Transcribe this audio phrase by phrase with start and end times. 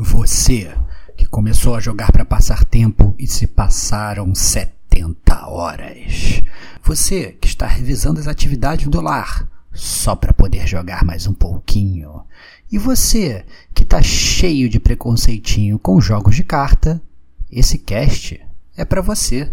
[0.00, 0.72] Você
[1.16, 6.40] que começou a jogar para passar tempo e se passaram 70 horas.
[6.84, 12.22] Você que está revisando as atividades do lar só para poder jogar mais um pouquinho.
[12.70, 17.02] E você que tá cheio de preconceitinho com jogos de carta,
[17.50, 18.40] esse cast
[18.76, 19.52] é para você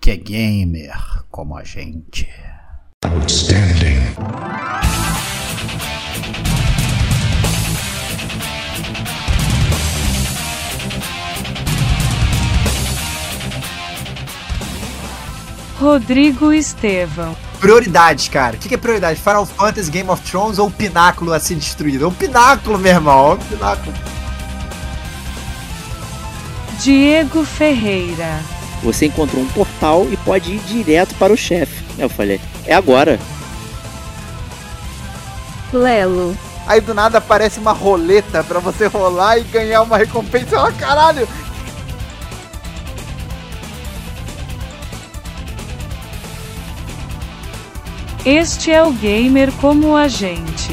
[0.00, 0.96] que é gamer
[1.30, 2.26] como a gente.
[3.04, 4.00] Outstanding.
[15.78, 17.36] Rodrigo Estevão.
[17.60, 18.56] Prioridades, cara.
[18.56, 19.20] O que, é prioridade?
[19.20, 22.04] Final Fantasy, Game of Thrones ou o pináculo a ser destruído?
[22.04, 23.32] É o pináculo, meu irmão.
[23.32, 23.94] É o pináculo.
[26.80, 28.40] Diego Ferreira.
[28.82, 31.84] Você encontrou um portal e pode ir direto para o chefe.
[31.98, 33.18] Eu falei, é agora.
[35.72, 36.36] Lelo.
[36.66, 40.62] Aí do nada aparece uma roleta para você rolar e ganhar uma recompensa.
[40.62, 41.26] Oh, caralho,
[48.26, 50.72] Este é o gamer como a gente.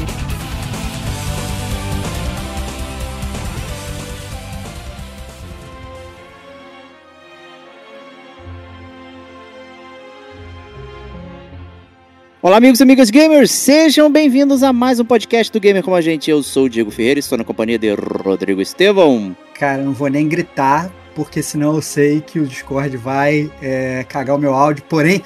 [12.42, 16.00] Olá, amigos e amigas gamers, sejam bem-vindos a mais um podcast do Gamer Como a
[16.00, 16.28] Gente.
[16.28, 19.34] Eu sou o Diego Ferreira e estou na companhia de Rodrigo Estevão.
[19.56, 24.04] Cara, eu não vou nem gritar, porque senão eu sei que o Discord vai é,
[24.08, 24.82] cagar o meu áudio.
[24.88, 25.22] Porém,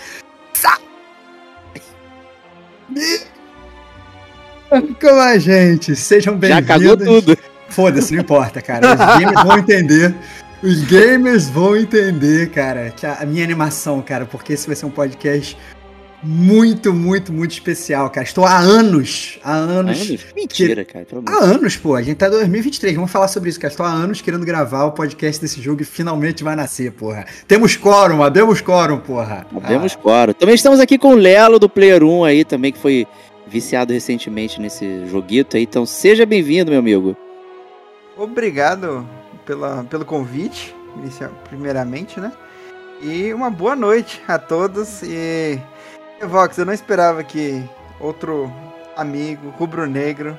[5.00, 6.67] como a gente, sejam bem-vindos.
[6.67, 7.39] Já cagou tudo.
[7.69, 8.92] Foda-se, não importa, cara.
[8.92, 10.14] Os gamers vão entender.
[10.62, 14.91] Os gamers vão entender, cara, que a minha animação, cara, porque esse vai ser um
[14.91, 15.56] podcast
[16.22, 18.27] muito, muito, muito especial, cara.
[18.27, 20.00] Estou há anos, há anos.
[20.00, 20.27] anos?
[20.34, 20.92] Mentira, que...
[20.92, 21.06] cara.
[21.27, 21.94] Há anos, pô.
[21.94, 23.72] A gente tá em 2023, vamos falar sobre isso, cara.
[23.72, 27.27] Estou há anos querendo gravar o podcast desse jogo e finalmente vai nascer, porra.
[27.46, 29.46] Temos quórum, abemos quórum, porra.
[29.55, 30.02] Abemos ah.
[30.02, 30.33] quórum.
[30.33, 33.07] Também estamos aqui com o Lelo do Player 1 aí, também que foi
[33.46, 35.62] viciado recentemente nesse joguito aí.
[35.62, 37.17] Então seja bem-vindo, meu amigo.
[38.17, 39.08] Obrigado
[39.46, 40.74] pela, pelo convite,
[41.48, 42.33] primeiramente, né?
[43.01, 45.61] E uma boa noite a todos e
[46.27, 47.62] Vox, eu não esperava que
[48.01, 48.52] outro
[48.96, 50.39] amigo rubro-negro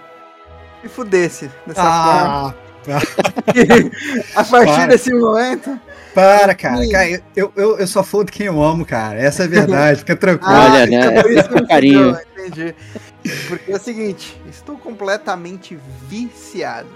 [0.84, 2.70] me fudesse dessa ah, forma.
[4.36, 4.88] a partir para.
[4.88, 5.80] desse momento.
[6.14, 6.90] Para, cara.
[6.90, 9.20] cara eu, eu, eu só fodo quem eu amo, cara.
[9.20, 10.00] Essa é a verdade.
[10.00, 10.54] Fica tranquilo.
[10.54, 11.22] Ah, Olha, né?
[11.22, 12.18] Por isso carinho.
[12.38, 12.76] entendi.
[13.48, 16.88] Porque é o seguinte, estou completamente viciado.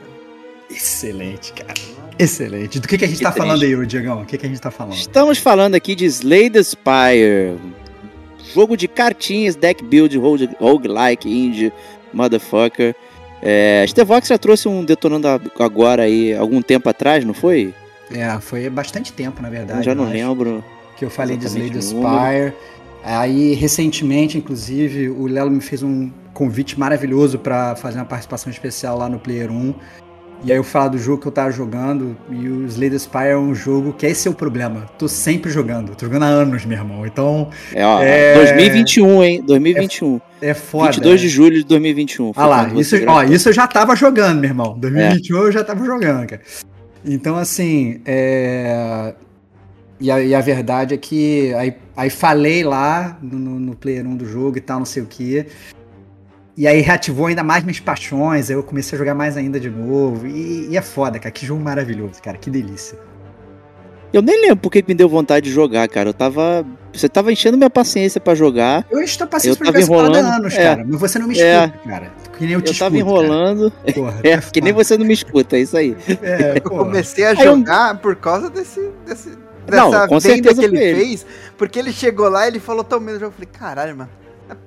[0.70, 1.74] Excelente, cara.
[2.18, 2.80] Excelente.
[2.80, 3.48] Do que, que a gente que tá triste.
[3.48, 4.22] falando aí, Diegão?
[4.22, 4.96] O que, que a gente tá falando?
[4.96, 7.60] Estamos falando aqui de Slay the Spire,
[8.54, 10.18] jogo de cartinhas, deck build,
[10.60, 11.72] roguelike, indie,
[12.14, 12.96] motherfucker.
[13.42, 15.28] É, Stevox já trouxe um detonando
[15.60, 17.74] agora aí, algum tempo atrás, não foi?
[18.12, 19.80] É, foi bastante tempo, na verdade.
[19.80, 20.64] Eu já não lembro.
[20.96, 22.54] Que eu falei de Slay the Spire.
[23.04, 28.98] Aí, recentemente, inclusive, o Lelo me fez um convite maravilhoso para fazer uma participação especial
[28.98, 29.74] lá no Player 1.
[30.44, 33.38] E aí eu falo do jogo que eu tava jogando, e o Slay Spire é
[33.38, 34.82] um jogo que esse é o problema.
[35.00, 37.06] Tô sempre jogando, tô jogando há anos, meu irmão.
[37.06, 37.50] Então.
[37.74, 38.36] É, ó, é...
[38.36, 39.44] 2021, hein?
[39.48, 40.20] 2021.
[40.42, 40.92] É, é foda.
[40.92, 42.34] 22 de julho de 2021.
[42.36, 44.78] Ah lá, isso, ó, isso eu já tava jogando, meu irmão.
[44.78, 45.40] 2021 é.
[45.40, 46.42] eu já tava jogando, cara.
[47.06, 49.14] Então, assim, é.
[50.02, 54.18] E a, e a verdade é que aí, aí falei lá no, no player 1
[54.18, 55.46] do jogo e tal, não sei o que.
[56.56, 59.70] E aí reativou ainda mais minhas paixões, aí eu comecei a jogar mais ainda de
[59.70, 60.28] novo.
[60.28, 61.32] E, e é foda, cara.
[61.32, 62.38] Que jogo maravilhoso, cara.
[62.38, 62.98] Que delícia.
[64.14, 66.10] Eu nem lembro porque me deu vontade de jogar, cara.
[66.10, 66.64] Eu tava.
[66.94, 68.86] Você tava enchendo minha paciência para jogar.
[68.92, 70.86] Eu estou paciência pra jogar enrolando, essa anos, é, cara.
[70.88, 71.66] Mas você não me é.
[71.66, 72.12] escuta, é, cara.
[72.38, 73.72] Que nem eu te Eu tava enrolando.
[73.96, 75.98] Porra, é, que nem você não me escuta, é isso aí.
[76.22, 78.00] É, eu comecei a jogar eu...
[78.00, 78.80] por causa desse.
[79.08, 79.32] desse
[79.66, 81.26] dessa não, com certeza que ele, fez.
[81.58, 83.20] Porque ele chegou lá e ele falou tão menos.
[83.20, 84.58] Eu falei, caralho, mano eu,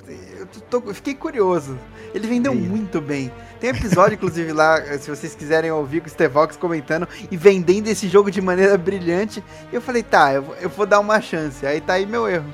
[0.60, 1.78] tô, fiquei curioso.
[2.14, 3.30] Ele vendeu muito bem.
[3.60, 8.08] Tem episódio, inclusive, lá, se vocês quiserem ouvir com o Stevox comentando e vendendo esse
[8.08, 9.42] jogo de maneira brilhante.
[9.72, 11.66] E eu falei, tá, eu, eu vou dar uma chance.
[11.66, 12.52] Aí tá aí meu erro.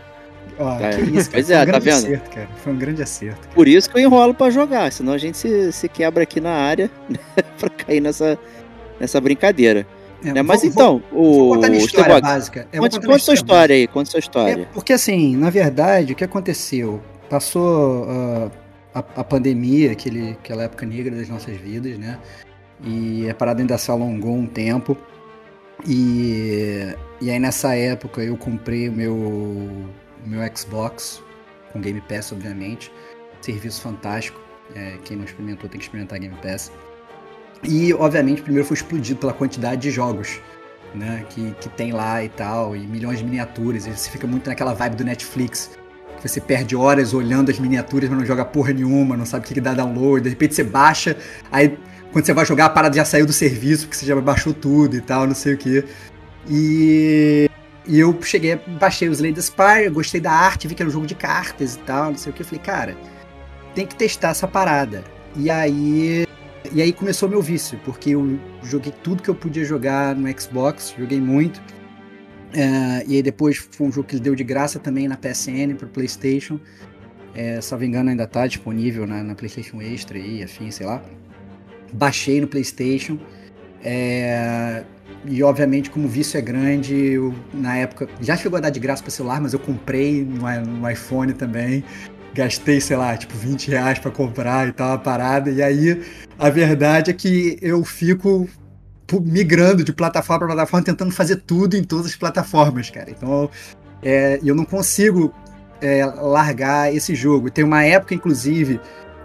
[0.58, 0.90] Oh, é.
[0.90, 1.96] Que isso, pois é, um tá vendo?
[1.96, 2.49] Acerto, cara.
[2.62, 3.49] Foi um grande acerto.
[3.54, 6.52] Por isso que eu enrolo para jogar, senão a gente se, se quebra aqui na
[6.52, 6.90] área
[7.58, 8.38] pra cair nessa,
[9.00, 9.87] nessa brincadeira.
[10.25, 10.43] É, né?
[10.43, 11.34] Mas vou, então, vou, o.
[11.34, 12.69] Vou contar minha história básica.
[12.72, 14.62] É, conte, conte sua história aí, conte sua história.
[14.62, 17.02] É, porque assim, na verdade, o que aconteceu?
[17.32, 18.52] Passou uh,
[18.94, 22.19] a, a, pandemia, aquele, aquela época negra das nossas vidas, né?
[22.84, 24.99] E a parada ainda se alongou um tempo.
[25.88, 29.88] E, e aí nessa época eu comprei o meu,
[30.26, 31.23] meu Xbox,
[31.73, 32.93] com Game Pass, obviamente.
[33.40, 34.38] Serviço fantástico.
[34.75, 36.70] É, quem não experimentou tem que experimentar Game Pass.
[37.64, 40.38] E, obviamente, primeiro foi explodido pela quantidade de jogos
[40.94, 43.87] né, que, que tem lá e tal, e milhões de miniaturas.
[43.87, 45.70] E você fica muito naquela vibe do Netflix.
[46.22, 49.54] Você perde horas olhando as miniaturas, mas não joga porra nenhuma, não sabe o que,
[49.54, 50.22] que dá download.
[50.22, 51.16] De repente você baixa,
[51.50, 51.76] aí
[52.12, 54.96] quando você vai jogar, a parada já saiu do serviço, porque você já baixou tudo
[54.96, 55.84] e tal, não sei o que.
[56.48, 57.50] E,
[57.88, 61.14] eu cheguei, baixei os Slay Spire, gostei da arte, vi que era um jogo de
[61.14, 62.44] cartas e tal, não sei o que.
[62.44, 62.96] Falei, cara,
[63.75, 65.02] tem que testar essa parada.
[65.34, 66.26] E aí
[66.70, 70.94] e aí começou meu vício, porque eu joguei tudo que eu podia jogar no Xbox,
[70.96, 71.60] joguei muito.
[72.54, 75.88] É, e aí depois foi um jogo que deu de graça também na PSN para
[75.88, 76.60] PlayStation.
[77.34, 81.02] É, me engano, ainda está disponível na, na, PlayStation Extra e afim, sei lá.
[81.93, 83.19] Baixei no PlayStation.
[83.82, 84.84] É,
[85.25, 88.81] e obviamente, como o vício é grande, eu, na época já chegou a dar de
[88.81, 91.82] graça para celular, mas eu comprei no, no iPhone também
[92.34, 95.50] gastei, sei lá, tipo 20 reais pra comprar e tal, uma parada.
[95.50, 96.02] E aí,
[96.38, 98.49] a verdade é que eu fico
[99.20, 103.11] migrando de plataforma para plataforma, tentando fazer tudo em todas as plataformas, cara.
[103.11, 103.50] Então,
[104.03, 105.32] é, eu não consigo
[105.81, 107.50] é, largar esse jogo.
[107.50, 108.81] Tem uma época, inclusive,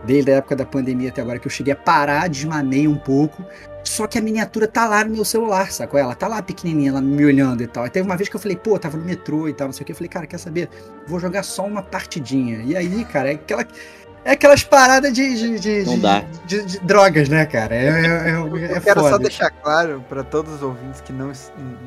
[0.06, 3.44] desde a época da pandemia até agora, que eu cheguei a parar, desmanei um pouco.
[3.84, 5.98] Só que a miniatura tá lá no meu celular, sacou?
[6.00, 7.86] Ela tá lá pequenininha, ela me olhando e tal.
[7.86, 9.84] Aí teve uma vez que eu falei, pô, tava no metrô e tal, não sei
[9.84, 9.94] o que.
[9.94, 10.70] Eu falei, cara, quer saber?
[11.08, 12.62] Vou jogar só uma partidinha.
[12.66, 13.66] E aí, cara, é aquela.
[14.26, 16.24] É aquelas paradas de, de, de, não dá.
[16.46, 17.74] de, de drogas, né, cara?
[17.74, 19.12] É, é, é, é eu quero foda.
[19.12, 21.32] só deixar claro para todos os ouvintes que não,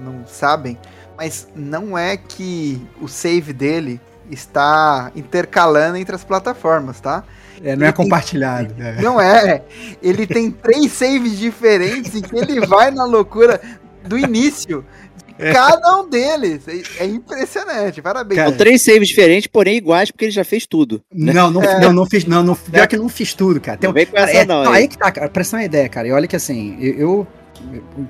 [0.03, 0.79] não sabem,
[1.19, 4.01] mas não é que o save dele
[4.31, 7.25] está intercalando entre as plataformas, tá?
[7.63, 8.73] É, não é compartilhado.
[8.73, 8.87] Tem...
[8.87, 9.03] É.
[9.03, 9.63] Não é.
[10.03, 13.61] Ele tem três saves diferentes em que ele vai na loucura
[14.03, 14.85] do início.
[15.53, 16.63] Cada um deles.
[16.69, 18.03] É, é impressionante.
[18.03, 18.37] Parabéns.
[18.37, 21.03] Cara, São três saves diferentes, porém iguais, porque ele já fez tudo.
[21.13, 21.33] Né?
[21.33, 21.81] Não, não, é.
[21.81, 22.25] não, não fiz.
[22.25, 23.79] Não, não, pior que não fiz tudo, cara.
[23.79, 24.63] Tem, não vem com essa, é, não.
[24.63, 24.83] Aí.
[24.83, 25.29] aí que tá, cara.
[25.29, 26.09] Presta uma ideia, cara.
[26.09, 27.27] E olha que assim, eu, eu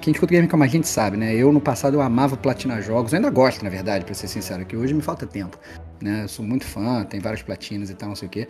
[0.01, 1.35] quem escuta Game Como a gente sabe, né?
[1.35, 4.65] Eu no passado eu amava platinar jogos, eu ainda gosto, na verdade, pra ser sincero,
[4.65, 5.59] que hoje me falta tempo.
[6.01, 6.25] Né?
[6.25, 8.49] Eu sou muito fã, tem várias platinas e tal, não sei o quê.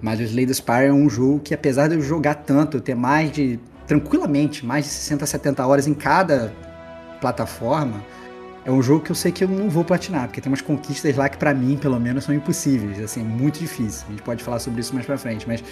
[0.00, 2.80] Mas o Slay the Spire é um jogo que, apesar de eu jogar tanto, eu
[2.80, 6.52] ter mais de, tranquilamente, mais de 60, 70 horas em cada
[7.20, 8.04] plataforma,
[8.66, 11.16] é um jogo que eu sei que eu não vou platinar, porque tem umas conquistas
[11.16, 14.04] lá que para mim, pelo menos, são impossíveis, assim, muito difícil.
[14.08, 15.62] A gente pode falar sobre isso mais pra frente, mas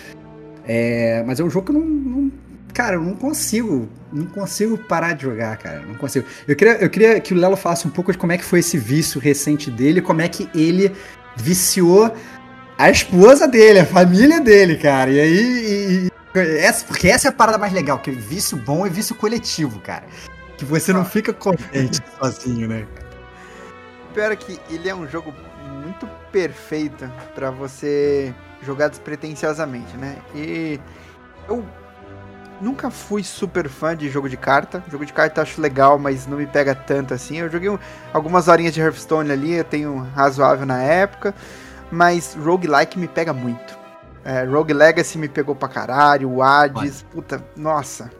[0.64, 2.32] é, mas é um jogo que eu não, não,
[2.72, 6.24] cara, eu não consigo, não consigo parar de jogar, cara, não consigo.
[6.46, 8.60] Eu queria, eu queria que o Lelo falasse um pouco de como é que foi
[8.60, 10.92] esse vício recente dele, como é que ele
[11.36, 12.14] viciou
[12.78, 15.10] a esposa dele, a família dele, cara.
[15.10, 15.34] E aí.
[15.34, 19.16] E, e, essa, porque essa é a parada mais legal, que vício bom é vício
[19.16, 20.04] coletivo, cara.
[20.56, 22.86] Que você não fica contente sozinho, né?
[24.12, 25.34] Pior é que ele é um jogo
[25.82, 30.16] muito perfeito para você jogar despretensiosamente, né?
[30.34, 30.80] E
[31.48, 31.64] eu
[32.60, 34.82] nunca fui super fã de jogo de carta.
[34.90, 37.38] Jogo de carta eu acho legal, mas não me pega tanto assim.
[37.38, 37.76] Eu joguei
[38.12, 41.34] algumas horinhas de Hearthstone ali, eu tenho razoável na época
[41.94, 43.78] mas roguelike me pega muito.
[44.24, 48.10] É, Rogue Legacy me pegou pra caralho, o Hades, puta, nossa.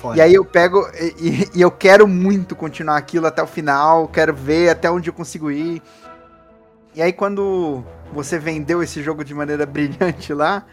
[0.00, 0.16] Foda.
[0.16, 4.32] E aí eu pego e, e, eu quero muito continuar aquilo até o final, quero
[4.32, 5.82] ver até onde eu consigo ir.
[6.94, 10.64] E aí quando você vendeu esse jogo de maneira brilhante lá,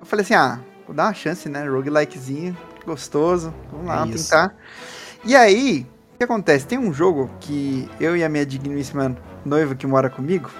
[0.00, 1.64] eu falei assim, ah, vou dar uma chance, né?
[1.68, 4.54] Roguelikezinho, gostoso, vamos lá, é tentar.
[5.24, 6.66] E aí, o que acontece?
[6.66, 10.50] Tem um jogo que eu e a minha digníssima noiva que mora comigo,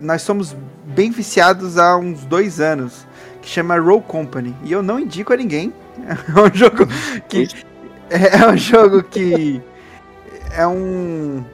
[0.00, 3.06] nós somos bem viciados há uns dois anos,
[3.40, 4.54] que chama Roll Company.
[4.62, 5.72] E eu não indico a ninguém.
[6.08, 6.86] É um jogo
[7.28, 7.48] que.
[8.10, 9.62] É um jogo que.
[10.52, 11.44] É um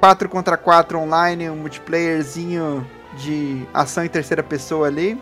[0.00, 5.20] 4 contra 4 online, um multiplayerzinho de ação em terceira pessoa ali.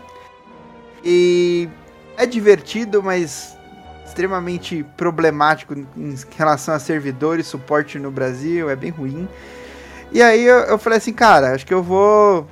[1.03, 1.67] E
[2.17, 3.57] é divertido, mas
[4.05, 9.27] extremamente problemático em relação a servidores, suporte no Brasil, é bem ruim.
[10.11, 12.47] E aí eu, eu falei assim, cara, acho que eu vou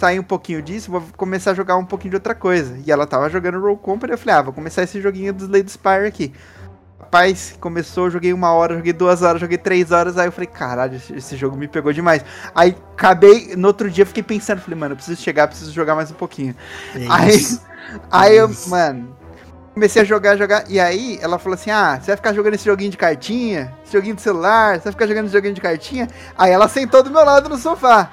[0.00, 2.78] sair um pouquinho disso, vou começar a jogar um pouquinho de outra coisa.
[2.86, 5.70] E ela tava jogando Roll Company, eu falei, ah, vou começar esse joguinho do Slade
[5.70, 6.32] Spire aqui.
[6.98, 10.96] Rapaz, começou, joguei uma hora, joguei duas horas, joguei três horas, aí eu falei, caralho,
[10.96, 12.24] esse, esse jogo me pegou demais.
[12.54, 16.10] Aí acabei, no outro dia fiquei pensando, falei, mano, eu preciso chegar, preciso jogar mais
[16.10, 16.54] um pouquinho.
[17.10, 17.58] aí,
[18.10, 19.14] aí eu, mano,
[19.74, 22.64] comecei a jogar, jogar, e aí ela falou assim, ah, você vai ficar jogando esse
[22.64, 26.08] joguinho de cartinha, esse joguinho de celular, você vai ficar jogando esse joguinho de cartinha?
[26.38, 28.10] Aí ela sentou do meu lado no sofá.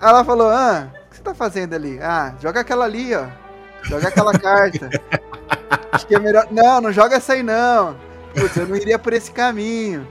[0.00, 0.88] Ela falou, ah,
[1.24, 1.98] tá fazendo ali?
[2.00, 3.26] Ah, joga aquela ali, ó.
[3.82, 4.88] Joga aquela carta.
[5.90, 6.46] Acho que é melhor.
[6.50, 7.96] Não, não joga essa aí não.
[8.34, 10.06] Putz, eu não iria por esse caminho.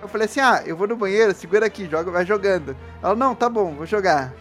[0.00, 2.76] Eu falei assim: ah, eu vou no banheiro, segura aqui, joga, vai jogando.
[3.02, 4.32] Ela, não, tá bom, vou jogar.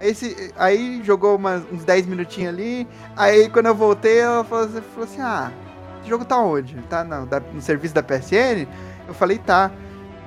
[0.00, 2.88] Esse, aí jogou umas, uns 10 minutinhos ali.
[3.16, 5.52] Aí quando eu voltei, ela falou, falou assim: ah,
[6.00, 6.76] esse jogo tá onde?
[6.82, 8.66] Tá no, da, no serviço da PSN?
[9.06, 9.70] Eu falei, tá.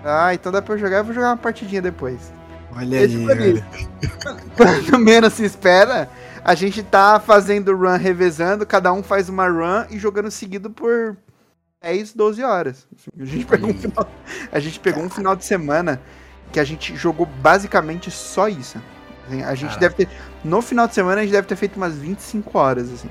[0.06, 2.32] Ah, então dá pra eu jogar, eu vou jogar uma partidinha depois.
[2.76, 3.68] Olha aí, olha.
[4.56, 6.10] Quando menos se espera,
[6.44, 11.18] a gente tá fazendo run revezando, cada um faz uma run e jogando seguido por
[11.82, 12.88] 10, 12 horas.
[13.20, 14.10] A gente pegou, um final,
[14.52, 16.02] a gente pegou um final de semana
[16.52, 18.82] que a gente jogou basicamente só isso.
[19.46, 19.80] A gente Caraca.
[19.80, 20.10] deve ter.
[20.44, 23.10] No final de semana a gente deve ter feito umas 25 horas, assim.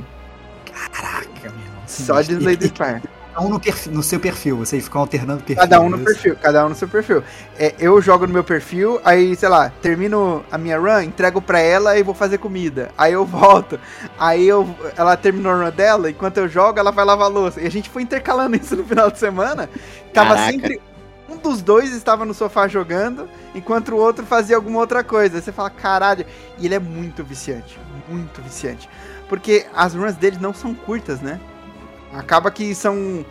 [0.64, 1.82] Caraca, meu irmão.
[1.86, 3.02] Só de Slay the Spire
[3.40, 5.62] um no, perfil, no seu perfil, vocês ficam alternando perfil.
[5.62, 7.22] Cada um no perfil, cada um no seu perfil.
[7.58, 11.58] É, eu jogo no meu perfil, aí, sei lá, termino a minha run, entrego pra
[11.58, 12.90] ela e vou fazer comida.
[12.96, 13.78] Aí eu volto.
[14.18, 17.60] Aí eu, ela terminou a run dela, enquanto eu jogo, ela vai lavar a louça.
[17.60, 19.68] E a gente foi intercalando isso no final de semana.
[20.12, 20.52] Tava Caraca.
[20.52, 20.80] sempre.
[21.28, 25.36] Um dos dois estava no sofá jogando, enquanto o outro fazia alguma outra coisa.
[25.36, 26.24] Aí você fala, caralho.
[26.58, 27.78] E ele é muito viciante.
[28.08, 28.88] Muito viciante.
[29.28, 31.40] Porque as runs dele não são curtas, né?
[32.16, 33.24] Acaba que são.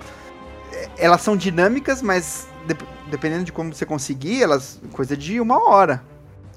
[0.97, 2.75] Elas são dinâmicas, mas de,
[3.09, 4.79] dependendo de como você conseguir, elas.
[4.91, 6.03] coisa de uma hora.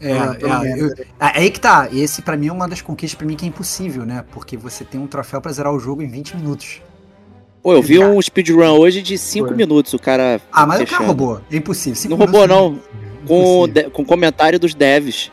[0.00, 1.88] É, é, eu, é aí que tá.
[1.92, 4.24] Esse para mim é uma das conquistas para mim que é impossível, né?
[4.30, 6.80] Porque você tem um troféu para zerar o jogo em 20 minutos.
[7.62, 10.40] Pô, eu vi um speedrun hoje de 5 minutos, o cara.
[10.52, 10.94] Ah, mas fechando.
[10.94, 11.40] o cara roubou.
[11.50, 12.10] É impossível.
[12.10, 12.78] Não roubou, não.
[13.26, 15.30] Com, de, com comentário dos devs.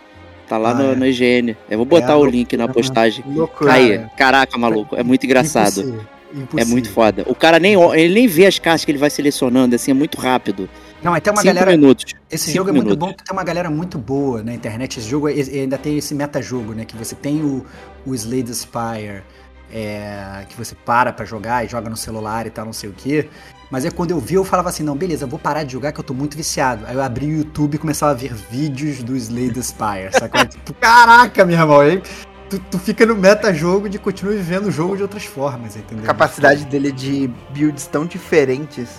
[0.48, 0.96] Tá lá ah, no, é.
[0.96, 1.56] no IGN.
[1.70, 3.24] Eu vou botar é, o link na postagem.
[3.28, 4.96] Loucura, Aí, caraca, maluco.
[4.96, 5.80] É muito engraçado.
[5.80, 6.15] Impossível.
[6.36, 6.60] Impossível.
[6.60, 7.24] É muito foda.
[7.28, 10.20] O cara nem, ele nem vê as cartas que ele vai selecionando, assim, é muito
[10.20, 10.70] rápido.
[11.02, 11.72] Não, tem uma Cinco galera.
[11.72, 12.14] Minutos.
[12.30, 12.90] Esse Cinco jogo é minutos.
[12.90, 15.00] muito bom porque tem uma galera muito boa na internet.
[15.00, 16.84] Esse jogo ainda tem esse metajogo, né?
[16.84, 17.66] Que você tem o,
[18.06, 19.24] o Slay the Spire,
[19.72, 22.94] é, que você para pra jogar e joga no celular e tal, não sei o
[22.94, 23.30] quê.
[23.72, 25.92] Mas é quando eu vi, eu falava assim, não, beleza, eu vou parar de jogar
[25.92, 26.86] que eu tô muito viciado.
[26.86, 30.46] Aí eu abri o YouTube e começava a ver vídeos do Slay the Spire, sacou?
[30.46, 32.02] tipo, caraca, meu irmão, aí
[32.50, 36.04] tu, tu fica no meta-jogo de continuar vivendo o jogo de outras formas, entendeu?
[36.04, 38.90] A capacidade dele de builds tão diferentes.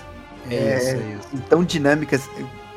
[0.50, 1.42] É, é isso, é isso.
[1.48, 2.28] Tão dinâmicas.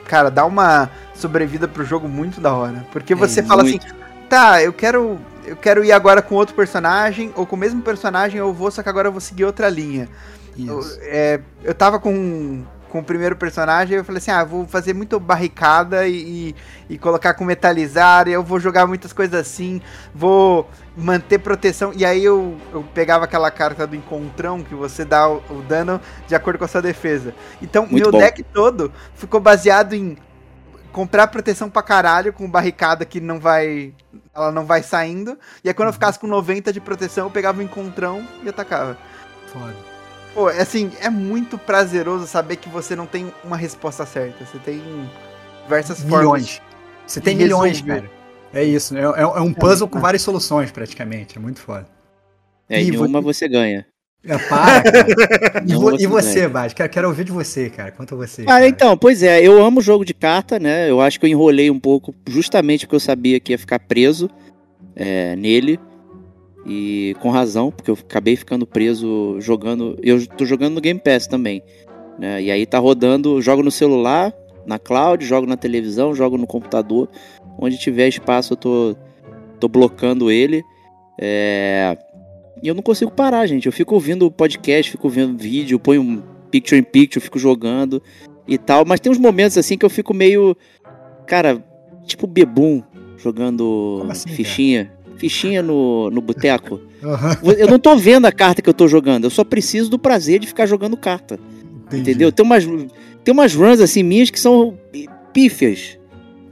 [0.06, 2.86] Cara, dá uma sobrevida pro jogo muito da hora.
[2.92, 3.86] Porque é você é, fala muito.
[3.86, 3.96] assim,
[4.28, 5.20] tá, eu quero.
[5.46, 8.84] Eu quero ir agora com outro personagem, ou com o mesmo personagem, eu vou, só
[8.84, 10.08] que agora eu vou seguir outra linha.
[10.56, 10.70] Isso.
[10.70, 14.94] Eu, é, eu tava com com o primeiro personagem, eu falei assim, ah, vou fazer
[14.94, 16.54] muito barricada e,
[16.90, 19.82] e, e, colocar com metalizar, eu vou jogar muitas coisas assim,
[20.14, 20.68] vou
[20.98, 25.38] manter proteção, e aí eu, eu pegava aquela carta do encontrão, que você dá o,
[25.50, 27.34] o dano de acordo com a sua defesa.
[27.62, 28.18] Então, muito meu bom.
[28.18, 30.18] deck todo ficou baseado em
[30.92, 33.94] comprar proteção pra caralho com barricada que não vai...
[34.34, 35.94] Ela não vai saindo, e aí quando eu uhum.
[35.94, 38.98] ficasse com 90 de proteção, eu pegava o encontrão e atacava.
[39.48, 39.99] Foda.
[40.34, 44.46] Pô, é assim, é muito prazeroso saber que você não tem uma resposta certa.
[44.46, 44.82] Você tem
[45.64, 46.58] diversas milhões.
[46.58, 46.62] formas.
[47.06, 48.02] Você tem milhões, resolver.
[48.02, 48.20] cara.
[48.54, 49.02] É isso, né?
[49.02, 51.38] É, é um puzzle com várias soluções, praticamente.
[51.38, 51.88] É muito foda.
[52.70, 53.86] É, e uma você ganha.
[54.24, 55.64] É, para, cara.
[55.66, 56.74] e, vo e você, Bas?
[56.74, 57.92] Quero, quero ouvir de você, cara.
[57.92, 58.44] Quanto a você.
[58.44, 58.68] Ah, cara.
[58.68, 60.90] então, pois é, eu amo jogo de carta, né?
[60.90, 64.30] Eu acho que eu enrolei um pouco justamente porque eu sabia que ia ficar preso
[64.96, 65.80] é, nele.
[66.66, 69.98] E com razão, porque eu acabei ficando preso jogando.
[70.04, 71.64] Eu tô jogando no Game Pass também.
[72.18, 72.44] Né?
[72.44, 74.34] E aí tá rodando, jogo no celular,
[74.66, 77.10] na cloud, jogo na televisão, jogo no computador.
[77.58, 78.96] Onde tiver espaço eu tô,
[79.60, 80.64] tô blocando ele.
[81.20, 81.98] É...
[82.62, 83.66] E eu não consigo parar, gente.
[83.66, 88.02] Eu fico ouvindo podcast, fico vendo vídeo, ponho um picture in picture, fico jogando
[88.48, 88.86] e tal.
[88.86, 90.56] Mas tem uns momentos assim que eu fico meio.
[91.26, 91.64] Cara,
[92.06, 92.84] tipo bebum
[93.18, 94.86] jogando assim, fichinha.
[94.86, 94.99] Cara?
[95.20, 96.80] Fichinha no, no boteco.
[97.04, 97.52] Uhum.
[97.52, 100.40] Eu não tô vendo a carta que eu tô jogando, eu só preciso do prazer
[100.40, 101.38] de ficar jogando carta.
[101.88, 102.02] Entendi.
[102.02, 102.32] Entendeu?
[102.32, 104.78] Tem umas, tem umas runs assim minhas que são
[105.34, 106.00] pífias.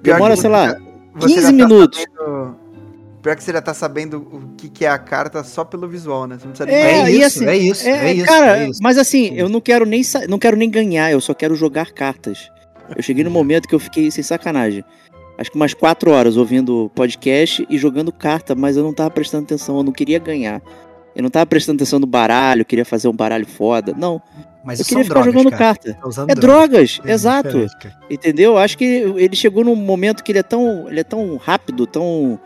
[0.04, 0.76] Demora, sei lá,
[1.20, 2.00] 15 tá minutos.
[2.00, 2.56] Sabendo,
[3.22, 6.28] pior que você já tá sabendo o que, que é a carta só pelo visual,
[6.28, 6.38] né?
[6.38, 8.26] Você não precisa é, é, isso, assim, é isso, é, é isso.
[8.26, 8.80] Cara, é isso.
[8.84, 12.50] mas assim, eu não quero nem não quero nem ganhar, eu só quero jogar cartas.
[12.96, 14.84] Eu cheguei no momento que eu fiquei sem sacanagem
[15.38, 19.46] acho que umas quatro horas ouvindo podcast e jogando carta, mas eu não tava prestando
[19.46, 20.62] atenção, eu não queria ganhar.
[21.16, 23.94] Eu não tava prestando atenção no baralho, queria fazer um baralho foda.
[23.98, 24.22] Não.
[24.64, 25.64] Mas eu queria ficar drogas, jogando cara.
[25.64, 25.94] carta.
[25.94, 27.66] Tá é drogas, é exato.
[28.10, 28.58] Entendeu?
[28.58, 32.40] Acho que ele chegou num momento que ele é tão, ele é tão rápido, tão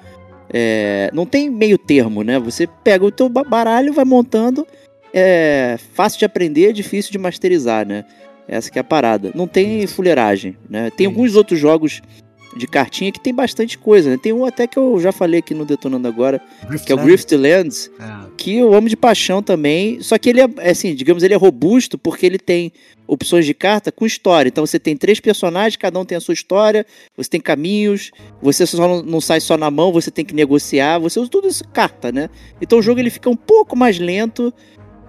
[0.53, 2.37] é, não tem meio termo, né?
[2.39, 4.67] Você pega o teu baralho, vai montando,
[5.13, 8.03] é fácil de aprender, difícil de masterizar, né?
[8.47, 9.31] Essa que é a parada.
[9.33, 10.89] Não tem fuleiragem, né?
[10.89, 12.01] Tem alguns outros jogos
[12.55, 14.17] de cartinha que tem bastante coisa, né?
[14.17, 16.41] Tem um até que eu já falei aqui no Detonando Agora,
[16.85, 18.29] que é o Griftlands, é.
[18.37, 21.37] que eu amo de paixão também, só que ele é, é, assim, digamos, ele é
[21.37, 22.71] robusto porque ele tem
[23.07, 24.49] opções de carta com história.
[24.49, 28.65] Então você tem três personagens, cada um tem a sua história, você tem caminhos, você
[28.65, 31.63] só não, não sai só na mão, você tem que negociar, você usa tudo isso
[31.69, 32.29] carta, né?
[32.61, 34.53] Então o jogo ele fica um pouco mais lento,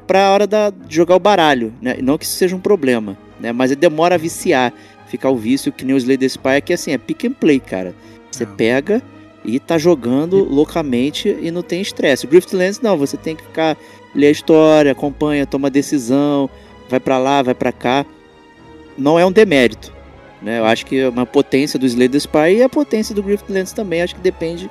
[0.06, 1.96] pra hora da, de jogar o baralho, né?
[2.02, 3.52] Não que isso seja um problema, né?
[3.52, 4.72] Mas demora a viciar,
[5.12, 7.61] ficar o vício que nem o Slay the Spy, que assim, é pick and play,
[7.61, 7.95] cara.
[8.31, 8.57] Você não.
[8.57, 9.02] pega
[9.45, 10.42] e tá jogando e...
[10.42, 12.26] loucamente e não tem estresse.
[12.26, 13.76] Griftlands não, você tem que ficar,
[14.14, 16.49] ler a história, acompanha, toma decisão,
[16.88, 18.07] vai para lá, vai para cá.
[18.97, 19.92] Não é um demérito,
[20.40, 20.59] né?
[20.59, 23.73] Eu acho que é uma potência do Slay the Spy e a potência do Griftlands
[23.73, 24.71] também, acho que depende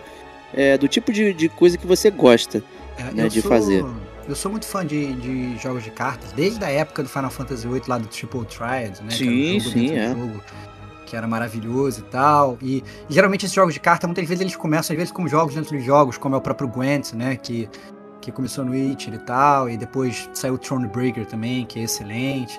[0.56, 2.64] é, do tipo de, de coisa que você gosta
[2.98, 3.52] é, né, de sou...
[3.52, 3.86] fazer.
[4.32, 7.68] Eu sou muito fã de, de jogos de cartas, desde a época do Final Fantasy
[7.68, 9.12] VIII, lá do Triple Triad, né?
[9.12, 10.08] Sim, sim, é.
[10.08, 10.42] Jogo,
[11.06, 12.58] que era maravilhoso e tal.
[12.62, 12.78] E,
[13.10, 15.78] e, geralmente esses jogos de carta, muitas vezes eles começam, às vezes, como jogos dentro
[15.78, 17.36] de jogos, como é o próprio Gwent, né?
[17.36, 17.70] Que,
[18.22, 22.58] que começou no Witcher e tal, e depois saiu o Thronebreaker também, que é excelente.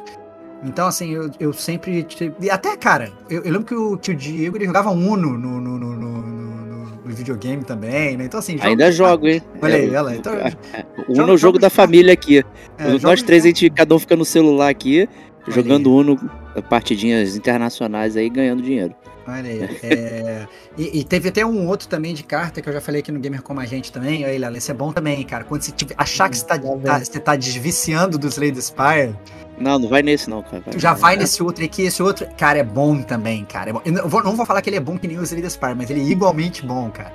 [0.62, 2.07] Então, assim, eu, eu sempre.
[2.50, 5.97] Até, cara, eu, eu, lembro que o tio Diego ele jogava Uno no, no, no,
[5.97, 6.42] no
[7.04, 8.25] no videogame também, né?
[8.25, 8.57] Então, assim.
[8.57, 8.69] Jogo...
[8.69, 9.42] Ainda jogo, hein?
[9.61, 10.19] Olha aí, olha aí.
[10.19, 10.33] Então,
[11.09, 12.45] Uno é o jogo da família aqui.
[12.78, 15.09] É, Nós três, a gente, cada um fica no celular aqui,
[15.47, 15.97] olha jogando aí.
[15.97, 16.31] Uno,
[16.69, 18.95] partidinhas internacionais aí, ganhando dinheiro.
[19.26, 19.62] Olha aí.
[19.83, 20.47] É...
[20.76, 23.21] e, e, teve até um outro também de carta que eu já falei aqui no
[23.21, 24.25] Gamer Como a Gente também.
[24.25, 25.45] Olha aí, esse é bom também, cara.
[25.45, 29.17] Quando você tiver, achar que você tá, tá, você tá desviciando do Slay the Spire.
[29.59, 30.62] Não, não vai nesse não, cara.
[30.71, 33.71] Tu já vai nesse outro aqui, esse outro, cara, é bom também, cara.
[33.71, 35.43] É eu não vou, não vou falar que ele é bom que nem o Slay
[35.43, 37.12] the Spire, mas ele é igualmente bom, cara.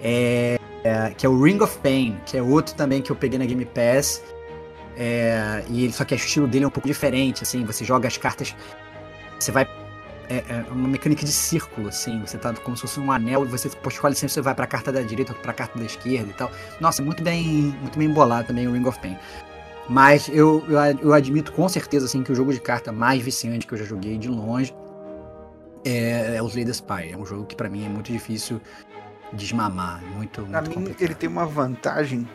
[0.00, 3.38] É, é, que é o Ring of Pain, que é outro também que eu peguei
[3.38, 4.22] na Game Pass.
[4.96, 8.06] É, e ele, só que o estilo dele é um pouco diferente, assim, você joga
[8.06, 8.54] as cartas,
[9.38, 9.66] você vai
[10.28, 12.20] é, é, uma mecânica de círculo, assim.
[12.20, 14.92] Você tá como se fosse um anel e você escolhe sempre você vai pra carta
[14.92, 16.50] da direita ou pra carta da esquerda e tal.
[16.80, 19.16] Nossa, muito bem, muito bem bolado também o Ring of Pain.
[19.88, 23.66] Mas eu, eu, eu, admito com certeza assim, que o jogo de carta mais viciante
[23.66, 24.74] que eu já joguei de longe
[25.84, 27.10] é, é o Slay the.
[27.10, 28.60] É um jogo que para mim é muito difícil
[29.32, 30.02] desmamar.
[30.02, 31.02] Muito, pra muito mim, complicado.
[31.02, 32.26] ele tem uma vantagem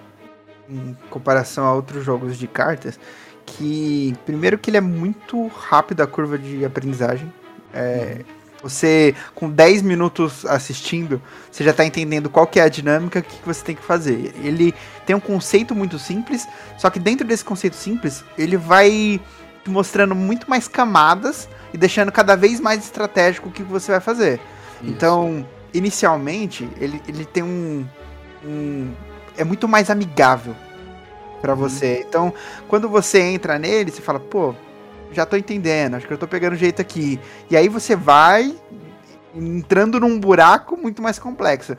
[0.70, 3.00] em comparação a outros jogos de cartas.
[3.46, 7.34] Que primeiro que ele é muito rápido a curva de aprendizagem.
[7.74, 8.40] É, uhum.
[8.62, 13.38] Você, com 10 minutos assistindo, você já está entendendo qual que é a dinâmica que
[13.46, 14.34] você tem que fazer.
[14.44, 14.74] Ele
[15.06, 16.46] tem um conceito muito simples,
[16.78, 19.20] só que dentro desse conceito simples, ele vai
[19.64, 24.02] te mostrando muito mais camadas e deixando cada vez mais estratégico o que você vai
[24.02, 24.42] fazer.
[24.82, 24.92] Isso.
[24.92, 27.86] Então, inicialmente, ele, ele tem um,
[28.44, 28.92] um
[29.38, 30.54] é muito mais amigável
[31.42, 31.60] para uhum.
[31.60, 32.04] você.
[32.08, 32.34] Então,
[32.68, 34.54] quando você entra nele, você fala, pô,
[35.12, 37.20] já tô entendendo, acho que eu tô pegando jeito aqui.
[37.50, 38.56] E aí você vai
[39.34, 41.76] entrando num buraco muito mais complexo.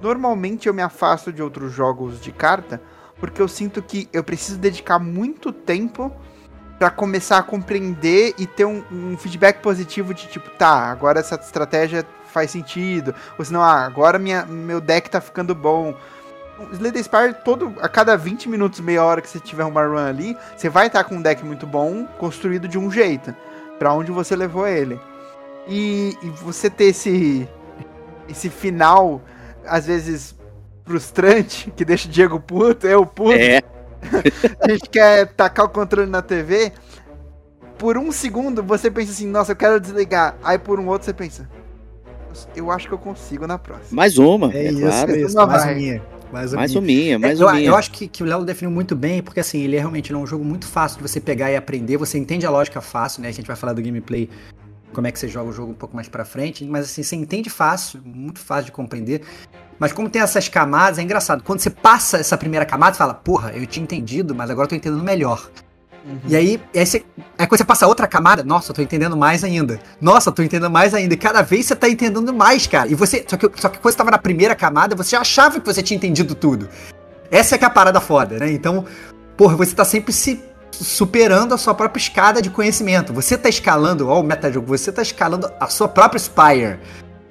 [0.00, 2.80] Normalmente eu me afasto de outros jogos de carta
[3.20, 6.12] porque eu sinto que eu preciso dedicar muito tempo
[6.78, 11.34] para começar a compreender e ter um, um, feedback positivo de tipo, tá, agora essa
[11.34, 15.94] estratégia faz sentido, ou senão, ah, agora minha, meu deck tá ficando bom.
[16.72, 20.36] Slay Spire, todo, a cada 20 minutos, meia hora que você tiver uma run ali,
[20.56, 23.34] você vai estar com um deck muito bom, construído de um jeito,
[23.78, 24.98] para onde você levou ele.
[25.68, 27.46] E, e, você ter esse,
[28.28, 29.20] esse final,
[29.66, 30.34] às vezes,
[30.84, 33.32] frustrante, que deixa o Diego puto, eu puto.
[33.32, 33.62] É.
[34.62, 36.72] a gente quer tacar o controle na TV.
[37.76, 40.36] Por um segundo você pensa assim, nossa, eu quero desligar.
[40.42, 41.48] Aí por um outro você pensa,
[42.56, 43.88] eu acho que eu consigo na próxima.
[43.92, 45.12] Mais uma, é, é isso, claro.
[45.12, 46.02] É isso, mais minha.
[46.32, 47.68] Mais, mais um minha, mais é, um minha.
[47.68, 50.18] Eu acho que, que o Léo definiu muito bem, porque assim, ele é realmente ele
[50.18, 51.96] é um jogo muito fácil de você pegar e aprender.
[51.96, 53.28] Você entende a lógica fácil, né?
[53.28, 54.28] A gente vai falar do gameplay,
[54.92, 56.64] como é que você joga o jogo um pouco mais pra frente.
[56.64, 59.22] Mas assim, você entende fácil, muito fácil de compreender.
[59.78, 61.42] Mas como tem essas camadas, é engraçado.
[61.42, 64.70] Quando você passa essa primeira camada, você fala, porra, eu tinha entendido, mas agora eu
[64.70, 65.50] tô entendendo melhor.
[66.08, 66.20] Uhum.
[66.26, 67.04] E aí, aí, você,
[67.36, 69.78] aí quando você passa outra camada, nossa, eu tô entendendo mais ainda.
[70.00, 71.12] Nossa, eu tô entendendo mais ainda.
[71.12, 72.88] E cada vez você tá entendendo mais, cara.
[72.88, 73.24] E você.
[73.28, 75.82] Só que, só que quando você tava na primeira camada, você já achava que você
[75.82, 76.68] tinha entendido tudo.
[77.30, 78.50] Essa é que é a parada foda, né?
[78.50, 78.86] Então,
[79.36, 83.12] porra, você tá sempre se superando a sua própria escada de conhecimento.
[83.12, 86.78] Você tá escalando, ó, o metajogo, você tá escalando a sua própria Spire.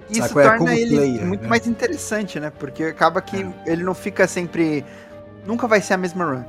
[0.09, 1.47] Isso é torna ele player, muito né?
[1.49, 2.51] mais interessante, né?
[2.57, 3.71] Porque acaba que é.
[3.71, 4.85] ele não fica sempre.
[5.45, 6.43] Nunca vai ser a mesma run.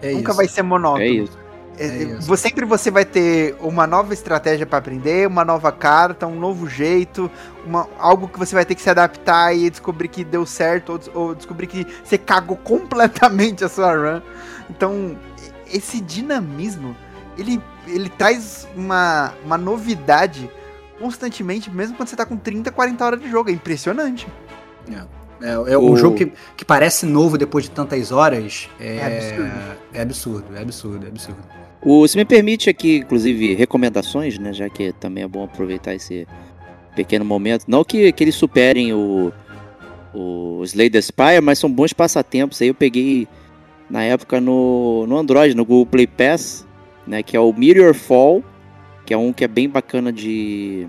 [0.00, 0.36] É Nunca isso.
[0.36, 1.02] vai ser monótono.
[1.02, 1.38] É isso.
[1.78, 6.38] É, é sempre você vai ter uma nova estratégia para aprender, uma nova carta, um
[6.38, 7.30] novo jeito,
[7.66, 11.22] uma, algo que você vai ter que se adaptar e descobrir que deu certo, ou,
[11.22, 14.22] ou descobrir que você cagou completamente a sua run.
[14.70, 15.16] Então,
[15.72, 16.96] esse dinamismo,
[17.36, 20.50] ele, ele traz uma, uma novidade
[20.98, 23.50] constantemente, mesmo quando você tá com 30, 40 horas de jogo.
[23.50, 24.26] É impressionante.
[24.90, 25.16] É.
[25.40, 25.92] É, é o...
[25.92, 28.68] um jogo que, que parece novo depois de tantas horas.
[28.80, 29.52] É, é absurdo.
[29.92, 31.65] É absurdo, é absurdo, é absurdo.
[31.82, 34.52] O, se me permite aqui, inclusive, recomendações, né?
[34.52, 36.26] Já que também é bom aproveitar esse
[36.94, 37.64] pequeno momento.
[37.68, 39.32] Não que, que eles superem o,
[40.14, 42.60] o Slay the Spire, mas são bons passatempos.
[42.60, 43.28] Aí eu peguei
[43.88, 46.66] na época no, no Android, no Google Play Pass,
[47.06, 48.42] né, que é o Meteor Fall,
[49.04, 50.86] que é um que é bem bacana de,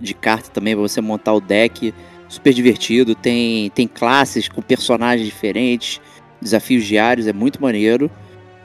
[0.00, 1.92] de carta também, para você montar o deck,
[2.28, 6.00] super divertido, tem, tem classes com personagens diferentes,
[6.40, 8.10] desafios diários, é muito maneiro.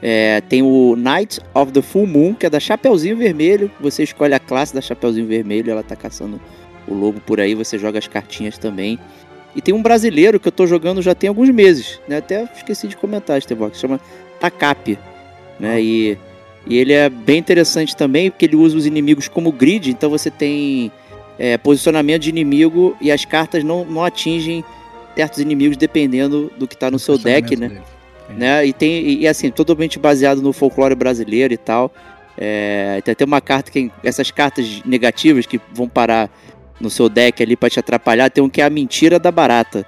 [0.08, 3.68] É, tem o Night of the Full Moon, que é da Chapeuzinho Vermelho.
[3.80, 6.40] Você escolhe a classe da Chapeuzinho Vermelho, ela tá caçando
[6.86, 9.00] o lobo por aí, você joga as cartinhas também.
[9.56, 12.18] E tem um brasileiro que eu tô jogando já tem alguns meses, né?
[12.18, 13.98] Até esqueci de comentar, Estevão, que chama
[14.38, 14.96] Takap,
[15.58, 15.82] né?
[15.82, 16.16] E,
[16.68, 20.30] e ele é bem interessante também, porque ele usa os inimigos como grid, então você
[20.30, 20.92] tem
[21.36, 24.64] é, posicionamento de inimigo e as cartas não, não atingem
[25.16, 27.82] certos inimigos dependendo do que está no seu deck, né?
[28.30, 28.66] Né?
[28.66, 31.92] E tem e assim totalmente baseado no folclore brasileiro e tal.
[32.38, 36.30] É, tem uma carta que essas cartas negativas que vão parar
[36.80, 39.86] no seu deck ali para te atrapalhar, tem um que é a mentira da barata,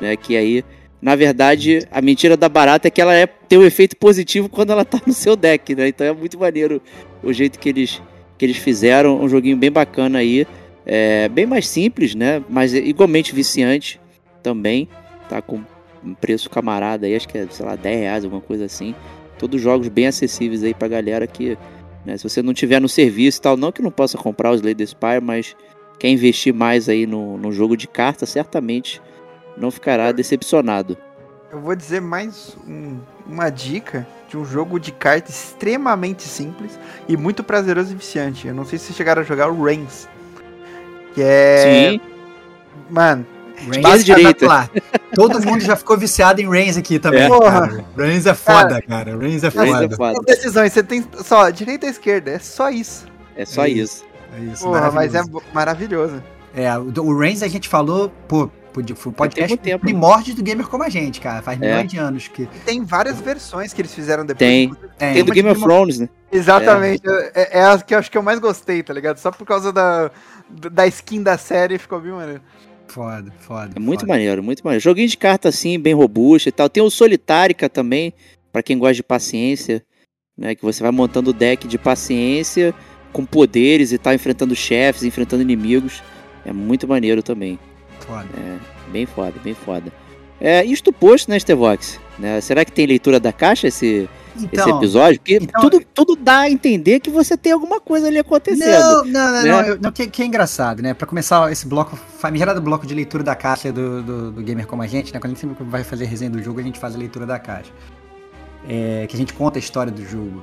[0.00, 0.16] né?
[0.16, 0.64] Que aí,
[1.00, 4.70] na verdade, a mentira da barata é que ela é, tem um efeito positivo quando
[4.70, 5.88] ela tá no seu deck, né?
[5.88, 6.80] Então é muito maneiro
[7.22, 8.00] o jeito que eles,
[8.38, 10.46] que eles fizeram, um joguinho bem bacana aí,
[10.86, 12.42] é, bem mais simples, né?
[12.48, 14.00] Mas igualmente viciante
[14.42, 14.88] também,
[15.28, 15.62] tá com
[16.04, 18.94] um preço camarada aí, acho que é, sei lá, 10 reais, alguma coisa assim.
[19.38, 21.56] Todos jogos bem acessíveis aí pra galera que,
[22.04, 24.62] né, se você não tiver no serviço e tal, não que não possa comprar os
[24.62, 25.56] Lady Spire, mas
[25.98, 29.00] quer investir mais aí no, no jogo de carta, certamente
[29.56, 30.96] não ficará decepcionado.
[31.52, 37.16] Eu vou dizer mais um, uma dica de um jogo de carta extremamente simples e
[37.16, 38.46] muito prazeroso e viciante.
[38.46, 40.08] Eu não sei se vocês chegaram a jogar o Reigns.
[41.14, 41.90] Que é.
[41.90, 42.00] Sim.
[42.88, 43.26] Mano.
[43.68, 44.70] Reigns direita.
[45.14, 47.22] Todo mundo já ficou viciado em Reigns aqui também.
[47.22, 47.28] É.
[47.28, 47.84] Porra.
[47.96, 49.16] Reigns é foda, cara.
[49.16, 49.64] Reigns é foda.
[49.64, 50.20] Reigns é foda.
[50.26, 53.06] decisões, você tem só direita e esquerda, é só isso.
[53.36, 53.80] É só é isso.
[53.80, 54.04] isso.
[54.36, 56.22] É isso, Porra, mas é maravilhoso.
[56.54, 58.50] É, o Reigns a gente falou, pô,
[58.94, 61.42] foi podcast primórdio do gamer como a gente, cara.
[61.42, 61.66] Faz é.
[61.66, 62.46] milhões de anos que.
[62.64, 64.38] Tem várias versões que eles fizeram depois.
[64.38, 64.74] Tem.
[64.96, 66.08] Tem, tem do Game of Thrones, né?
[66.30, 67.02] Exatamente.
[67.06, 67.32] É.
[67.34, 67.58] é.
[67.60, 69.18] É, a que eu acho que eu mais gostei, tá ligado?
[69.18, 70.10] Só por causa da,
[70.48, 72.42] da skin da série ficou bem maneiro.
[72.90, 73.72] Foda, foda.
[73.76, 74.12] É muito foda.
[74.12, 74.82] maneiro, muito maneiro.
[74.82, 76.68] Joguinho de carta assim, bem robusto e tal.
[76.68, 78.12] Tem o Solitárica também,
[78.52, 79.80] para quem gosta de paciência,
[80.36, 80.56] né?
[80.56, 82.74] Que você vai montando o deck de paciência
[83.12, 86.02] com poderes e tal, enfrentando chefes, enfrentando inimigos.
[86.44, 87.60] É muito maneiro também.
[88.00, 88.28] Foda.
[88.36, 88.58] É,
[88.90, 89.92] bem foda, bem foda.
[90.40, 92.00] É, isto posto, né, Stevox?
[92.18, 95.20] Né, será que tem leitura da caixa esse, então, esse episódio?
[95.20, 98.80] Porque então, tudo, tudo dá a entender que você tem alguma coisa ali acontecendo.
[98.80, 99.50] Não, não, não, né?
[99.50, 100.94] não, eu, não que, que, é engraçado, né?
[100.94, 104.82] Pra começar esse bloco, famigerado bloco de leitura da caixa do, do, do, Gamer Como
[104.82, 105.20] a Gente, né?
[105.20, 107.38] Quando a gente sempre vai fazer resenha do jogo, a gente faz a leitura da
[107.38, 107.70] caixa.
[108.68, 110.42] É, que a gente conta a história do jogo.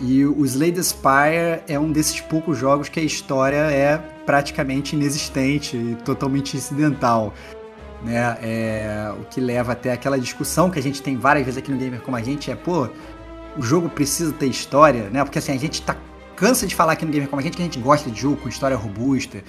[0.00, 5.76] E o Slay Spire é um desses poucos jogos que a história é praticamente inexistente
[5.76, 7.32] e totalmente incidental.
[8.02, 8.36] Né?
[8.42, 11.78] É, o que leva até aquela discussão que a gente tem várias vezes aqui no
[11.78, 12.88] Gamer como a gente é, pô,
[13.56, 15.22] o jogo precisa ter história, né?
[15.24, 15.96] Porque assim, a gente tá
[16.36, 18.36] cansa de falar aqui no Gamer como a gente que a gente gosta de jogo
[18.36, 19.44] com história robusta,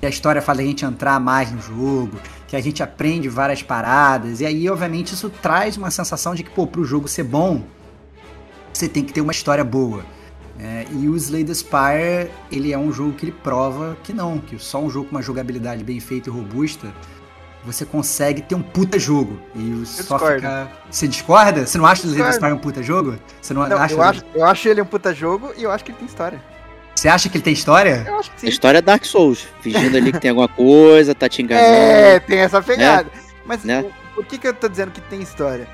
[0.00, 3.62] que a história faz a gente entrar mais no jogo, que a gente aprende várias
[3.62, 7.64] paradas, e aí, obviamente, isso traz uma sensação de que, pô, pro jogo ser bom,
[8.72, 10.04] você tem que ter uma história boa.
[10.58, 14.38] É, e o Slay the Spire, ele é um jogo que ele prova que não,
[14.38, 16.92] que só um jogo com uma jogabilidade bem feita e robusta,
[17.64, 19.40] você consegue ter um puta jogo.
[19.54, 20.36] E eu só discordo.
[20.36, 20.68] fica.
[20.90, 21.66] Você discorda?
[21.66, 23.18] Você não acha o Slay the Spire um puta jogo?
[23.40, 23.94] Você não, não acha?
[23.94, 26.42] Eu acho, eu acho ele um puta jogo e eu acho que ele tem história.
[26.94, 28.04] Você acha que ele tem história?
[28.06, 28.46] Eu acho que sim.
[28.46, 31.66] A história é Dark Souls, fingindo ali que tem alguma coisa, tá te enganando.
[31.66, 33.10] É, tem essa pegada.
[33.12, 33.22] Né?
[33.44, 33.84] Mas né?
[34.14, 35.66] por que, que eu tô dizendo que tem história?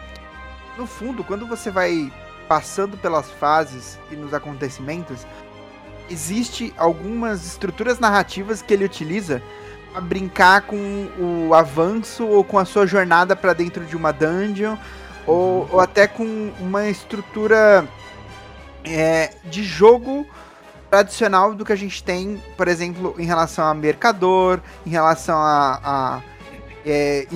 [0.78, 2.10] No fundo, quando você vai
[2.48, 5.26] passando pelas fases e nos acontecimentos,
[6.08, 9.42] existe algumas estruturas narrativas que ele utiliza
[9.94, 14.76] a brincar com o avanço ou com a sua jornada para dentro de uma dungeon
[15.26, 17.86] ou, ou até com uma estrutura
[18.84, 20.26] é, de jogo
[20.90, 25.80] tradicional do que a gente tem, por exemplo, em relação a mercador, em relação a,
[25.82, 26.22] a
[26.84, 27.26] é,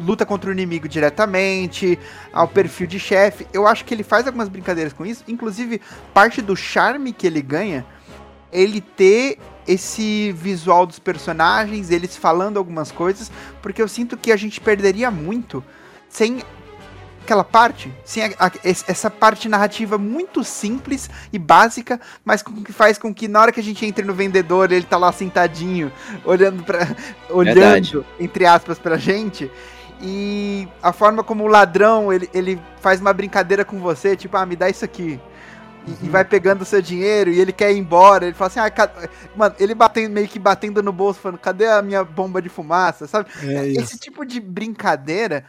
[0.00, 1.98] luta contra o inimigo diretamente,
[2.32, 3.46] ao perfil de chefe.
[3.52, 5.22] Eu acho que ele faz algumas brincadeiras com isso.
[5.28, 5.80] Inclusive,
[6.12, 7.86] parte do charme que ele ganha,
[8.52, 14.36] ele ter esse visual dos personagens, eles falando algumas coisas, porque eu sinto que a
[14.36, 15.62] gente perderia muito
[16.08, 16.42] sem
[17.22, 22.72] aquela parte, sim, a, a, essa parte narrativa muito simples e básica, mas com, que
[22.72, 25.92] faz com que na hora que a gente entre no vendedor, ele tá lá sentadinho,
[26.24, 26.88] olhando para
[27.28, 28.06] olhando Verdade.
[28.18, 29.50] entre aspas pra gente,
[30.00, 34.46] e a forma como o ladrão, ele, ele faz uma brincadeira com você, tipo, ah,
[34.46, 35.20] me dá isso aqui.
[36.02, 38.26] E, e vai pegando o seu dinheiro e ele quer ir embora.
[38.26, 38.90] Ele fala assim, ah, cad...
[39.36, 43.06] mano, ele batendo, meio que batendo no bolso, falando, cadê a minha bomba de fumaça,
[43.06, 43.28] sabe?
[43.42, 45.44] É Esse tipo de brincadeira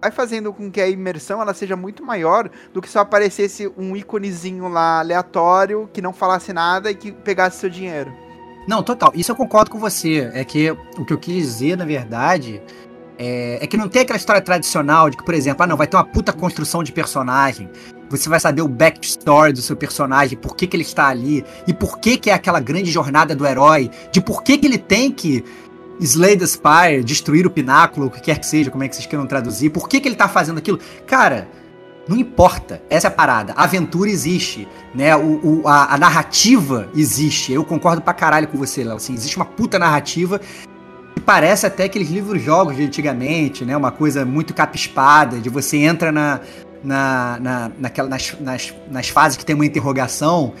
[0.00, 3.96] vai fazendo com que a imersão ela seja muito maior do que só aparecesse um
[3.96, 8.12] íconezinho lá aleatório que não falasse nada e que pegasse seu dinheiro.
[8.66, 9.12] Não, total.
[9.14, 10.30] Isso eu concordo com você.
[10.34, 12.62] É que o que eu quis dizer, na verdade,
[13.18, 15.86] é, é, que não tem aquela história tradicional de que, por exemplo, ah, não, vai
[15.86, 17.70] ter uma puta construção de personagem.
[18.12, 21.72] Você vai saber o backstory do seu personagem, por que, que ele está ali, e
[21.72, 25.10] por que, que é aquela grande jornada do herói, de por que, que ele tem
[25.10, 25.42] que
[25.98, 29.06] Slay the Spire, destruir o pináculo, o que quer que seja, como é que vocês
[29.06, 30.78] queiram traduzir, por que, que ele tá fazendo aquilo?
[31.06, 31.48] Cara,
[32.06, 33.54] não importa, essa é a parada.
[33.56, 35.16] A aventura existe, né?
[35.16, 37.52] O, o a, a, narrativa existe.
[37.52, 38.96] Eu concordo pra caralho com você, Léo.
[38.96, 40.40] Assim, existe uma puta narrativa
[41.14, 43.76] que parece até aqueles livros-jogos de antigamente, né?
[43.76, 46.40] Uma coisa muito capispada, de você entra na,
[46.82, 50.54] na, na, naquela, nas, nas, nas fases que tem uma interrogação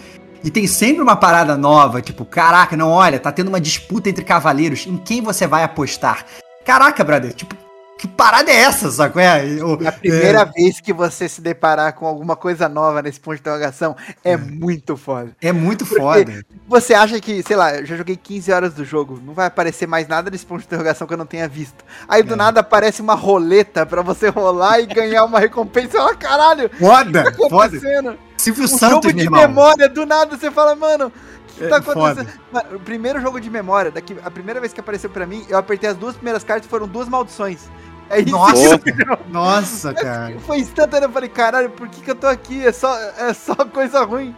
[0.44, 4.24] e tem sempre uma parada nova, tipo, caraca, não, olha, tá tendo uma disputa entre
[4.24, 6.26] cavaleiros, em quem você vai apostar?
[6.64, 7.56] Caraca, brother, tipo,
[8.02, 9.20] que parada é essa, saco?
[9.20, 10.44] É, eu, a primeira é...
[10.46, 14.36] vez que você se deparar com alguma coisa nova nesse ponto de interrogação é, é.
[14.36, 15.30] muito foda.
[15.40, 16.44] É muito Porque foda.
[16.66, 19.86] Você acha que, sei lá, eu já joguei 15 horas do jogo, não vai aparecer
[19.86, 21.84] mais nada nesse ponto de interrogação que eu não tenha visto.
[22.08, 22.36] Aí do é.
[22.36, 26.02] nada aparece uma roleta para você rolar e ganhar uma recompensa.
[26.02, 26.70] Olha, caralho!
[26.76, 27.30] Foda!
[27.30, 28.18] Tá foda!
[28.36, 31.78] Silvio um Santos, jogo de memória, do nada você fala, mano, o que tá é,
[31.78, 32.32] acontecendo?
[32.50, 35.56] Mano, o primeiro jogo de memória, daqui, a primeira vez que apareceu para mim, eu
[35.56, 37.70] apertei as duas primeiras cartas foram duas maldições.
[38.12, 38.80] É isso nossa,
[39.32, 40.38] nossa, cara.
[40.40, 42.64] Foi instantâneo, eu falei, caralho, por que, que eu tô aqui?
[42.64, 44.34] É só, é só coisa ruim.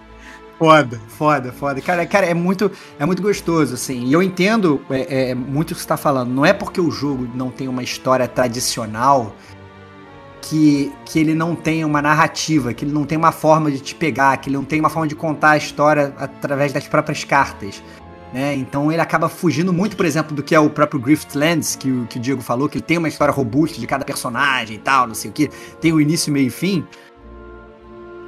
[0.56, 1.80] Foda, foda, foda.
[1.80, 4.04] Cara, cara, é muito, é muito gostoso, assim.
[4.04, 6.30] E eu entendo é, é, muito o que você tá falando.
[6.30, 9.34] Não é porque o jogo não tem uma história tradicional
[10.40, 13.94] que, que ele não tem uma narrativa, que ele não tem uma forma de te
[13.94, 17.82] pegar, que ele não tem uma forma de contar a história através das próprias cartas.
[18.34, 18.56] Né?
[18.56, 22.04] Então ele acaba fugindo muito, por exemplo, do que é o próprio Griftlands, que o,
[22.04, 25.06] que o Diego falou, que ele tem uma história robusta de cada personagem e tal,
[25.06, 25.48] não sei o que,
[25.80, 26.84] tem o início, meio e fim.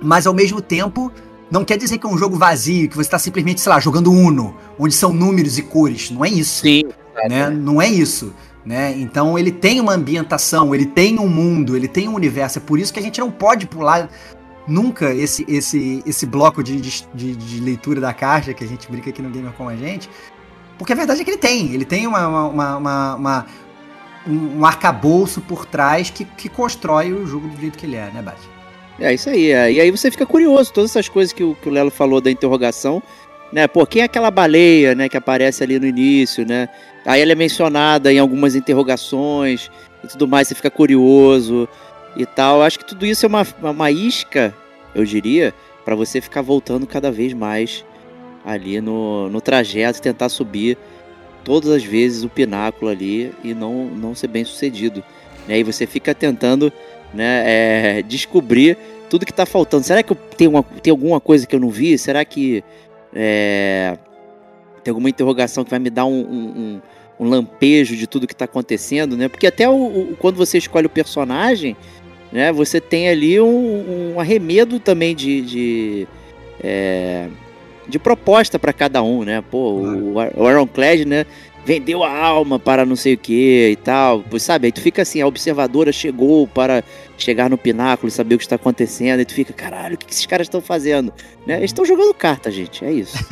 [0.00, 1.10] Mas ao mesmo tempo,
[1.50, 4.12] não quer dizer que é um jogo vazio, que você está simplesmente, sei lá, jogando
[4.12, 6.08] Uno, onde são números e cores.
[6.08, 6.60] Não é isso.
[6.60, 6.84] Sim.
[7.28, 7.50] Né?
[7.50, 8.32] Não é isso.
[8.64, 8.94] Né?
[8.96, 12.58] Então ele tem uma ambientação, ele tem um mundo, ele tem um universo.
[12.58, 14.08] É por isso que a gente não pode pular
[14.66, 19.10] nunca esse, esse, esse bloco de, de, de, leitura da caixa que a gente brinca
[19.10, 20.08] aqui no Gamer com a gente.
[20.78, 21.72] Porque a verdade é que ele tem.
[21.72, 23.46] Ele tem uma, uma, uma, uma
[24.28, 28.20] um arcabouço por trás que, que constrói o jogo do jeito que ele é, né,
[28.20, 28.48] Bate?
[28.98, 29.52] É isso aí.
[29.52, 29.72] É.
[29.72, 32.30] E aí você fica curioso, todas essas coisas que o, que o Lelo falou da
[32.30, 33.02] interrogação,
[33.52, 33.68] né?
[33.68, 36.68] Pô, quem é aquela baleia, né, que aparece ali no início, né?
[37.04, 39.70] Aí ela é mencionada em algumas interrogações
[40.02, 41.68] e tudo mais, você fica curioso
[42.16, 42.62] e tal.
[42.62, 44.54] Acho que tudo isso é uma, uma isca,
[44.94, 47.84] eu diria, para você ficar voltando cada vez mais
[48.44, 50.78] ali no, no trajeto, tentar subir
[51.44, 55.02] todas as vezes o pináculo ali e não, não ser bem sucedido.
[55.46, 55.58] Né?
[55.58, 56.72] E você fica tentando
[57.14, 58.76] né, é, descobrir
[59.08, 59.84] tudo que está faltando.
[59.84, 61.96] Será que eu uma, tem alguma coisa que eu não vi?
[61.98, 62.64] Será que
[63.14, 63.96] é,
[64.82, 66.82] tem alguma interrogação que vai me dar um, um,
[67.20, 69.16] um lampejo de tudo que está acontecendo?
[69.16, 69.28] Né?
[69.28, 71.76] Porque até o, o, quando você escolhe o personagem,
[72.32, 72.52] né?
[72.52, 76.08] Você tem ali um, um arremedo também de, de,
[76.62, 77.28] é,
[77.88, 79.42] de proposta para cada um, né?
[79.50, 81.26] Pô, o, o Ironclad, né?
[81.64, 84.66] Vendeu a alma para não sei o que e tal, pois sabe?
[84.66, 86.84] Aí tu fica assim, a observadora chegou para
[87.18, 90.12] chegar no pináculo e saber o que está acontecendo, e tu fica, caralho, o que
[90.12, 91.12] esses caras estão fazendo?
[91.44, 91.56] Né?
[91.56, 93.18] Eles estão jogando carta, gente, é isso.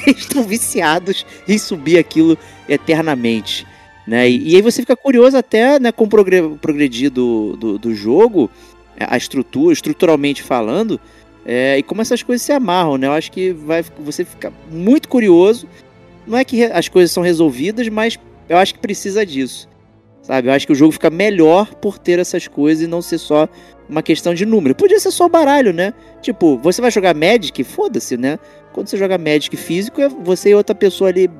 [0.06, 2.38] Eles estão viciados em subir aquilo
[2.68, 3.66] eternamente.
[4.10, 4.28] Né?
[4.28, 8.50] E, e, aí você fica curioso até né, com o progredir do, do, do jogo,
[8.98, 11.00] a estrutura, estruturalmente falando,
[11.46, 13.06] é, e como essas coisas se amarram, né?
[13.06, 15.68] Eu acho que vai, você fica muito curioso.
[16.26, 18.18] Não é que as coisas são resolvidas, mas
[18.48, 19.68] eu acho que precisa disso.
[20.22, 20.48] Sabe?
[20.48, 23.48] Eu acho que o jogo fica melhor por ter essas coisas e não ser só
[23.88, 24.74] uma questão de número.
[24.74, 25.94] Podia ser só baralho, né?
[26.20, 28.40] Tipo, você vai jogar Magic, foda-se, né?
[28.72, 31.30] Quando você joga Magic físico, é você e outra pessoa ali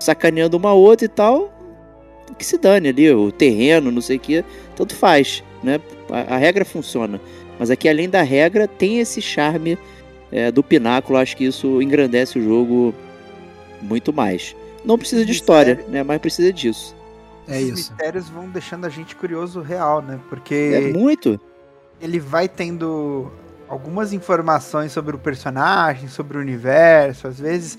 [0.00, 1.57] sacaneando uma outra e tal
[2.36, 4.44] que se dane ali, o terreno, não sei o que,
[4.76, 5.80] tanto faz, né?
[6.10, 7.20] A, a, regra funciona.
[7.58, 9.78] Mas aqui, além da regra, tem esse charme
[10.30, 12.94] é, do pináculo, acho que isso engrandece o jogo
[13.82, 14.54] muito mais.
[14.84, 16.02] Não precisa de história, né?
[16.02, 16.94] Mas precisa disso.
[17.48, 17.72] É isso.
[17.72, 20.20] Os mistérios vão deixando a gente curioso real, né?
[20.28, 20.72] Porque.
[20.74, 21.40] É muito.
[22.00, 23.30] Ele vai tendo
[23.68, 27.76] algumas informações sobre o personagem, sobre o universo, às vezes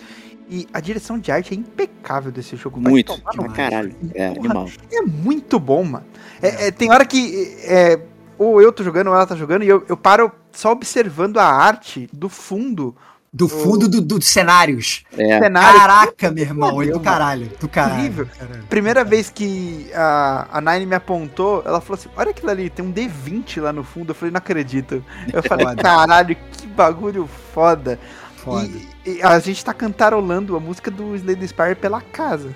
[0.49, 2.81] e a direção de arte é impecável desse jogo.
[2.81, 3.95] Muito, pra caralho.
[4.15, 6.05] É, Porra, é muito bom, mano.
[6.41, 7.99] É, é, tem hora que é,
[8.38, 11.45] ou eu tô jogando ou ela tá jogando e eu, eu paro só observando a
[11.45, 12.95] arte do fundo
[13.31, 15.03] Do fundo dos do, do cenários.
[15.15, 15.39] É.
[15.51, 16.83] Caraca, meu irmão.
[16.83, 17.51] do caralho.
[17.59, 17.99] Do caralho.
[17.99, 18.27] Incrível.
[18.39, 18.63] Caralho.
[18.63, 22.83] Primeira vez que a, a Nine me apontou, ela falou assim: Olha aquilo ali, tem
[22.83, 24.12] um D20 lá no fundo.
[24.12, 25.03] Eu falei: Não acredito.
[25.31, 27.99] Eu falei: Caralho, que bagulho foda.
[28.38, 28.65] Foda.
[28.65, 28.88] E,
[29.22, 32.54] a gente tá cantarolando a música do Slade Spire pela casa.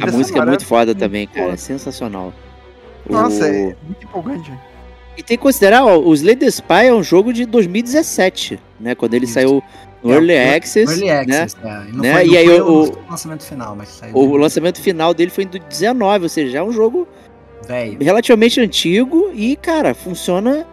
[0.00, 1.52] A, a música é muito foda também, cara.
[1.52, 2.32] É sensacional.
[3.08, 3.46] Nossa, o...
[3.46, 4.52] é muito empolgante.
[5.16, 8.94] E tem que considerar, ó, o Slade Spy é um jogo de 2017, né?
[8.94, 9.34] Quando ele Isso.
[9.34, 9.62] saiu
[10.02, 10.92] no é, Early Access.
[10.92, 11.86] Early Access, né?
[11.86, 11.90] É.
[11.90, 12.12] E, né?
[12.14, 16.24] Foi, e aí o, lançamento final, mas saiu o lançamento final dele foi em 2019,
[16.24, 17.06] ou seja, é um jogo
[18.00, 20.66] relativamente antigo e, cara, funciona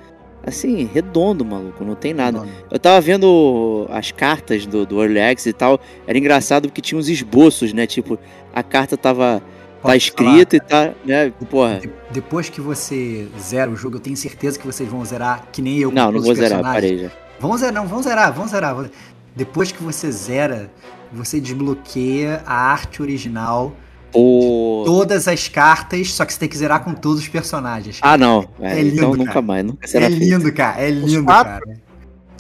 [0.48, 2.48] assim, redondo, maluco, não tem nada.
[2.72, 6.98] Eu tava vendo as cartas do, do Early Access e tal, era engraçado porque tinha
[6.98, 7.86] uns esboços, né?
[7.86, 8.18] Tipo,
[8.54, 9.44] a carta tava
[9.84, 11.80] tá escrito e tá, né, porra.
[11.82, 15.62] De, depois que você zera o jogo, eu tenho certeza que vocês vão zerar, que
[15.62, 15.92] nem eu.
[15.92, 17.12] Não, não vou zerar, parei já.
[17.40, 18.90] Vamos zerar, não, vamos zerar, vamos zerar.
[19.36, 20.72] Depois que você zera,
[21.12, 23.76] você desbloqueia a arte original
[24.12, 24.84] Pô.
[24.86, 28.00] todas as cartas, só que você tem que zerar com todos os personagens.
[28.02, 28.48] Ah, não.
[28.60, 29.24] É, é lindo, então cara.
[29.24, 30.56] nunca mais, nunca será É lindo, feito.
[30.56, 30.82] cara.
[30.82, 31.62] É lindo, cara.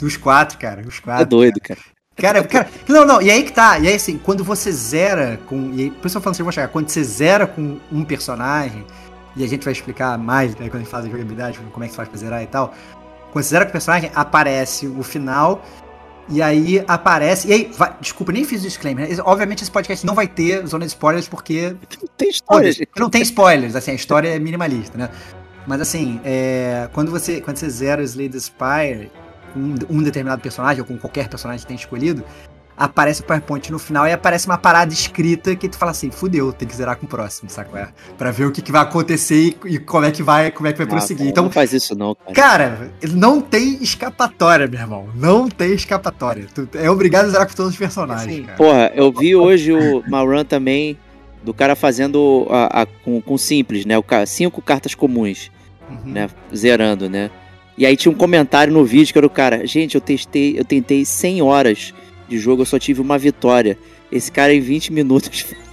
[0.01, 0.81] Os quatro, cara.
[0.87, 1.23] Os quatro.
[1.23, 1.79] É doido, cara.
[2.15, 5.71] Cara, cara, não, não, e aí que tá, e aí assim, quando você zera com,
[5.75, 8.83] e aí, por isso eu falo assim, vou chegar, quando você zera com um personagem,
[9.35, 11.87] e a gente vai explicar mais, né, quando a gente faz a jogabilidade, como é
[11.87, 12.73] que você faz pra zerar e tal,
[13.31, 15.63] quando você zera com o personagem, aparece o final,
[16.29, 19.15] e aí aparece, e aí, vai, desculpa, nem fiz o disclaimer, né?
[19.23, 21.75] obviamente esse podcast não vai ter zona de spoilers, porque...
[22.01, 22.79] Não tem spoilers.
[22.97, 25.09] Não tem spoilers, assim, a história é minimalista, né,
[25.65, 29.11] mas assim, é, quando, você, quando você zera o Slade Spire,
[29.53, 32.23] com um determinado personagem, ou com qualquer personagem que tenha escolhido,
[32.77, 36.53] aparece o PowerPoint no final e aparece uma parada escrita que tu fala assim, fudeu,
[36.53, 37.75] tem que zerar com o próximo, saco?
[37.75, 40.67] É, pra ver o que, que vai acontecer e, e, como é que vai, como
[40.67, 41.17] é que vai ah, prosseguir.
[41.17, 42.33] Cara, então, não faz isso não, cara.
[42.33, 45.09] Cara, não tem escapatória, meu irmão.
[45.15, 46.45] Não tem escapatória.
[46.53, 48.57] Tu é obrigado a zerar com todos os personagens, assim, cara.
[48.57, 50.97] Porra, eu vi hoje o Malrun também
[51.43, 53.97] do cara fazendo a, a, com, com simples, né?
[53.97, 55.49] O, cinco cartas comuns,
[55.89, 56.11] uhum.
[56.11, 56.29] né?
[56.55, 57.31] Zerando, né?
[57.75, 60.65] E aí tinha um comentário no vídeo que era o cara, gente, eu testei, eu
[60.65, 61.93] tentei 100 horas
[62.27, 63.77] de jogo, eu só tive uma vitória.
[64.11, 65.45] Esse cara em 20 minutos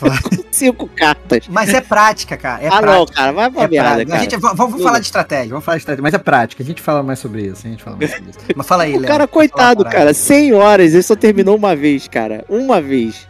[0.00, 1.48] com cinco cartas.
[1.48, 2.62] Mas é prática, cara.
[2.62, 2.92] É ah, prática.
[2.92, 4.20] não, cara, vai pra é merda, cara.
[4.20, 6.62] Gente, vamos, vamos falar de estratégia, vamos falar de estratégia, mas é prática.
[6.62, 8.38] A gente fala mais sobre isso, a gente fala mais sobre isso.
[8.54, 12.44] Mas fala aí, O cara, coitado, cara, 100 horas, ele só terminou uma vez, cara.
[12.48, 13.26] Uma vez.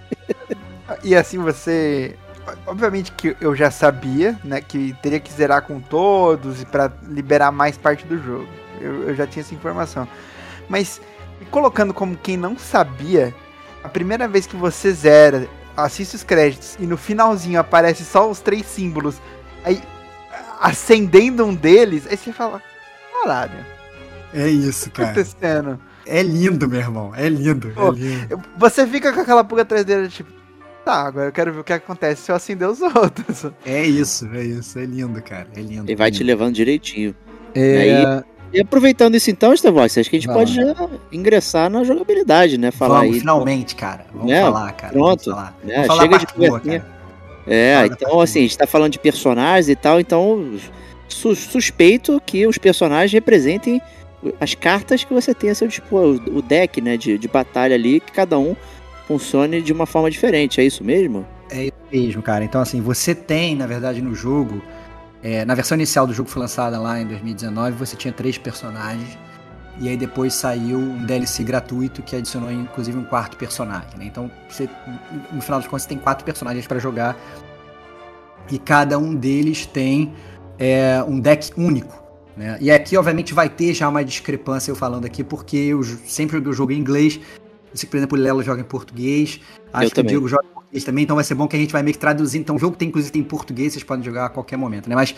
[1.03, 2.17] E assim você
[2.67, 7.53] obviamente que eu já sabia, né, que teria que zerar com todos e para liberar
[7.53, 8.49] mais parte do jogo.
[8.81, 10.09] Eu, eu, já tinha essa informação.
[10.69, 11.01] Mas
[11.51, 13.35] colocando como quem não sabia,
[13.83, 18.41] a primeira vez que você zera, assiste os créditos e no finalzinho aparece só os
[18.41, 19.17] três símbolos,
[19.65, 19.83] aí
[20.61, 22.63] acendendo um deles, aí você fala,
[23.13, 23.65] caralho.
[24.33, 25.11] É isso, cara.
[25.11, 25.81] Acontecendo.
[26.07, 27.13] É lindo, meu irmão.
[27.15, 28.43] É lindo, Pô, é lindo.
[28.57, 30.31] Você fica com aquela pulga atrás dele, tipo,
[30.85, 33.53] Tá, agora eu quero ver o que acontece se eu acender os outros.
[33.65, 34.79] É isso, é isso.
[34.79, 35.47] É lindo, cara.
[35.55, 35.91] É lindo.
[35.91, 36.19] E vai lindo.
[36.19, 37.15] te levando direitinho.
[37.55, 38.23] É...
[38.53, 40.55] E aproveitando isso então, Estevox, acho que a gente Vamos.
[40.55, 42.71] pode já ingressar na jogabilidade, né?
[42.71, 43.21] Falar Vamos, aí.
[43.21, 44.07] finalmente, cara.
[44.13, 44.93] Vamos é, falar, cara.
[44.93, 45.25] Pronto.
[45.25, 45.57] Vamos falar.
[45.67, 46.87] É, Vamos chega de conversinha.
[47.47, 50.53] É, então assim, a gente tá falando de personagens e tal, então
[51.09, 53.83] su suspeito que os personagens representem
[54.41, 57.99] as cartas que você tem a seu dispor, o deck, né, de, de batalha ali,
[57.99, 58.55] que cada um
[59.09, 61.27] funcione de uma forma diferente, é isso mesmo?
[61.51, 62.45] É isso mesmo, cara.
[62.45, 64.63] Então, assim, você tem, na verdade, no jogo.
[65.23, 69.17] É, na versão inicial do jogo foi lançada lá em 2019, você tinha três personagens.
[69.79, 73.89] E aí depois saiu um DLC gratuito que adicionou inclusive um quarto personagem.
[73.97, 74.05] Né?
[74.07, 74.69] Então, você,
[75.33, 77.17] no final das contas, você tem quatro personagens para jogar.
[78.51, 80.13] E cada um deles tem
[80.59, 82.03] é, um deck único.
[82.37, 82.59] Né?
[82.61, 86.51] E aqui, obviamente, vai ter já uma discrepância eu falando aqui, porque eu sempre joguei
[86.51, 87.19] o jogo em inglês
[87.73, 89.41] eu sei que, por exemplo, o Lelo joga em português.
[89.73, 90.09] Acho eu que também.
[90.09, 91.95] o Diego joga em português também, então vai ser bom que a gente vai meio
[91.95, 92.39] que traduzir.
[92.39, 94.95] Então o jogo tem, inclusive, tem em português, vocês podem jogar a qualquer momento, né?
[94.95, 95.15] Mas,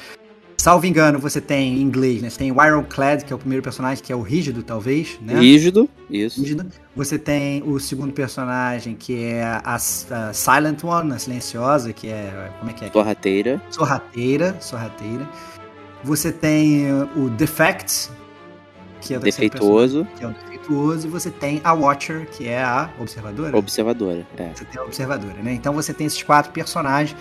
[0.57, 2.31] salvo engano, você tem em inglês, né?
[2.31, 5.39] Você tem o Ironclad, que é o primeiro personagem, que é o Rígido, talvez, né?
[5.39, 6.41] Rígido, isso.
[6.41, 6.67] Rígido.
[6.95, 12.53] Você tem o segundo personagem, que é a, a Silent One, a Silenciosa, que é.
[12.61, 12.91] Como é que é?
[12.91, 13.63] Sorrateira.
[13.69, 15.29] Sorrateira, sorrateira.
[16.05, 16.85] Você tem
[17.17, 18.11] o Defect,
[19.01, 20.07] que é o Defeituoso.
[20.17, 20.54] Que é o
[21.05, 23.57] e você tem a Watcher, que é a observadora.
[23.57, 24.51] Observadora, é.
[24.55, 25.53] Você tem a observadora, né?
[25.53, 27.17] Então você tem esses quatro personagens.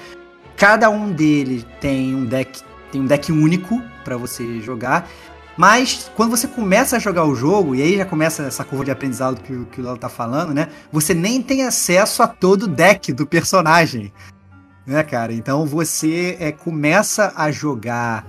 [0.55, 5.09] Cada um deles tem um deck, tem um deck único para você jogar.
[5.55, 8.91] Mas quando você começa a jogar o jogo, e aí já começa essa curva de
[8.91, 10.69] aprendizado que, que o Léo tá falando, né?
[10.91, 14.11] Você nem tem acesso a todo o deck do personagem.
[14.85, 15.31] Né, cara?
[15.31, 18.27] Então você é, começa a jogar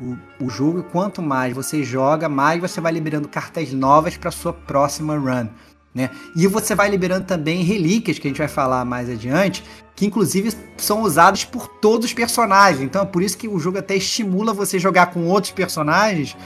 [0.00, 4.52] o, o jogo, quanto mais você joga, mais você vai liberando cartas novas para sua
[4.52, 5.48] próxima run.
[5.94, 6.10] Né?
[6.36, 9.64] E você vai liberando também relíquias, que a gente vai falar mais adiante,
[9.96, 12.82] que inclusive são usadas por todos os personagens.
[12.82, 16.36] Então é por isso que o jogo até estimula você jogar com outros personagens.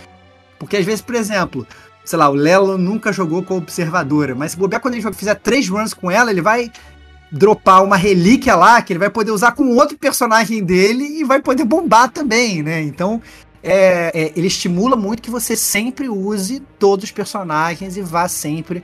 [0.59, 1.67] Porque às vezes, por exemplo,
[2.05, 5.35] sei lá, o Lelo nunca jogou com a observadora, mas se bobear quando ele fizer
[5.35, 6.71] três runs com ela, ele vai
[7.33, 11.41] dropar uma relíquia lá que ele vai poder usar com outro personagem dele e vai
[11.41, 12.83] poder bombar também, né?
[12.83, 13.23] Então
[13.63, 18.83] é, é, ele estimula muito que você sempre use todos os personagens e vá sempre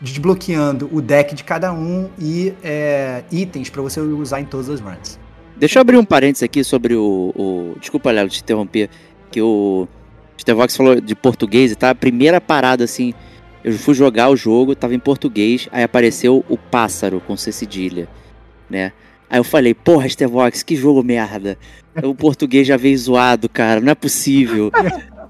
[0.00, 4.80] desbloqueando o deck de cada um e é, itens para você usar em todas as
[4.80, 5.18] runs.
[5.56, 7.32] Deixa eu abrir um parênteses aqui sobre o.
[7.36, 7.76] o...
[7.78, 8.88] Desculpa, Léo, te interromper.
[9.30, 9.86] Que o
[10.38, 11.90] Stevox falou de português e tá.
[11.90, 13.14] A primeira parada assim.
[13.64, 18.08] Eu fui jogar o jogo, tava em português, aí apareceu o pássaro com C cedilha,
[18.68, 18.92] né?
[19.32, 21.58] Aí eu falei, porra, Stevox, que jogo merda.
[22.04, 24.70] O português já veio zoado, cara, não é possível.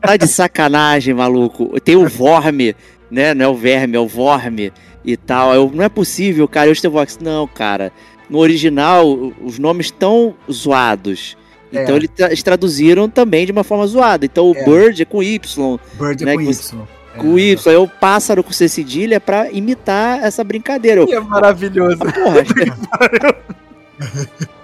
[0.00, 1.80] Tá de sacanagem, maluco.
[1.80, 2.74] Tem o Vorme
[3.12, 3.34] né?
[3.34, 4.72] Não é o verme, é o vorme
[5.05, 5.55] e tal.
[5.55, 6.70] Eu, não é possível, cara.
[6.70, 7.92] Eu Stevox, não, cara.
[8.30, 9.07] No original,
[9.44, 11.36] os nomes estão zoados.
[11.70, 11.82] É.
[11.82, 14.24] Então eles traduziram também de uma forma zoada.
[14.24, 14.64] Então o é.
[14.64, 15.78] Bird é com Y.
[16.00, 16.32] Bird é né?
[16.32, 16.82] é com Y.
[17.18, 21.07] Com Y, aí o pássaro com C cedilha pra imitar essa brincadeira.
[21.07, 21.98] Que é maravilhoso.
[21.98, 22.42] Porra,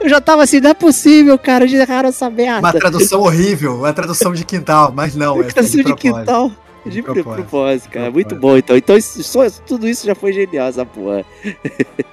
[0.00, 2.58] Eu já tava assim, não é possível, cara, eles erraram essa merda.
[2.58, 6.50] Uma tradução horrível, uma tradução de quintal, mas não, é tradução de, de quintal.
[6.84, 8.06] De, propósito, propósito cara.
[8.06, 8.14] Propósito.
[8.14, 8.76] Muito bom, então.
[8.76, 11.24] Então, isso, só, tudo isso já foi genial, essa porra.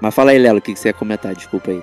[0.00, 1.34] Mas fala aí, Lelo, o que, que você ia comentar?
[1.34, 1.82] Desculpa aí.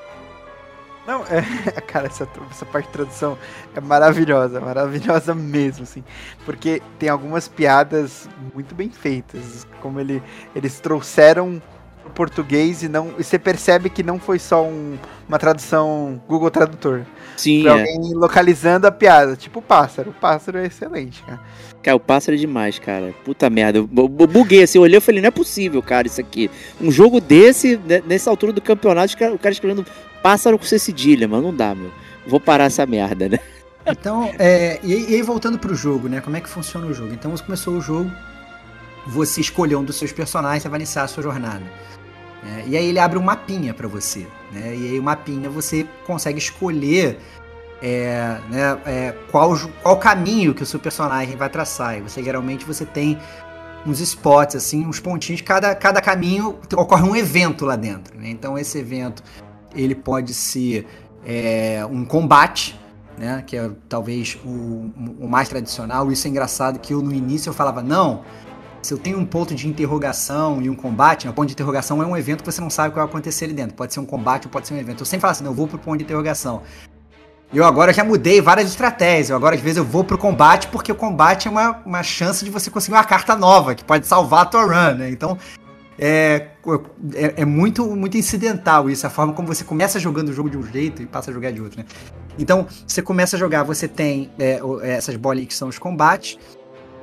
[1.08, 1.42] Não, é,
[1.82, 3.38] cara, essa, essa parte de tradução
[3.76, 6.04] é maravilhosa, maravilhosa mesmo, assim.
[6.46, 9.66] Porque tem algumas piadas muito bem feitas.
[9.82, 10.22] Como ele,
[10.56, 11.62] eles trouxeram
[12.06, 13.14] o português e não.
[13.18, 14.98] E você percebe que não foi só um,
[15.28, 17.06] uma tradução Google Tradutor.
[17.38, 17.64] Sim.
[17.64, 17.74] Foi é.
[17.74, 19.36] alguém localizando a piada.
[19.36, 20.12] Tipo o pássaro.
[20.12, 21.40] O pássaro é excelente, cara.
[21.82, 23.14] Cara, o pássaro é demais, cara.
[23.26, 23.80] Puta merda.
[23.80, 26.50] Eu buguei assim, eu olhei e falei, não é possível, cara, isso aqui.
[26.80, 29.86] Um jogo desse, né, nessa altura do campeonato, o cara escrevendo
[30.22, 31.44] pássaro com cedilha, mano.
[31.44, 31.92] Não dá, meu.
[32.28, 33.40] Vou parar essa merda, né?
[33.86, 36.22] Então, é, e, aí voltando pro jogo, né?
[36.22, 37.14] Como é que funciona o jogo?
[37.14, 38.12] Então, você começou o jogo,
[39.08, 41.64] você escolheu um dos seus personagens, você vai iniciar a sua jornada.
[42.44, 44.76] É, e aí ele abre um mapinha para você, né?
[44.76, 47.20] E aí o mapinha você consegue escolher
[47.82, 51.98] é, né, é, qual, qual caminho que o seu personagem vai traçar.
[51.98, 53.18] E você geralmente você tem
[53.86, 55.42] uns spots, assim, uns pontinhos.
[55.42, 58.18] Cada, cada caminho ocorre um evento lá dentro.
[58.18, 58.30] Né?
[58.30, 59.24] Então esse evento
[59.76, 60.88] ele pode ser
[61.26, 62.80] é, um combate,
[63.18, 63.44] né?
[63.46, 66.12] Que é talvez o, o mais tradicional.
[66.12, 68.24] Isso é engraçado que eu no início eu falava não.
[68.82, 71.32] Se eu tenho um ponto de interrogação e um combate, né?
[71.32, 73.46] o ponto de interrogação é um evento que você não sabe o que vai acontecer
[73.46, 73.76] ali dentro.
[73.76, 75.02] Pode ser um combate ou pode ser um evento.
[75.02, 76.64] Eu sempre falo assim, não, eu vou pro ponto de interrogação.
[77.54, 79.30] Eu agora já mudei várias estratégias.
[79.30, 82.44] Eu agora, às vezes, eu vou pro combate porque o combate é uma, uma chance
[82.44, 85.10] de você conseguir uma carta nova, que pode salvar a tua run, né?
[85.10, 85.38] Então,
[86.00, 86.48] é,
[87.14, 90.58] é, é, muito, muito incidental isso, a forma como você começa jogando o jogo de
[90.58, 91.86] um jeito e passa a jogar de outro, né?
[92.40, 96.40] Então, você começa a jogar, você tem é, essas bolinhas que são os combates,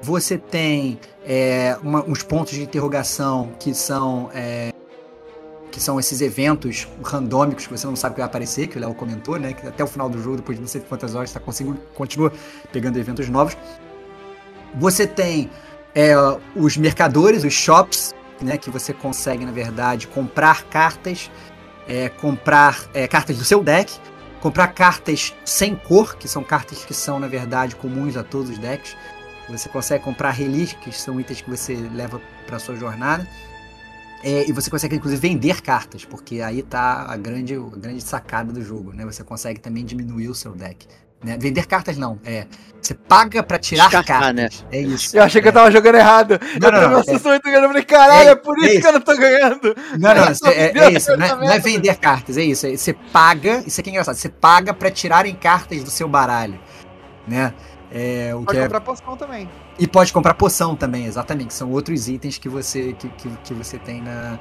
[0.02, 4.72] você tem é, uma, uns pontos de interrogação que são é,
[5.70, 8.80] que são esses eventos randômicos que você não sabe o que vai aparecer, que o
[8.80, 9.52] Léo comentou, né?
[9.52, 11.40] Que até o final do jogo, depois de não sei quantas horas, tá
[11.94, 12.32] continua
[12.72, 13.56] pegando eventos novos.
[14.74, 15.50] Você tem
[15.94, 16.14] é,
[16.56, 18.56] os mercadores, os shops, né?
[18.56, 21.30] Que você consegue, na verdade, comprar cartas,
[21.86, 23.92] é, comprar é, cartas do seu deck,
[24.40, 28.58] comprar cartas sem cor, que são cartas que são, na verdade, comuns a todos os
[28.58, 28.96] decks.
[29.48, 33.26] Você consegue comprar relíquias, que são itens que você leva para sua jornada
[34.22, 38.52] é, e você consegue, inclusive, vender cartas, porque aí tá a grande, a grande sacada
[38.52, 39.04] do jogo, né?
[39.04, 40.86] Você consegue também diminuir o seu deck.
[41.22, 41.36] Né?
[41.38, 42.46] Vender cartas não, é.
[42.80, 44.34] Você paga pra tirar Descartar, cartas.
[44.62, 44.68] Né?
[44.70, 45.16] É isso.
[45.16, 45.42] Eu achei é.
[45.42, 46.38] que eu tava jogando errado.
[46.60, 47.48] Não, eu não, não, é, muito.
[47.48, 49.76] Eu falei, caralho, é, é por isso, é isso, que eu não tô ganhando.
[49.98, 51.16] Não, não, é, é, isso.
[51.16, 52.68] Não é, não é, vender cartas, é isso.
[52.68, 56.58] Você paga, isso aqui é engraçado, você paga pra tirarem cartas do seu baralho.
[57.26, 57.52] Né?
[57.90, 59.48] É, o pode que comprar poção também.
[59.78, 61.54] E pode comprar poção também, exatamente.
[61.54, 64.38] São outros itens que você, que, que, que você tem na,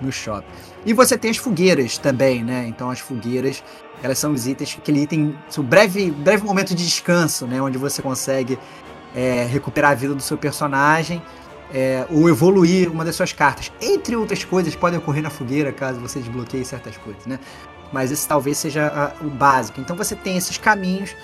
[0.00, 0.46] no shopping.
[0.84, 2.66] E você tem as fogueiras também, né?
[2.68, 3.62] Então as fogueiras,
[4.02, 7.60] elas são os itens, aquele item, um breve, breve momento de descanso, né?
[7.60, 8.58] Onde você consegue
[9.14, 11.22] é, recuperar a vida do seu personagem
[11.72, 13.72] é, ou evoluir uma das suas cartas.
[13.80, 17.40] Entre outras coisas, podem ocorrer na fogueira caso você desbloqueie certas coisas, né?
[17.92, 19.80] Mas esse talvez seja a, o básico.
[19.80, 21.14] Então você tem esses caminhos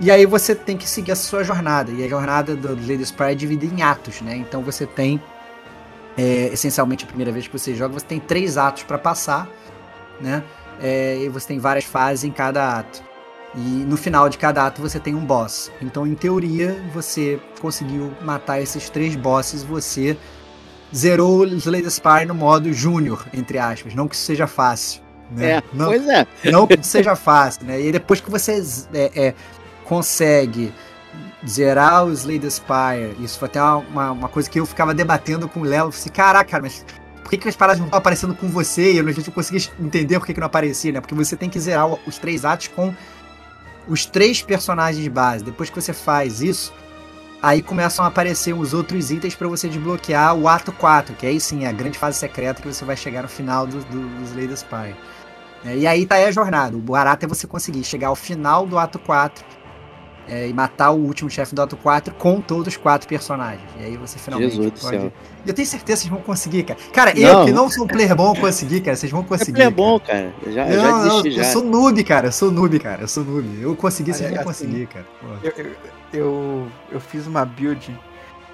[0.00, 1.90] e aí você tem que seguir a sua jornada.
[1.90, 4.36] E a jornada do Lady Spy é dividida em atos, né?
[4.36, 5.20] Então você tem,
[6.16, 9.48] é, essencialmente, a primeira vez que você joga, você tem três atos para passar,
[10.20, 10.42] né?
[10.80, 13.02] É, e você tem várias fases em cada ato.
[13.54, 15.72] E no final de cada ato você tem um boss.
[15.80, 20.16] Então, em teoria, você conseguiu matar esses três bosses, você
[20.94, 23.94] zerou o Slay Spire no modo júnior, entre aspas.
[23.94, 25.00] Não que isso seja fácil.
[25.30, 25.52] Né?
[25.52, 26.26] É, não, pois é.
[26.44, 27.80] Não que isso seja fácil, né?
[27.80, 29.34] E depois que você é, é,
[29.88, 30.72] consegue
[31.46, 35.48] zerar o Slay the Spire, isso foi até uma, uma coisa que eu ficava debatendo
[35.48, 35.88] com o Léo.
[35.88, 36.84] Assim, caraca, mas
[37.22, 38.94] por que, que as paradas não estão aparecendo com você?
[38.94, 41.00] E a gente não conseguia entender por que, que não aparecia, né?
[41.00, 42.94] Porque você tem que zerar os três atos com
[43.88, 45.44] os três personagens base.
[45.44, 46.72] Depois que você faz isso,
[47.42, 51.40] aí começam a aparecer os outros itens para você desbloquear o ato 4, que aí
[51.40, 54.30] sim é a grande fase secreta que você vai chegar no final do, do, dos
[54.30, 54.96] Slay the Spire.
[55.64, 56.76] É, e aí tá aí a jornada.
[56.76, 59.44] O barato é você conseguir chegar ao final do ato 4
[60.28, 63.68] é, e matar o último chefe do ato 4 com todos os quatro personagens.
[63.78, 64.96] E aí você finalmente Jesus pode.
[64.96, 65.12] Do céu.
[65.46, 66.80] Eu tenho certeza que vocês vão conseguir, cara.
[66.92, 67.22] Cara, não.
[67.22, 68.96] eu que não sou um player bom conseguir, cara.
[68.96, 69.52] Vocês vão conseguir.
[69.52, 70.32] É player bom, cara.
[70.48, 71.42] Já, não, já desisti não, já.
[71.42, 72.26] Eu sou noob, cara.
[72.26, 73.02] Eu sou noob, cara.
[73.02, 73.60] Eu sou noob.
[73.60, 75.06] Eu consegui, vocês vão assim, conseguir, cara.
[75.42, 75.72] Eu, eu,
[76.12, 77.94] eu, eu fiz uma build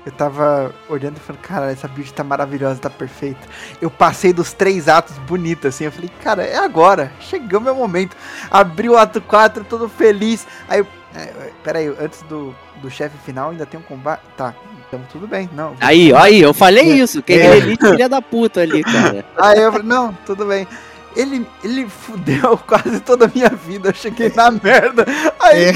[0.04, 3.40] eu tava olhando e falando, cara, essa build tá maravilhosa, tá perfeita.
[3.80, 5.84] Eu passei dos três atos bonitos, assim.
[5.84, 7.12] Eu falei, cara, é agora.
[7.20, 8.16] Chegou meu momento.
[8.50, 10.46] Abri o ato 4, todo feliz.
[10.68, 10.86] Aí eu.
[11.14, 14.22] É, peraí, antes do, do chefe final ainda tem um combate.
[14.36, 14.54] Tá,
[14.88, 15.48] então tudo bem.
[15.52, 15.76] Não.
[15.80, 17.22] Aí, aí, eu falei é, isso.
[17.22, 19.24] Quem é elite filha da puta ali, cara.
[19.36, 20.66] Aí eu falei, não, tudo bem.
[21.14, 23.90] Ele, ele fudeu quase toda a minha vida.
[23.90, 25.04] Eu cheguei na merda.
[25.40, 25.72] Aí, é.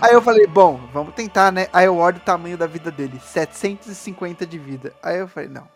[0.00, 1.68] aí eu falei, bom, vamos tentar, né?
[1.72, 4.92] Aí eu olho o tamanho da vida dele: 750 de vida.
[5.02, 5.68] Aí eu falei, não.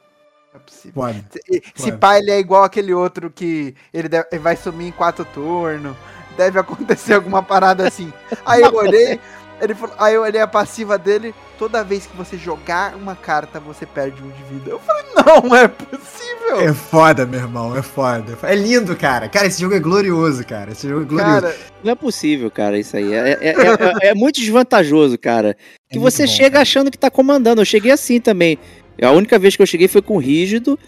[0.52, 1.02] Não é possível.
[1.02, 4.88] Pode, se, se pá, ele é igual aquele outro que ele, deve, ele vai sumir
[4.88, 5.96] em quatro turnos.
[6.40, 8.10] Deve acontecer alguma parada assim.
[8.46, 9.20] Aí eu olhei,
[9.60, 13.60] ele falou, aí eu olhei a passiva dele, toda vez que você jogar uma carta,
[13.60, 14.70] você perde um de vida.
[14.70, 16.60] Eu falei, não é possível.
[16.60, 18.38] É foda, meu irmão, é foda.
[18.42, 19.28] É lindo, cara.
[19.28, 20.72] Cara, esse jogo é glorioso, cara.
[20.72, 21.42] Esse jogo é glorioso.
[21.42, 23.12] Cara, não é possível, cara, isso aí.
[23.12, 25.54] É, é, é, é muito desvantajoso, cara.
[25.90, 26.62] Que você bom, chega cara.
[26.62, 27.60] achando que tá comandando.
[27.60, 28.58] Eu cheguei assim também.
[29.02, 30.78] A única vez que eu cheguei foi com rígido.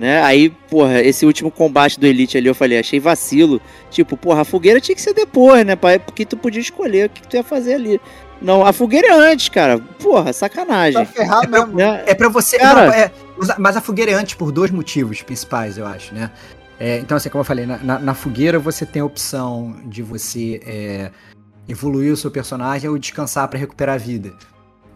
[0.00, 0.22] Né?
[0.22, 3.60] Aí, porra, esse último combate do Elite ali eu falei, achei vacilo.
[3.90, 5.98] Tipo, porra, a fogueira tinha que ser depois, né, pai?
[5.98, 8.00] Porque tu podia escolher o que tu ia fazer ali.
[8.40, 9.78] Não, a fogueira é antes, cara.
[9.78, 11.06] Porra, sacanagem.
[11.20, 11.80] É pra, mesmo.
[11.82, 12.56] É pra você.
[12.56, 13.12] Cara, não, é,
[13.58, 16.30] mas a fogueira é antes por dois motivos principais, eu acho, né?
[16.78, 20.02] É, então, assim, como eu falei, na, na, na, fogueira você tem a opção de
[20.02, 21.10] você é,
[21.68, 24.32] evoluir o seu personagem ou descansar para recuperar a vida,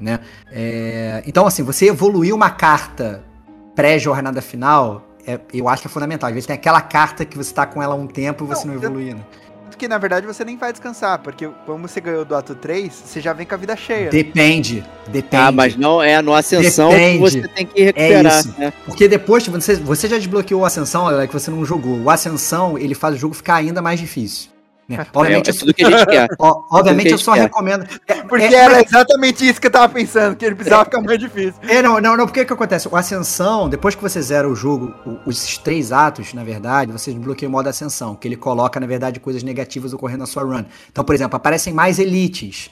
[0.00, 0.20] né?
[0.50, 3.22] É, então, assim, você evoluir uma carta
[3.74, 6.28] pré-jornada final, é, eu acho que é fundamental.
[6.28, 8.66] Às vezes tem aquela carta que você tá com ela há um tempo e você
[8.66, 9.24] não, não evoluindo.
[9.76, 13.20] Que na verdade você nem vai descansar, porque como você ganhou do ato 3, você
[13.20, 14.08] já vem com a vida cheia.
[14.08, 15.42] Depende, depende.
[15.42, 17.12] Ah, mas não é no Ascensão Depende.
[17.12, 18.32] que você tem que recuperar.
[18.32, 18.54] É isso.
[18.56, 18.72] Né?
[18.84, 21.98] Porque depois você, você já desbloqueou o Ascensão, olha, que você não jogou.
[21.98, 24.53] O Ascensão, ele faz o jogo ficar ainda mais difícil.
[24.88, 25.06] Né?
[25.14, 26.28] Obviamente, é, é tudo que a gente quer.
[26.38, 27.42] obviamente eu só quer.
[27.42, 27.86] recomendo.
[28.06, 31.18] É, porque é, era exatamente isso que eu tava pensando, que ele precisava ficar mais
[31.18, 31.54] difícil.
[31.66, 32.88] É, não, não, não, porque o que acontece?
[32.88, 37.48] O Ascensão, depois que você zera o jogo, os três atos, na verdade, você desbloqueia
[37.48, 40.64] o modo Ascensão, que ele coloca, na verdade, coisas negativas ocorrendo na sua run.
[40.90, 42.70] Então, por exemplo, aparecem mais elites.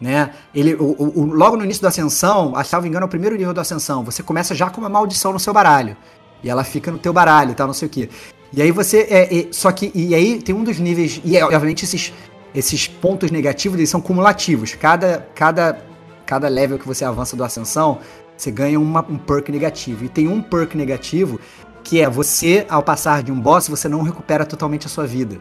[0.00, 0.30] Né?
[0.54, 3.54] Ele, o, o, logo no início do Ascensão, a salvo engano, é o primeiro nível
[3.54, 5.96] do Ascensão, você começa já com uma maldição no seu baralho.
[6.42, 8.10] E ela fica no teu baralho e tal, não sei o que.
[8.52, 9.06] E aí você.
[9.08, 9.90] É, é, só que.
[9.94, 11.20] E aí tem um dos níveis.
[11.24, 12.12] E é, obviamente esses,
[12.54, 14.74] esses pontos negativos eles são cumulativos.
[14.74, 15.78] Cada, cada,
[16.26, 17.98] cada level que você avança do ascensão,
[18.36, 20.04] você ganha uma, um perk negativo.
[20.04, 21.40] E tem um perk negativo
[21.82, 25.40] que é você, ao passar de um boss, você não recupera totalmente a sua vida.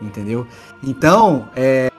[0.00, 0.46] Entendeu?
[0.82, 1.90] Então, é,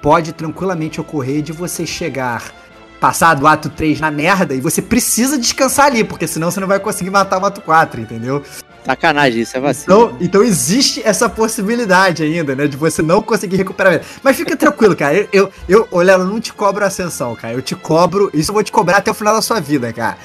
[0.00, 2.52] pode tranquilamente ocorrer de você chegar
[3.00, 6.68] passar do ato 3 na merda e você precisa descansar ali, porque senão você não
[6.68, 8.42] vai conseguir matar o ato 4, entendeu?
[8.86, 9.96] Sacanagem, isso é vacilo.
[9.96, 12.68] Então, então existe essa possibilidade ainda, né?
[12.68, 14.00] De você não conseguir recuperar.
[14.22, 15.16] Mas fica tranquilo, cara.
[15.32, 17.54] Eu, eu, eu eu não te cobro ascensão, cara.
[17.54, 18.30] Eu te cobro.
[18.32, 20.16] Isso eu vou te cobrar até o final da sua vida, cara.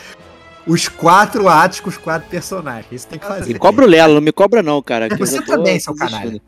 [0.68, 2.86] Os quatro atos com os quatro personagens.
[2.92, 3.52] Isso tem que fazer.
[3.52, 5.10] Me cobra o Lelo, não me cobra, não, cara.
[5.18, 6.40] Você também, seu canalha.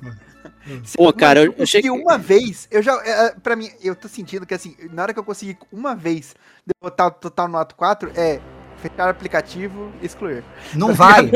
[0.95, 1.89] Pô, cara, eu, eu cheguei.
[1.89, 2.93] uma vez, eu já.
[3.03, 5.95] É, é, pra mim, eu tô sentindo que assim, na hora que eu consegui uma
[5.95, 6.35] vez
[6.79, 8.39] botar o total no ato 4, é
[8.83, 10.43] fechar o aplicativo excluir.
[10.73, 11.31] Não vai.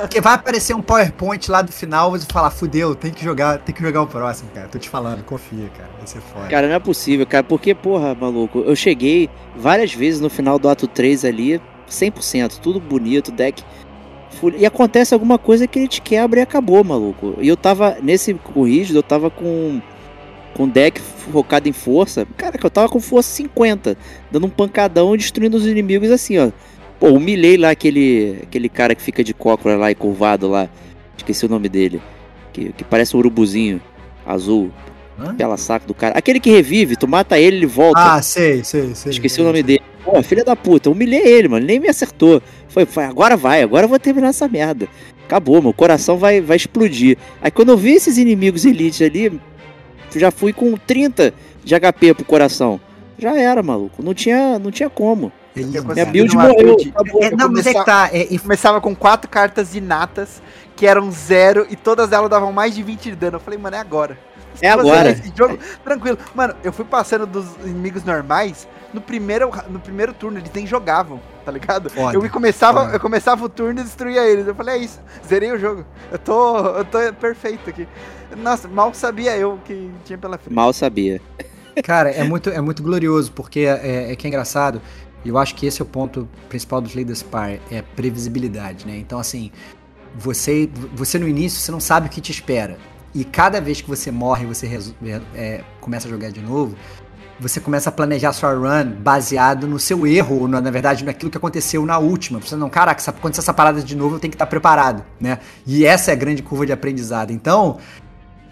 [0.00, 3.74] porque vai aparecer um PowerPoint lá do final, você falar, fudeu, tem que jogar, tem
[3.74, 4.68] que jogar o próximo, cara.
[4.68, 5.90] Tô te falando, confia, cara.
[5.96, 6.48] Vai ser foda.
[6.48, 7.42] Cara, não é possível, cara.
[7.42, 12.80] Porque, porra, maluco, eu cheguei várias vezes no final do ato 3 ali, 100%, tudo
[12.80, 13.64] bonito, deck.
[14.58, 17.36] E acontece alguma coisa que ele te quebra e acabou, maluco.
[17.38, 19.80] E eu tava, nesse corrigido, eu tava com
[20.54, 22.26] com deck focado em força.
[22.36, 23.96] Cara, que eu tava com força 50,
[24.30, 26.50] dando um pancadão e destruindo os inimigos assim, ó.
[27.04, 30.70] Pô, humilhei lá aquele, aquele cara que fica de cócora lá e curvado lá.
[31.18, 32.00] Esqueci o nome dele.
[32.50, 33.78] Que, que parece um urubuzinho
[34.24, 34.70] azul.
[35.20, 35.34] Hã?
[35.34, 36.16] Pela saco do cara.
[36.16, 38.00] Aquele que revive, tu mata ele, ele volta.
[38.00, 39.12] Ah, sei, sei, sei.
[39.12, 39.82] Esqueci sei, o nome dele.
[40.02, 41.66] Pô, filha da puta, humilhei ele, mano.
[41.66, 42.40] Nem me acertou.
[42.68, 44.88] Foi, foi, agora vai, agora eu vou terminar essa merda.
[45.26, 47.18] Acabou, meu coração vai, vai explodir.
[47.42, 49.38] Aí quando eu vi esses inimigos elite ali,
[50.16, 52.80] já fui com 30 de HP pro coração.
[53.18, 54.02] Já era, maluco.
[54.02, 55.30] Não tinha, não tinha como.
[55.54, 56.76] Minha build morreu.
[56.76, 56.94] Build.
[57.20, 58.10] É, não, mas é que tá.
[58.12, 58.38] É, e...
[58.38, 60.42] Começava com quatro cartas inatas,
[60.74, 63.36] que eram zero, e todas elas davam mais de 20 de dano.
[63.36, 64.18] Eu falei, mano, é agora.
[64.60, 65.10] É agora.
[65.10, 66.18] Esse jogo, tranquilo.
[66.34, 68.68] Mano, eu fui passando dos inimigos normais.
[68.92, 71.90] No primeiro, no primeiro turno, eles nem jogavam, tá ligado?
[71.90, 74.46] Foda, eu começava, eu começava o turno e destruía eles.
[74.46, 75.84] Eu falei, é isso, zerei o jogo.
[76.12, 77.88] Eu tô, eu tô perfeito aqui.
[78.36, 80.54] Nossa, mal sabia eu que tinha pela frente.
[80.54, 81.20] Mal sabia.
[81.82, 84.80] Cara, é muito, é muito glorioso, porque é, é que é engraçado.
[85.24, 88.98] Eu acho que esse é o ponto principal dos Leaders Spire, é previsibilidade, né?
[88.98, 89.50] Então, assim,
[90.16, 92.76] você, você no início, você não sabe o que te espera.
[93.14, 96.76] E cada vez que você morre, você é, é, começa a jogar de novo,
[97.38, 101.30] você começa a planejar sua run baseado no seu erro, ou na, na verdade naquilo
[101.30, 102.40] que aconteceu na última.
[102.40, 105.38] Você não, caraca, acontecer essa parada de novo, eu tenho que estar preparado, né?
[105.66, 107.30] E essa é a grande curva de aprendizado.
[107.32, 107.78] Então,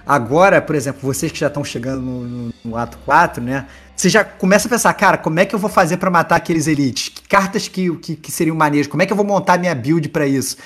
[0.06, 3.66] agora, por exemplo, vocês que já estão chegando no, no, no, ato 4, né?
[3.94, 6.66] Você já começa a pensar, cara, como é que eu vou fazer para matar aqueles
[6.66, 7.08] elites?
[7.08, 8.86] Que cartas que, que, que seriam maneiras?
[8.86, 10.56] Como é que eu vou montar minha build para isso?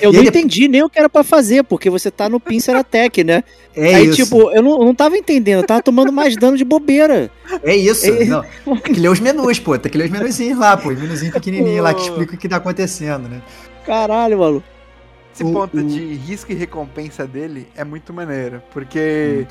[0.00, 2.76] Eu e não entendi nem o que era para fazer, porque você tá no Pinsir
[2.76, 3.42] Attack, né?
[3.74, 4.22] É Aí, isso.
[4.22, 7.28] tipo, eu não, eu não tava entendendo, eu tava tomando mais dano de bobeira.
[7.64, 8.06] É isso.
[8.06, 8.24] É...
[8.26, 8.44] Não,
[8.80, 9.76] tem que ler os menus, pô.
[9.76, 10.90] Tem que ler os menuzinhos lá, pô.
[10.90, 13.42] Os menuzinhos pequenininhos lá que explicam o que tá acontecendo, né?
[13.84, 14.71] Caralho, maluco.
[15.32, 15.82] Esse o, ponto o...
[15.82, 19.46] de risco e recompensa dele é muito maneiro, porque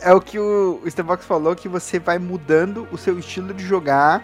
[0.00, 4.22] é o que o, Starbucks falou, que você vai mudando o seu estilo de jogar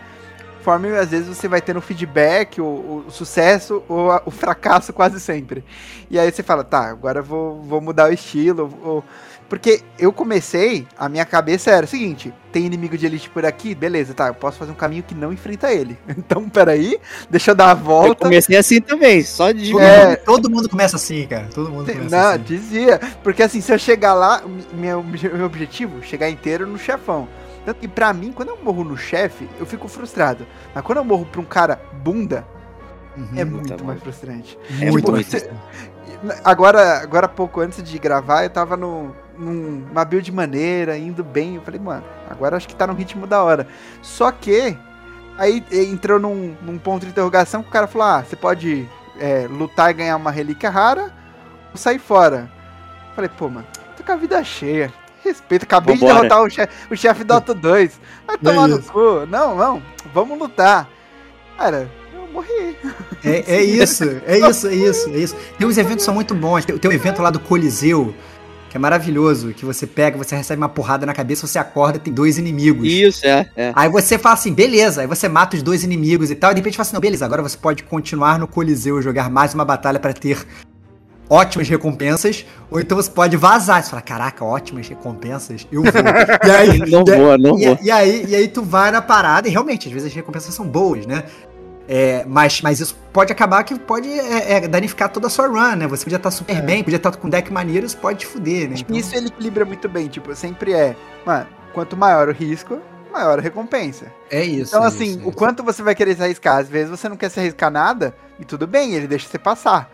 [0.69, 5.19] conforme às vezes você vai tendo feedback, o, o sucesso ou a, o fracasso quase
[5.19, 5.65] sempre.
[6.11, 8.71] E aí você fala, tá, agora vou, vou mudar o estilo.
[8.83, 9.05] Ou...
[9.49, 13.75] Porque eu comecei, a minha cabeça era o seguinte: tem inimigo de elite por aqui,
[13.75, 15.99] beleza, tá, eu posso fazer um caminho que não enfrenta ele.
[16.19, 16.99] Então, peraí,
[17.31, 18.09] deixa eu dar a volta.
[18.09, 19.77] Eu comecei assim também, só de.
[19.79, 20.17] É...
[20.17, 21.49] Todo mundo começa assim, cara.
[21.55, 22.43] Todo mundo começa não, assim.
[22.43, 23.01] dizia.
[23.23, 24.43] Porque assim, se eu chegar lá,
[24.75, 27.27] meu, meu objetivo, chegar inteiro no chefão.
[27.65, 30.47] Tanto que pra mim, quando eu morro no chefe, eu fico frustrado.
[30.75, 32.47] Mas quando eu morro pra um cara bunda,
[33.17, 34.59] uhum, é muito tá mais frustrante.
[34.81, 35.27] É muito mais
[36.45, 41.57] Agora, agora, pouco antes de gravar, eu tava no, numa build maneira, indo bem.
[41.57, 43.67] Eu falei, mano, agora acho que tá no ritmo da hora.
[44.03, 44.77] Só que,
[45.37, 49.47] aí entrou num, num ponto de interrogação que o cara falou: ah, você pode é,
[49.49, 51.13] lutar e ganhar uma relíquia rara
[51.71, 52.51] ou sair fora.
[53.11, 53.67] Eu falei, pô, mano,
[53.97, 54.93] tô com a vida cheia
[55.29, 55.65] respeito.
[55.65, 56.15] Acabei Vambora.
[56.15, 58.01] de derrotar o chefe, o chefe Dota 2.
[58.27, 59.27] Vai tomar no cu.
[59.27, 59.83] Não, não.
[60.13, 60.89] Vamos lutar.
[61.57, 62.77] Cara, eu morri.
[63.25, 65.37] É, é isso, é isso, é isso, é isso.
[65.59, 66.65] Tem uns eventos que são muito bons.
[66.65, 68.15] Tem, tem um evento lá do Coliseu,
[68.69, 72.13] que é maravilhoso, que você pega, você recebe uma porrada na cabeça, você acorda, tem
[72.13, 72.87] dois inimigos.
[72.87, 73.73] Isso, é, é.
[73.75, 76.61] Aí você fala assim, beleza, aí você mata os dois inimigos e tal, e de
[76.61, 79.65] repente fala assim, não, beleza, agora você pode continuar no Coliseu e jogar mais uma
[79.65, 80.47] batalha para ter
[81.29, 83.83] ótimas recompensas, ou então você pode vazar.
[83.83, 85.93] Você fala, caraca, ótimas recompensas, eu vou.
[86.45, 87.79] E aí, não vou, não e, vou.
[87.83, 90.67] E aí, e aí tu vai na parada, e realmente, às vezes as recompensas são
[90.67, 91.25] boas, né?
[91.89, 95.75] É, mas, mas isso pode acabar que pode é, é, danificar toda a sua run,
[95.75, 95.87] né?
[95.87, 96.61] Você podia estar super é.
[96.61, 98.77] bem, podia estar com deck maneiro, isso pode te fuder, né?
[98.79, 98.95] Então...
[98.95, 102.79] Isso ele equilibra muito bem, tipo, sempre é, mano, quanto maior o risco,
[103.11, 104.13] maior a recompensa.
[104.31, 104.75] É isso.
[104.75, 106.59] Então, é assim, isso, o quanto você vai querer se arriscar?
[106.59, 109.91] Às vezes você não quer se arriscar nada, e tudo bem, ele deixa você passar.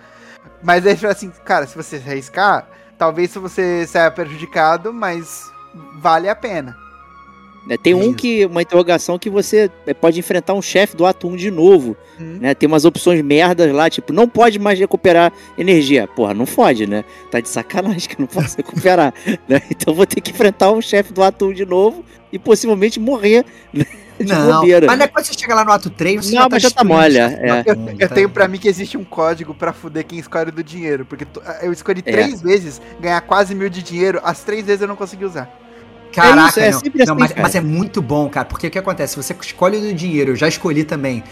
[0.61, 2.67] Mas aí, assim, cara, se você se arriscar,
[2.99, 5.45] talvez você saia prejudicado, mas
[6.01, 6.77] vale a pena.
[7.69, 11.29] É, tem um que uma interrogação que você é, pode enfrentar um chefe do ato
[11.29, 11.97] 1 de novo.
[12.21, 12.39] Hum.
[12.41, 12.55] Né?
[12.55, 16.07] Tem umas opções merdas lá, tipo, não pode mais recuperar energia.
[16.07, 17.05] Porra, não fode, né?
[17.31, 19.15] Tá de sacanagem que eu não posso recuperar.
[19.49, 19.63] né?
[19.71, 23.45] Então vou ter que enfrentar um chefe do ato 1 de novo e possivelmente morrer.
[23.73, 23.87] Né?
[24.21, 24.87] não, bobeira.
[24.87, 27.39] Mas depois você chega lá no ato 3, você não, já tá, já tá molha.
[27.41, 27.63] É.
[27.67, 31.05] Eu, eu tenho pra mim que existe um código pra fuder quem escolhe do dinheiro.
[31.05, 31.27] Porque
[31.63, 32.13] eu escolhi é.
[32.13, 35.64] três vezes ganhar quase mil de dinheiro, as três vezes eu não consegui usar.
[36.15, 38.47] Caraca, é isso, é não, assim, não mas, mas, é muito bom, cara.
[38.47, 39.17] Porque o que acontece?
[39.17, 41.23] Você escolhe do dinheiro, eu já escolhi também.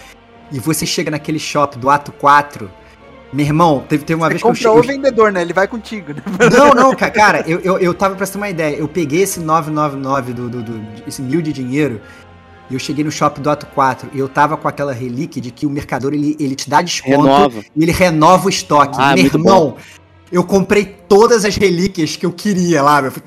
[0.51, 2.71] E você chega naquele shop do ato 4.
[3.33, 4.79] Meu irmão, teve, teve uma você vez que eu cheguei.
[4.79, 5.41] o vendedor, né?
[5.41, 6.23] Ele vai contigo, né?
[6.53, 8.77] Não, não, cara, eu, eu, eu tava pra você ter uma ideia.
[8.77, 12.01] Eu peguei esse 999 do, do, do, esse mil de dinheiro
[12.69, 15.51] e eu cheguei no shopping do Ato 4 e eu tava com aquela relíquia de
[15.51, 17.65] que o mercador ele, ele te dá desconto renova.
[17.75, 18.97] e ele renova o estoque.
[18.99, 19.77] Ah, Meu irmão, bom.
[20.33, 23.03] Eu comprei todas as relíquias que eu queria lá.
[23.03, 23.23] Eu fui,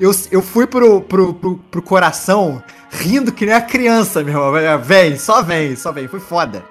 [0.00, 2.60] eu, eu fui pro, pro, pro, pro coração
[2.90, 4.80] rindo que nem a criança, meu irmão.
[4.82, 6.08] Vem, só vem, só vem.
[6.08, 6.64] Foi foda.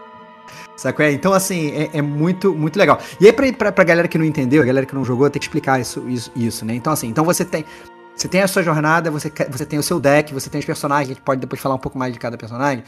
[0.76, 1.06] Sacou?
[1.06, 3.00] Então, assim, é, é, muito, muito legal.
[3.20, 5.40] E aí, pra, pra, pra galera que não entendeu, a galera que não jogou, tem
[5.40, 6.74] que explicar isso, isso, isso, né?
[6.76, 7.64] Então, assim, então você tem.
[8.14, 11.12] Você tem a sua jornada, você, você tem o seu deck, você tem os personagens,
[11.12, 12.84] a gente pode depois falar um pouco mais de cada personagem.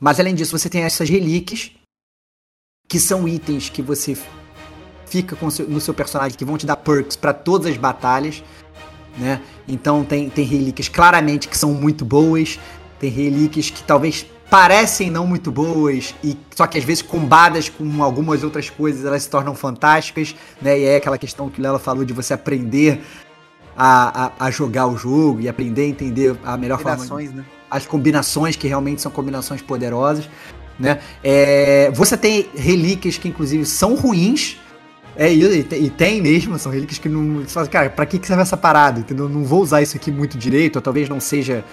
[0.00, 1.70] Mas além disso, você tem essas relíquias,
[2.88, 4.16] que são itens que você
[5.06, 8.42] fica seu, no seu personagem, que vão te dar perks para todas as batalhas,
[9.16, 9.40] né?
[9.66, 12.58] Então tem, tem relíquias claramente que são muito boas,
[12.98, 18.02] tem relíquias que talvez parecem não muito boas, e só que às vezes combadas com
[18.02, 20.78] algumas outras coisas elas se tornam fantásticas, né?
[20.78, 23.00] E é aquela questão que o Lela falou de você aprender
[23.76, 27.04] a, a, a, jogar o jogo e aprender a entender a melhor forma.
[27.20, 27.44] Né?
[27.70, 30.28] As combinações que realmente são combinações poderosas.
[30.78, 31.00] Né?
[31.22, 34.58] É, você tem relíquias que inclusive são ruins.
[35.16, 37.42] É, e, e tem mesmo, são relíquias que não.
[37.42, 39.00] Você fala, cara, pra que, que serve essa parada?
[39.00, 39.28] Entendeu?
[39.28, 41.64] Não vou usar isso aqui muito direito, ou talvez não seja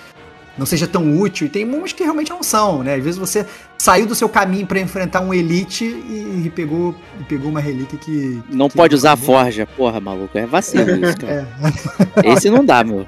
[0.58, 1.48] não seja tão útil.
[1.48, 2.96] E tem uns que realmente não são, né?
[2.96, 3.46] Às vezes você
[3.78, 7.98] saiu do seu caminho para enfrentar um Elite e, e, pegou, e pegou uma relíquia
[7.98, 8.42] que.
[8.50, 10.38] Não que pode usar a Forja, porra, maluco.
[10.38, 11.48] É vacilo isso, cara.
[12.24, 12.32] É.
[12.32, 13.08] Esse não dá, meu.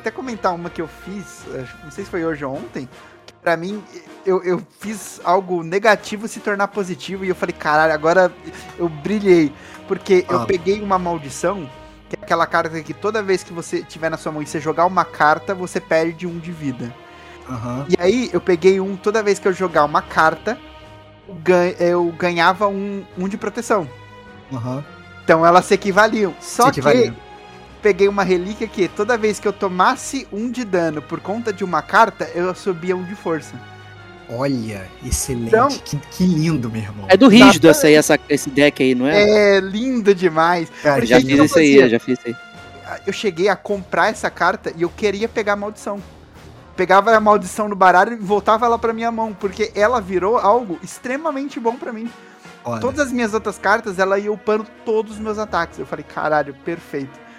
[0.00, 1.44] Até comentar uma que eu fiz,
[1.84, 2.88] não sei se foi hoje ou ontem,
[3.42, 3.82] pra mim
[4.24, 8.32] eu, eu fiz algo negativo se tornar positivo e eu falei, caralho, agora
[8.78, 9.52] eu brilhei.
[9.88, 10.32] Porque ah.
[10.34, 11.68] eu peguei uma maldição
[12.08, 14.60] que é aquela carta que toda vez que você tiver na sua mão e você
[14.60, 16.92] jogar uma carta, você perde um de vida.
[17.48, 17.84] Uhum.
[17.88, 20.58] E aí eu peguei um, toda vez que eu jogar uma carta,
[21.78, 23.88] eu ganhava um, um de proteção.
[24.50, 24.82] Uhum.
[25.22, 26.34] Então elas se equivaliam.
[26.40, 27.14] Só se equivaliam.
[27.14, 27.29] que
[27.82, 31.64] peguei uma relíquia que toda vez que eu tomasse um de dano por conta de
[31.64, 33.54] uma carta, eu subia um de força.
[34.32, 35.48] Olha, excelente.
[35.48, 37.06] Então, que, que, lindo, meu irmão.
[37.08, 39.56] É do rígido essa aí, essa, esse deck aí, não é?
[39.56, 40.70] É lindo demais.
[40.82, 42.36] Cara, já fiz isso aí, já fiz isso aí.
[43.06, 46.00] Eu cheguei a comprar essa carta e eu queria pegar a maldição.
[46.76, 50.78] Pegava a maldição no baralho e voltava ela pra minha mão, porque ela virou algo
[50.82, 52.08] extremamente bom para mim.
[52.64, 52.80] Olha.
[52.80, 55.78] Todas as minhas outras cartas, ela ia upando todos os meus ataques.
[55.78, 57.29] Eu falei, caralho, perfeito.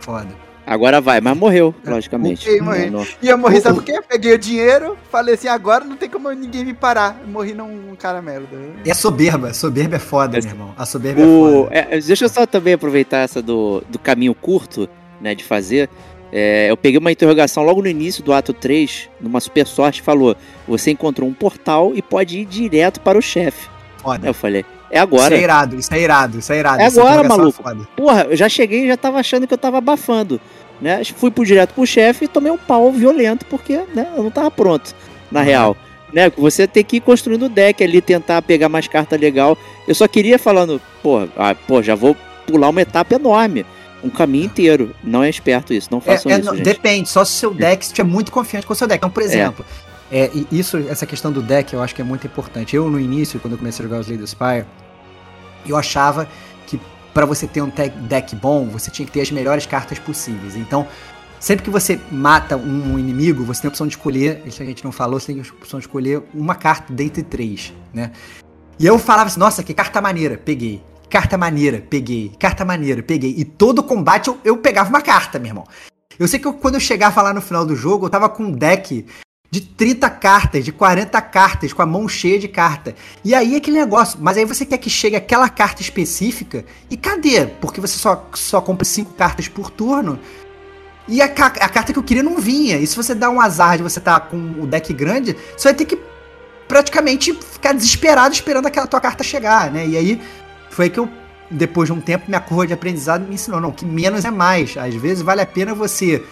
[0.00, 0.50] Foda.
[0.66, 2.46] Agora vai, mas morreu, é, logicamente.
[2.46, 2.90] Morri, morri.
[2.90, 3.06] Não, não.
[3.20, 4.00] E eu morri, sabe por quê?
[4.08, 7.20] Peguei o dinheiro, falei assim, agora não tem como ninguém me parar.
[7.26, 8.56] Morri num cara merda.
[8.84, 10.74] É soberba, soberba é foda, é, meu irmão.
[10.78, 11.96] A soberba o, é foda.
[11.96, 14.88] É, deixa eu só também aproveitar essa do, do caminho curto,
[15.20, 15.90] né, de fazer.
[16.32, 20.36] É, eu peguei uma interrogação logo no início do ato 3, numa super sorte, falou:
[20.68, 23.68] você encontrou um portal e pode ir direto para o chefe.
[23.96, 24.28] Foda.
[24.28, 25.34] Eu falei, é agora.
[25.34, 26.82] Isso é irado, isso é irado, isso é irado.
[26.82, 27.62] É agora, maluco.
[27.68, 30.40] É Porra, eu já cheguei e já tava achando que eu tava abafando.
[30.80, 31.02] Né?
[31.04, 34.50] Fui pro direto pro chefe e tomei um pau violento, porque né, eu não tava
[34.50, 34.94] pronto,
[35.30, 35.46] na uhum.
[35.46, 35.76] real.
[36.12, 36.30] Né?
[36.36, 39.56] Você tem que ir construindo o deck ali, tentar pegar mais carta legal.
[39.86, 42.16] Eu só queria falando, pô, ah, pô, já vou
[42.46, 43.64] pular uma etapa enorme.
[44.02, 44.94] Um caminho inteiro.
[45.04, 46.52] Não é esperto isso, não façam é, é, isso.
[46.52, 48.98] Não, depende, só se o seu deck estiver muito confiante com o seu deck.
[48.98, 49.26] Então, por é.
[49.26, 49.64] exemplo,
[50.10, 50.30] é.
[50.50, 52.74] isso, essa questão do deck eu acho que é muito importante.
[52.74, 54.64] Eu, no início, quando eu comecei a jogar os Leaders Spire,
[55.66, 56.28] eu achava
[57.12, 57.70] para você ter um
[58.06, 60.56] deck bom, você tinha que ter as melhores cartas possíveis.
[60.56, 60.86] Então,
[61.38, 64.84] sempre que você mata um inimigo, você tem a opção de escolher, isso a gente
[64.84, 68.12] não falou, você tem a opção de escolher uma carta dentre três, né?
[68.78, 70.82] E eu falava assim, nossa, que carta maneira, peguei.
[71.10, 72.32] Carta maneira, peguei.
[72.38, 73.34] Carta maneira, peguei.
[73.36, 75.66] E todo combate eu, eu pegava uma carta, meu irmão.
[76.18, 78.44] Eu sei que eu, quando eu chegava lá no final do jogo, eu tava com
[78.44, 79.04] um deck
[79.50, 82.94] de 30 cartas, de 40 cartas, com a mão cheia de carta.
[83.24, 87.46] E aí aquele negócio, mas aí você quer que chegue aquela carta específica, e cadê?
[87.46, 90.20] Porque você só, só compra 5 cartas por turno,
[91.08, 91.28] e a, a,
[91.68, 92.76] carta que eu queria não vinha.
[92.76, 95.68] E se você dá um azar de você estar tá com o deck grande, você
[95.68, 95.98] vai ter que
[96.68, 99.84] praticamente ficar desesperado esperando aquela tua carta chegar, né?
[99.88, 100.22] E aí
[100.70, 101.08] foi que eu,
[101.50, 104.76] depois de um tempo, minha curva de aprendizado me ensinou, não, que menos é mais.
[104.76, 106.24] Às vezes vale a pena você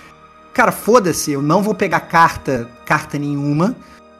[0.52, 3.76] cara, foda-se, eu não vou pegar carta, carta nenhuma,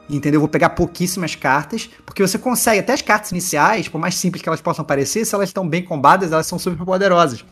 [0.08, 0.38] entendeu?
[0.38, 4.42] Eu vou pegar pouquíssimas cartas, porque você consegue, até as cartas iniciais, por mais simples
[4.42, 7.44] que elas possam parecer, se elas estão bem combadas, elas são super poderosas.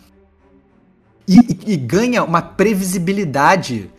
[1.29, 3.91] E, e, e ganha uma previsibilidade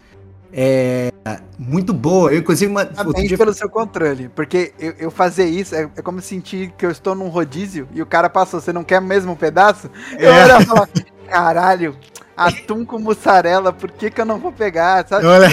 [0.53, 1.11] é,
[1.57, 2.31] muito boa.
[2.31, 2.85] Eu, inclusive, uma.
[2.85, 3.37] Também dia...
[3.37, 4.29] pelo seu controle.
[4.29, 8.01] Porque eu, eu fazer isso é, é, como sentir que eu estou num rodízio e
[8.01, 9.89] o cara passou, você não quer mesmo um pedaço?
[10.17, 10.43] Eu é.
[10.43, 10.87] olho e falo,
[11.27, 11.95] caralho,
[12.37, 15.07] atum com mussarela, por que, que eu não vou pegar?
[15.07, 15.25] Sabe?
[15.25, 15.49] Olha.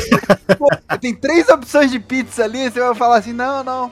[0.59, 0.69] Pô,
[1.01, 3.91] tem três opções de pizza ali, você vai falar assim, não, não.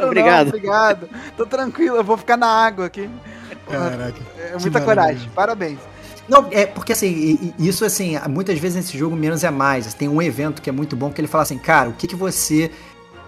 [0.00, 0.46] Obrigado.
[0.46, 1.08] Não, obrigado.
[1.36, 3.10] Tô tranquilo, eu vou ficar na água aqui.
[3.68, 4.20] Caraca.
[4.38, 5.28] É muita coragem.
[5.34, 5.78] Parabéns.
[6.28, 9.92] Não, é porque assim, isso assim, muitas vezes nesse jogo menos é mais.
[9.92, 12.16] Tem um evento que é muito bom que ele fala assim, cara, o que, que
[12.16, 12.70] você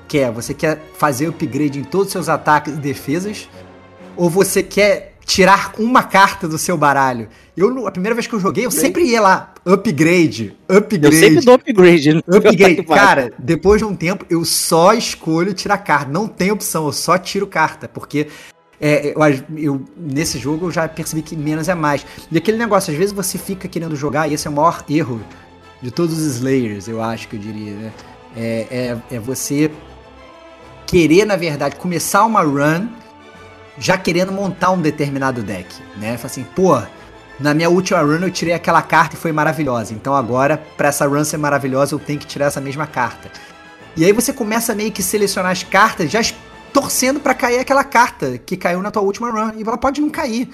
[0.09, 0.31] quer?
[0.31, 3.49] Você quer fazer upgrade em todos os seus ataques e defesas?
[4.17, 7.29] Ou você quer tirar uma carta do seu baralho.
[7.57, 11.17] Eu, a primeira vez que eu joguei, eu sempre ia lá, upgrade, upgrade.
[11.17, 12.15] Eu sempre dou upgrade.
[12.15, 12.21] Né?
[12.27, 12.83] Upgrade.
[12.85, 16.11] Cara, depois de um tempo, eu só escolho tirar carta.
[16.11, 18.29] Não tem opção, eu só tiro carta, porque
[18.79, 19.21] é, eu,
[19.57, 22.05] eu, nesse jogo eu já percebi que menos é mais.
[22.31, 25.21] E aquele negócio, às vezes você fica querendo jogar, e esse é o maior erro
[25.81, 27.93] de todos os Slayers, eu acho que eu diria, né?
[28.37, 28.67] É,
[29.11, 29.71] é, é você
[30.87, 32.87] querer, na verdade, começar uma run
[33.79, 36.17] já querendo montar um determinado deck, né?
[36.17, 36.81] Fala assim, pô,
[37.39, 39.93] na minha última run eu tirei aquela carta e foi maravilhosa.
[39.93, 43.31] Então agora, para essa run ser maravilhosa, eu tenho que tirar essa mesma carta.
[43.97, 46.21] E aí você começa meio que selecionar as cartas já
[46.73, 50.11] torcendo para cair aquela carta que caiu na tua última run e ela pode não
[50.11, 50.51] cair.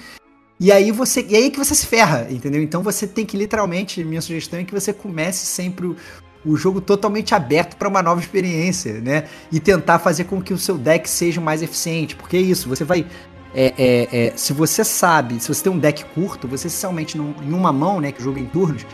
[0.59, 2.61] E aí você, e aí que você se ferra, entendeu?
[2.61, 5.97] Então você tem que literalmente, minha sugestão é que você comece sempre o,
[6.45, 9.25] o jogo totalmente aberto para uma nova experiência, né?
[9.51, 12.83] E tentar fazer com que o seu deck seja mais eficiente, porque é isso, você
[12.85, 13.05] vai
[13.53, 16.67] é, é, é, se você sabe, se você tem um deck curto, você
[17.15, 18.85] num, em uma mão, né, que joga em turnos,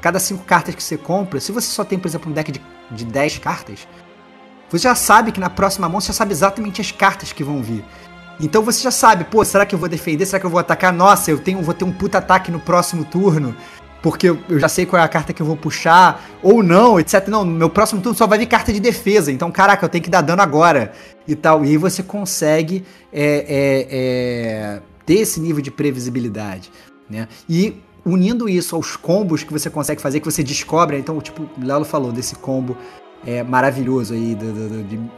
[0.00, 2.60] cada cinco cartas que você compra, se você só tem, por exemplo, um deck de,
[2.90, 3.88] de 10 cartas,
[4.68, 7.62] você já sabe que na próxima mão você já sabe exatamente as cartas que vão
[7.62, 7.84] vir.
[8.38, 10.26] Então você já sabe, pô, será que eu vou defender?
[10.26, 10.92] Será que eu vou atacar?
[10.92, 13.56] Nossa, eu tenho, vou ter um puta ataque no próximo turno
[14.02, 17.26] porque eu já sei qual é a carta que eu vou puxar, ou não, etc.
[17.28, 20.10] Não, meu próximo turno só vai vir carta de defesa, então, caraca, eu tenho que
[20.10, 20.92] dar dano agora
[21.26, 21.64] e tal.
[21.64, 26.70] E aí você consegue é, é, é, ter esse nível de previsibilidade,
[27.10, 27.28] né?
[27.48, 31.64] E unindo isso aos combos que você consegue fazer, que você descobre, então, tipo, o
[31.66, 32.76] Lelo falou desse combo
[33.26, 35.10] é, maravilhoso aí do, do, do,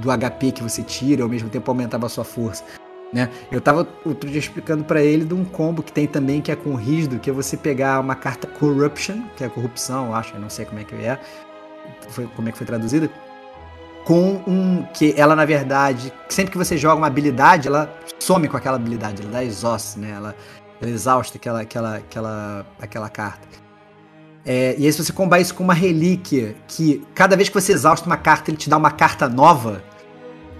[0.00, 2.62] do, HP que você tira, ao mesmo tempo aumentava a sua força.
[3.16, 3.30] Né?
[3.50, 6.54] Eu tava outro dia explicando para ele de um combo que tem também que é
[6.54, 10.40] com rígido, que é você pegar uma carta Corruption, que é corrupção, eu acho, eu
[10.40, 11.18] não sei como é que é,
[12.10, 13.08] foi, como é que foi traduzida,
[14.04, 18.56] com um que ela na verdade, sempre que você joga uma habilidade, ela some com
[18.58, 20.10] aquela habilidade, ela dá exausto, né?
[20.10, 20.36] Ela,
[20.78, 23.48] ela exausta aquela aquela aquela aquela carta.
[24.44, 27.72] É, e aí se você combar isso com uma relíquia, que cada vez que você
[27.72, 29.82] exausta uma carta, ele te dá uma carta nova,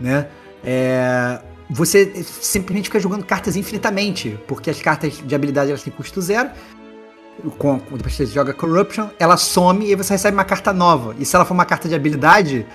[0.00, 0.28] né?
[0.64, 1.38] É,
[1.68, 6.50] você simplesmente fica jogando cartas infinitamente, porque as cartas de habilidade elas têm custo zero.
[7.58, 11.14] Com, depois que você joga Corruption, ela some e você recebe uma carta nova.
[11.18, 12.66] E se ela for uma carta de habilidade,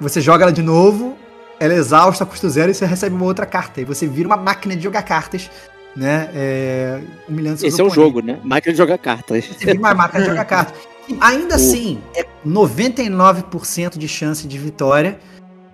[0.00, 1.18] você joga ela de novo,
[1.58, 3.80] ela exausta custo zero e você recebe uma outra carta.
[3.80, 5.50] E você vira uma máquina de jogar cartas,
[5.94, 6.30] né?
[6.32, 7.98] É, humilhando seus Esse oponentes.
[7.98, 8.40] é o jogo, né?
[8.42, 9.44] Máquina de jogar cartas.
[9.44, 10.80] Você vira uma máquina de jogar cartas.
[11.06, 15.18] E ainda assim, é 99% de chance de vitória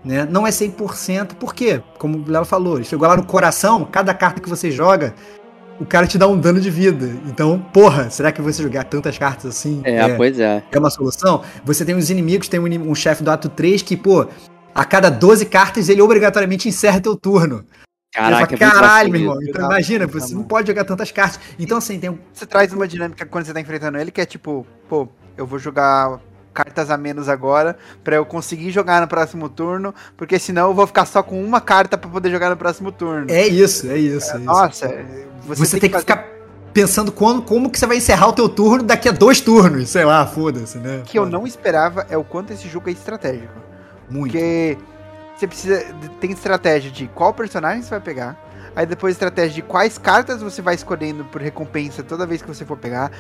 [0.07, 0.25] né?
[0.31, 1.83] Não é 100%, por quê?
[1.99, 5.13] Como o Léo falou, ele chegou lá no coração, cada carta que você joga,
[5.81, 7.11] o cara te dá um dano de vida.
[7.27, 9.83] Então, porra, será que você jogar tantas cartas assim?
[9.85, 10.63] É, é pois é.
[10.71, 11.43] É uma solução?
[11.65, 14.27] Você tem os inimigos, tem um, um chefe do ato 3 que, pô,
[14.73, 17.65] a cada 12 cartas ele obrigatoriamente encerra teu turno.
[18.15, 19.39] Caraca, fala, caralho, meu irmão.
[19.43, 21.41] Então imagina, você não pode jogar tantas cartas.
[21.59, 22.19] Então, assim, tem um.
[22.33, 25.59] Você traz uma dinâmica quando você tá enfrentando ele que é tipo, pô, eu vou
[25.59, 26.21] jogar
[26.57, 30.87] cartas a menos agora para eu conseguir jogar no próximo turno, porque senão eu vou
[30.87, 33.27] ficar só com uma carta para poder jogar no próximo turno.
[33.29, 34.33] É isso, é isso.
[34.33, 34.89] É, é nossa,
[35.47, 36.07] você, você tem, que, fazer...
[36.07, 36.25] ficar
[36.73, 40.05] pensando quando, como que você vai encerrar o teu turno daqui a dois turnos, sei
[40.05, 40.99] lá, foda-se, né?
[40.99, 43.55] O que eu não esperava é o quanto esse jogo é estratégico.
[44.09, 44.33] Muito.
[44.33, 44.79] Porque
[45.37, 45.85] você precisa
[46.21, 48.37] tem estratégia de qual personagem você vai pegar,
[48.75, 52.65] aí depois estratégia de quais cartas você vai escolhendo por recompensa toda vez que você
[52.65, 53.11] for pegar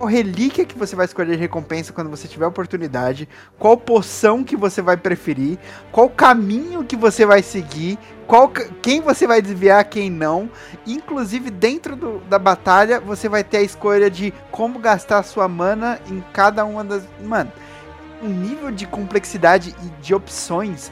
[0.00, 3.28] qual relíquia que você vai escolher de recompensa quando você tiver oportunidade,
[3.58, 5.58] qual poção que você vai preferir,
[5.92, 10.48] qual caminho que você vai seguir, qual quem você vai desviar, quem não.
[10.86, 16.00] Inclusive, dentro do, da batalha, você vai ter a escolha de como gastar sua mana
[16.10, 17.06] em cada uma das.
[17.22, 17.52] Mano,
[18.22, 20.90] um nível de complexidade e de opções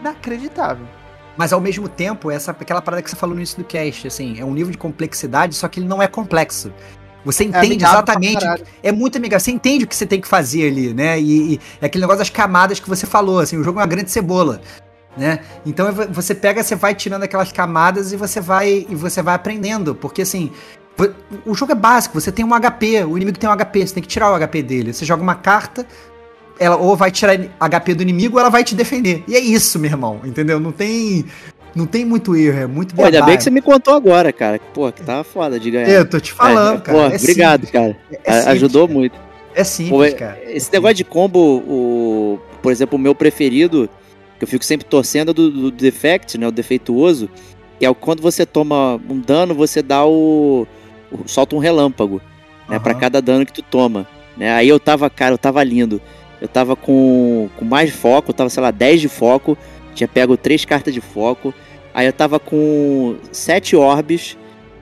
[0.00, 0.86] inacreditável.
[1.38, 4.38] Mas ao mesmo tempo, essa aquela parada que você falou no início do cast, assim,
[4.38, 6.70] é um nível de complexidade, só que ele não é complexo.
[7.24, 8.44] Você é entende é exatamente.
[8.82, 9.40] É muito amigável.
[9.40, 11.20] Você entende o que você tem que fazer ali, né?
[11.20, 13.88] E, e é aquele negócio das camadas que você falou, assim, o jogo é uma
[13.88, 14.60] grande cebola.
[15.16, 15.40] Né?
[15.66, 19.94] Então você pega, você vai tirando aquelas camadas e você vai e você vai aprendendo,
[19.94, 20.50] porque assim,
[21.44, 24.02] o jogo é básico, você tem um HP, o inimigo tem um HP, você tem
[24.02, 24.92] que tirar o HP dele.
[24.92, 25.86] Você joga uma carta,
[26.58, 29.22] ela ou vai tirar HP do inimigo ou ela vai te defender.
[29.28, 30.58] E é isso, meu irmão, entendeu?
[30.58, 31.26] Não tem
[31.74, 34.60] não tem muito erro, é muito Pô, ainda bem que você me contou agora, cara.
[34.74, 35.88] Pô, que tava foda de ganhar.
[35.88, 36.98] Eu tô te falando, é, cara.
[36.98, 37.70] Pô, é obrigado, simples.
[37.70, 37.96] cara.
[38.24, 39.18] É, é Ajudou muito.
[39.54, 40.38] É simples, Pô, cara.
[40.46, 43.88] Esse negócio de combo, o, por exemplo, o meu preferido,
[44.38, 46.46] que eu fico sempre torcendo é do, do defect, né?
[46.46, 47.28] O defeituoso.
[47.78, 50.66] Que é quando você toma um dano, você dá o.
[51.10, 52.20] o solta um relâmpago.
[52.68, 52.82] Né, uhum.
[52.82, 54.06] para cada dano que tu toma.
[54.36, 54.52] Né?
[54.52, 56.00] Aí eu tava, cara, eu tava lindo.
[56.40, 59.56] Eu tava com, com mais foco, eu tava, sei lá, 10 de foco.
[59.94, 61.54] Tinha pego três cartas de foco.
[61.94, 64.36] Aí eu tava com sete orbes.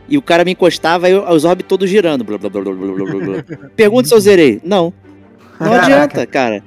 [0.08, 2.24] E o cara me encostava e os orbes todos girando.
[2.24, 3.70] Blá, blá, blá, blá, blá, blá.
[3.76, 4.60] Pergunta se eu zerei.
[4.64, 4.92] Não.
[5.60, 6.64] Não adianta, cara.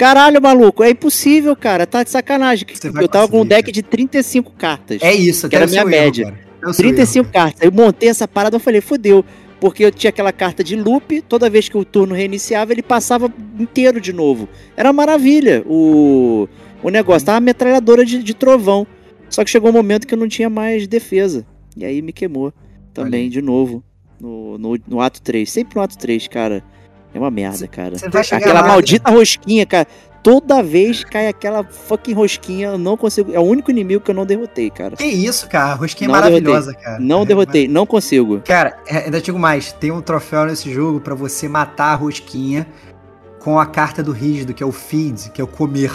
[0.00, 1.86] Caralho, maluco, é impossível, cara.
[1.86, 2.66] Tá de sacanagem.
[3.00, 4.98] eu tava com um deck de 35 cartas.
[5.02, 6.34] É isso, que era a minha média.
[6.62, 7.62] Erro, 35 erro, cartas.
[7.62, 9.22] Eu montei essa parada e falei, fodeu.
[9.60, 13.30] Porque eu tinha aquela carta de loop, toda vez que o turno reiniciava, ele passava
[13.58, 14.48] inteiro de novo.
[14.74, 15.62] Era maravilha.
[15.66, 16.48] O
[16.82, 18.86] o negócio tava uma metralhadora de, de trovão.
[19.28, 21.46] Só que chegou um momento que eu não tinha mais defesa.
[21.76, 22.52] E aí me queimou
[22.92, 23.30] também, Olha.
[23.30, 23.82] de novo.
[24.20, 25.50] No, no, no, ato 3.
[25.50, 26.62] Sempre no ato 3, cara.
[27.14, 27.96] É uma merda, cara.
[27.96, 29.86] Aquela lá, maldita rosquinha, cara.
[30.22, 33.32] Toda vez cai aquela fucking rosquinha, eu não consigo.
[33.32, 34.94] É o único inimigo que eu não derrotei, cara.
[34.94, 35.72] Que isso, cara?
[35.72, 36.84] A rosquinha é não é maravilhosa, derrotei.
[36.84, 37.00] cara.
[37.00, 38.40] Não derrotei, não consigo.
[38.40, 42.66] Cara, é, ainda digo mais: tem um troféu nesse jogo para você matar a rosquinha
[43.38, 45.90] com a carta do rígido, que é o feed, que é o comer.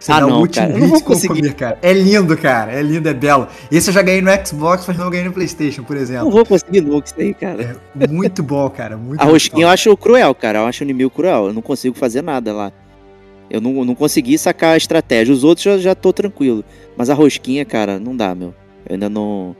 [0.00, 0.78] Você ah, dá não, o cara.
[0.78, 1.42] não vou conseguir.
[1.42, 1.78] Comer, cara.
[1.82, 2.72] É lindo, cara.
[2.72, 3.46] É lindo, é belo.
[3.70, 6.24] Esse eu já ganhei no Xbox, mas não ganhei no PlayStation, por exemplo.
[6.24, 7.78] Não vou conseguir nunca isso aí, cara.
[8.00, 8.96] É muito bom, cara.
[8.96, 10.60] Muito a rosquinha eu acho cruel, cara.
[10.60, 11.48] Eu acho o inimigo cruel.
[11.48, 12.72] Eu não consigo fazer nada lá.
[13.50, 15.34] Eu não, não consegui sacar a estratégia.
[15.34, 16.64] Os outros já, já tô tranquilo.
[16.96, 18.54] Mas a rosquinha, cara, não dá, meu.
[18.86, 19.54] Eu ainda não.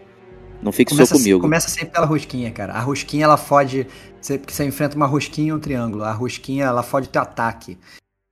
[0.63, 1.41] Não fixou começa, comigo.
[1.41, 2.73] Começa sempre pela rosquinha, cara.
[2.73, 3.87] A rosquinha, ela fode.
[4.19, 6.05] Você, porque você enfrenta uma rosquinha e um triângulo.
[6.05, 7.77] A rosquinha, ela fode teu ataque.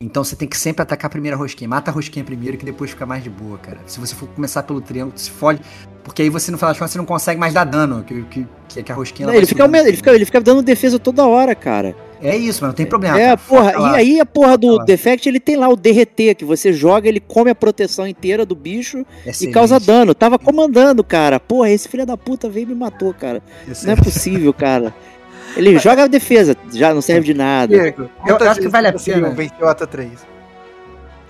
[0.00, 1.68] Então você tem que sempre atacar a primeira rosquinha.
[1.68, 3.80] Mata a rosquinha primeiro que depois fica mais de boa, cara.
[3.84, 5.60] Se você for começar pelo triângulo, se fode.
[6.04, 8.04] Porque aí você, no final das contas, você não consegue mais dar dano.
[8.04, 8.46] Que, que,
[8.84, 9.26] que, a rosquinha.
[9.26, 11.96] Não, ele, fica, ele, fica, ele fica dando defesa toda hora, cara.
[12.22, 13.18] É isso, mas não tem problema.
[13.18, 13.38] É, cara.
[13.38, 17.08] porra, e aí a porra do Defect, ele tem lá o derreter, que você joga,
[17.08, 19.50] ele come a proteção inteira do bicho Excelente.
[19.50, 20.14] e causa dano.
[20.14, 21.40] Tava comandando, cara.
[21.40, 23.42] Porra, esse filho da puta veio e me matou, cara.
[23.68, 23.84] Excelente.
[23.84, 24.94] Não é possível, cara.
[25.58, 27.76] Ele joga a defesa, já não serve de nada.
[27.76, 29.30] Diego, eu acho que vale a pena.
[29.30, 30.10] vencer o ato 3.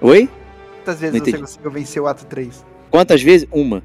[0.00, 0.28] Oi?
[0.84, 2.64] Quantas vezes você conseguiu vencer o ato 3?
[2.90, 3.48] Quantas vezes?
[3.50, 3.82] Uma.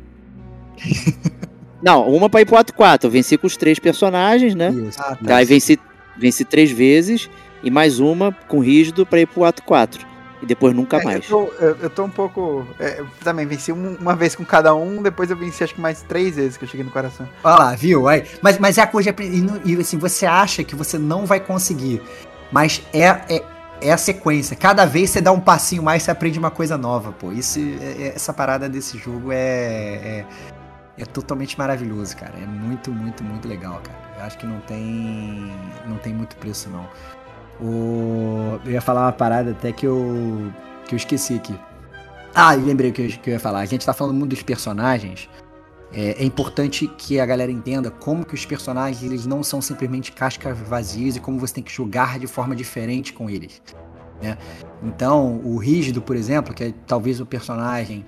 [1.81, 3.07] não, uma pra ir pro ato 4.
[3.07, 4.69] Eu venci com os três personagens, né?
[4.69, 4.99] Isso.
[5.01, 5.37] Ah, tá.
[5.37, 5.79] Aí venci,
[6.17, 7.29] venci três vezes
[7.63, 10.12] e mais uma com rígido pra ir pro ato 4
[10.43, 11.29] e depois nunca é, mais.
[11.29, 12.67] Eu tô, eu, eu tô um pouco.
[12.77, 15.79] É, eu também venci um, uma vez com cada um, depois eu venci acho que
[15.79, 17.27] mais três vezes que eu cheguei no coração.
[17.41, 18.09] Olha lá, viu?
[18.09, 19.15] Aí, mas, mas é a coisa.
[19.21, 22.01] E, e assim, você acha que você não vai conseguir.
[22.51, 23.43] Mas é, é,
[23.81, 24.53] é a sequência.
[24.53, 27.31] Cada vez você dá um passinho mais, você aprende uma coisa nova, pô.
[27.31, 30.25] Isso, é, é essa parada desse jogo é, é,
[30.97, 32.33] é, totalmente maravilhoso, cara.
[32.37, 33.97] É muito, muito, muito legal, cara.
[34.17, 35.49] Eu acho que não tem,
[35.87, 36.85] não tem muito preço, não.
[37.63, 38.59] O...
[38.65, 40.51] Eu ia falar uma parada até que eu,
[40.85, 41.57] que eu esqueci aqui.
[42.35, 43.59] Ah, lembrei o que eu, que eu ia falar.
[43.59, 45.29] A gente tá falando muito dos personagens.
[45.93, 50.11] É, é, importante que a galera entenda como que os personagens eles não são simplesmente
[50.11, 53.61] cascas vazias e como você tem que jogar de forma diferente com eles.
[54.21, 54.37] Né?
[54.81, 58.03] Então, o Rígido, por exemplo, que é talvez o personagem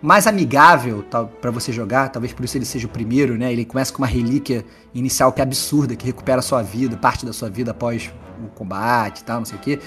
[0.00, 1.04] mais amigável
[1.40, 3.52] para você jogar, talvez por isso ele seja o primeiro, né?
[3.52, 7.26] Ele começa com uma relíquia inicial que é absurda, que recupera a sua vida, parte
[7.26, 8.10] da sua vida após
[8.44, 9.80] o combate e tal, não sei o que.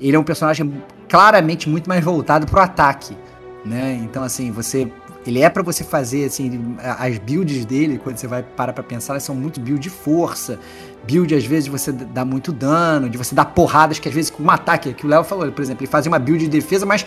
[0.00, 3.16] Ele é um personagem claramente muito mais voltado pro ataque,
[3.64, 4.00] né?
[4.02, 4.90] Então, assim, você.
[5.24, 9.12] Ele é para você fazer, assim, as builds dele, quando você vai parar pra pensar,
[9.12, 10.58] elas são muito build de força.
[11.04, 14.42] Build, às vezes, você dar muito dano, de você dar porradas, que às vezes com
[14.42, 17.06] um ataque, que o Léo falou, por exemplo, ele fazia uma build de defesa, mas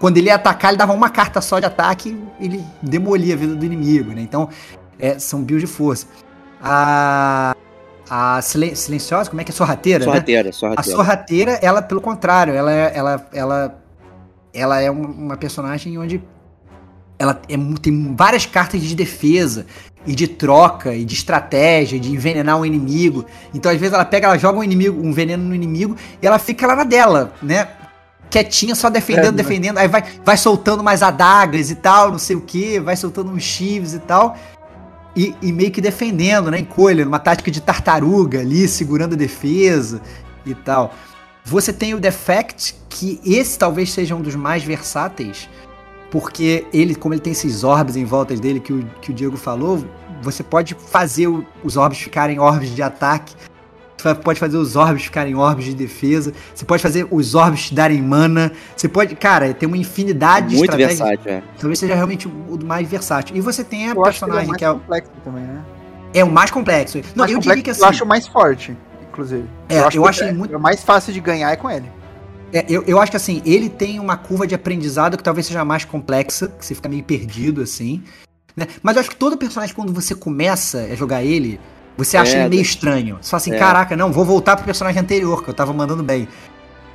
[0.00, 3.36] quando ele ia atacar, ele dava uma carta só de ataque e ele demolia a
[3.36, 4.22] vida do inimigo, né?
[4.22, 4.48] Então,
[4.98, 6.06] é, são builds de força.
[6.60, 7.54] A
[8.10, 9.54] a silenciosa, como é que é?
[9.54, 10.52] Sorrateira, sorrateira, né?
[10.52, 10.80] sorrateira.
[10.80, 13.82] A sorrateira, ela, pelo contrário, ela, é, ela, ela,
[14.52, 16.20] ela é uma personagem onde
[17.16, 19.64] ela é, tem várias cartas de defesa
[20.04, 23.24] e de troca e de estratégia, de envenenar um inimigo.
[23.54, 26.40] Então, às vezes, ela pega, ela joga um inimigo, um veneno no inimigo e ela
[26.40, 27.68] fica lá na dela, né?
[28.30, 29.78] Quietinha, só defendendo, é, defendendo.
[29.78, 33.42] Aí vai, vai soltando mais adagas e tal, não sei o que, vai soltando uns
[33.42, 34.36] chives e tal
[35.14, 36.58] e, e, meio que defendendo, né?
[36.58, 40.00] Encolha, numa tática de tartaruga ali, segurando a defesa
[40.46, 40.94] e tal.
[41.44, 45.48] Você tem o Defect, que esse talvez seja um dos mais versáteis,
[46.10, 49.36] porque ele, como ele tem esses orbes em volta dele que o, que o Diego
[49.36, 49.84] falou,
[50.22, 53.34] você pode fazer o, os orbes ficarem orbes de ataque
[54.02, 56.32] você pode fazer os orbes ficarem orbes de defesa.
[56.54, 58.52] Você pode fazer os orbes darem mana.
[58.76, 59.14] Você pode.
[59.16, 61.42] Cara, tem uma infinidade de Muito versátil, é.
[61.58, 63.36] Talvez seja realmente o mais versátil.
[63.36, 64.70] E você tem a eu personagem que é.
[64.70, 65.64] O mais complexo também, né?
[66.12, 66.98] É o mais complexo.
[66.98, 67.82] Não, mais eu complexo, diria que assim.
[67.82, 68.76] Eu acho mais forte,
[69.08, 69.48] inclusive.
[69.68, 70.54] É, eu acho, eu acho é, muito.
[70.54, 71.90] É mais fácil de ganhar é com ele.
[72.52, 75.64] É, eu, eu acho que assim, ele tem uma curva de aprendizado que talvez seja
[75.64, 78.02] mais complexa, que você fica meio perdido assim.
[78.56, 78.66] Né?
[78.82, 81.60] Mas eu acho que todo personagem, quando você começa a jogar ele,
[81.96, 83.18] você acha é, ele meio estranho.
[83.20, 83.58] Você fala assim, é.
[83.58, 86.28] caraca, não, vou voltar pro personagem anterior, que eu tava mandando bem.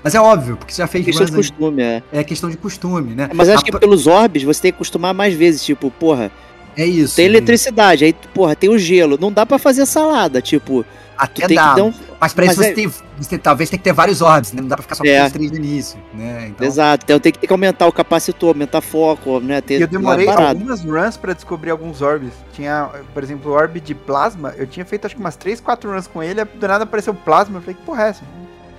[0.03, 2.03] Mas é óbvio, porque você já fez questão de costume, é.
[2.11, 3.29] É questão de costume, né?
[3.33, 3.65] Mas acho a...
[3.65, 6.31] que pelos orbes você tem que acostumar mais vezes, tipo, porra.
[6.77, 7.15] É isso.
[7.15, 9.17] Tem eletricidade, aí, porra, tem o gelo.
[9.19, 10.85] Não dá para fazer salada, tipo.
[11.17, 11.75] Até dá.
[11.75, 11.93] Um...
[12.19, 12.73] Mas pra isso você, é...
[12.73, 14.61] tem, você talvez tem que ter vários orbs, né?
[14.61, 15.25] Não dá pra ficar só com é.
[15.25, 16.47] os três no início, né?
[16.49, 16.67] Então...
[16.67, 19.61] Exato, então tem que, ter que aumentar o capacitor, aumentar foco, né?
[19.61, 22.33] Ter eu demorei algumas runs pra descobrir alguns orbs.
[22.53, 25.91] Tinha, por exemplo, o orb de plasma, eu tinha feito acho que umas 3, 4
[25.91, 28.23] runs com ele, do nada apareceu plasma, eu falei, que porra é essa?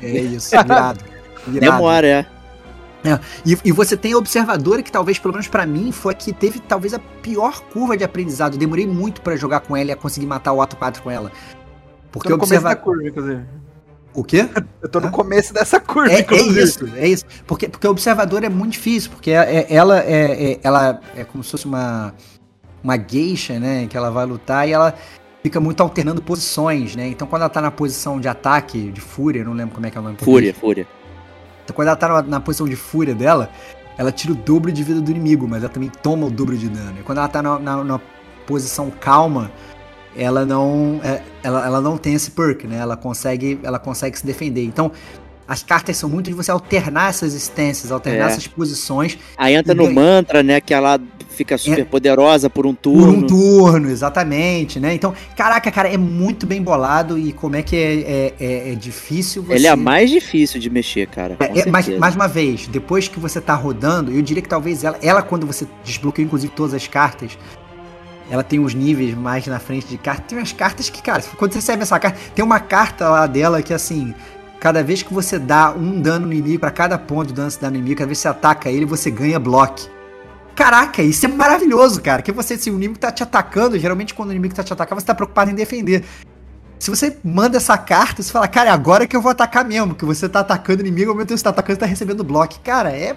[0.02, 0.68] É isso, virado.
[0.68, 1.16] virado.
[1.60, 2.26] Demora, é.
[3.06, 6.16] É, e, e, você tem a observadora que talvez, pelo menos para mim, foi a
[6.16, 8.54] que teve talvez a pior curva de aprendizado.
[8.54, 11.10] Eu demorei muito para jogar com ela e a conseguir matar o Ato 4 com
[11.10, 11.30] ela.
[12.16, 12.74] Porque no observa...
[12.74, 13.44] começo da curva, inclusive.
[14.14, 14.48] O quê?
[14.82, 16.10] Eu tô no começo dessa curva.
[16.10, 17.24] É, é, isso, é isso.
[17.46, 21.24] Porque, porque o observador é muito difícil, porque é, é, ela é, é, ela é
[21.24, 22.14] como se fosse uma,
[22.82, 23.86] uma geisha, né?
[23.86, 24.94] Que ela vai lutar e ela
[25.42, 27.06] fica muito alternando posições, né?
[27.08, 29.98] Então quando ela tá na posição de ataque, de fúria, não lembro como é que
[29.98, 30.16] é o nome.
[30.18, 30.88] Fúria, fúria.
[31.64, 33.50] Então quando ela tá na, na, posição de fúria dela,
[33.98, 36.68] ela tira o dobro de vida do inimigo, mas ela também toma o dobro de
[36.68, 36.98] dano.
[36.98, 38.00] E quando ela tá na, na, na
[38.46, 39.50] posição calma,
[40.16, 42.78] ela não, é, ela, ela não tem esse perk, né?
[42.78, 44.64] Ela consegue, ela consegue se defender.
[44.64, 44.90] Então,
[45.46, 48.32] as cartas são muito de você alternar essas existências, alternar é.
[48.32, 49.18] essas posições.
[49.36, 49.94] Aí entra no ganha...
[49.94, 50.60] mantra, né?
[50.60, 51.84] Que ela fica super é.
[51.84, 53.04] poderosa por um turno.
[53.04, 54.94] Por um turno, exatamente, né?
[54.94, 58.74] Então, caraca, cara, é muito bem bolado e como é que é, é, é, é
[58.74, 59.54] difícil você...
[59.54, 61.36] Ele é mais difícil de mexer, cara.
[61.38, 64.82] É, é mais, mais uma vez, depois que você tá rodando, eu diria que talvez
[64.82, 67.38] ela, ela quando você desbloqueia inclusive todas as cartas,
[68.30, 70.26] ela tem uns níveis mais na frente de cartas.
[70.28, 73.62] Tem umas cartas que, cara, quando você recebe essa carta, tem uma carta lá dela
[73.62, 74.14] que assim,
[74.58, 77.60] cada vez que você dá um dano no inimigo, para cada ponto de dano que
[77.60, 79.96] dá no inimigo, cada vez que você ataca ele, você ganha bloco.
[80.54, 82.22] Caraca, isso é maravilhoso, cara.
[82.22, 85.00] Que você, se o inimigo tá te atacando, geralmente quando o inimigo tá te atacando,
[85.00, 86.02] você tá preocupado em defender.
[86.78, 89.94] Se você manda essa carta, você fala, cara, é agora que eu vou atacar mesmo,
[89.94, 91.86] que você tá atacando o inimigo, ao mesmo tempo que você tá atacando, você tá
[91.86, 92.58] recebendo bloco.
[92.60, 93.16] Cara, é,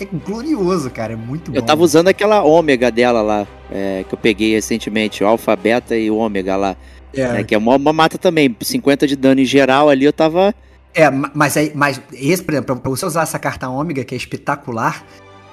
[0.00, 1.56] é glorioso, cara, é muito bom.
[1.56, 5.96] Eu tava usando aquela ômega dela lá, é, que eu peguei recentemente, o alfa, beta
[5.96, 6.76] e o ômega lá.
[7.12, 7.26] É.
[7.32, 10.54] Né, que é uma, uma, mata também, 50 de dano em geral ali, eu tava...
[10.94, 14.16] É, mas, aí, mas esse, por exemplo, pra você usar essa carta ômega, que é
[14.16, 15.04] espetacular,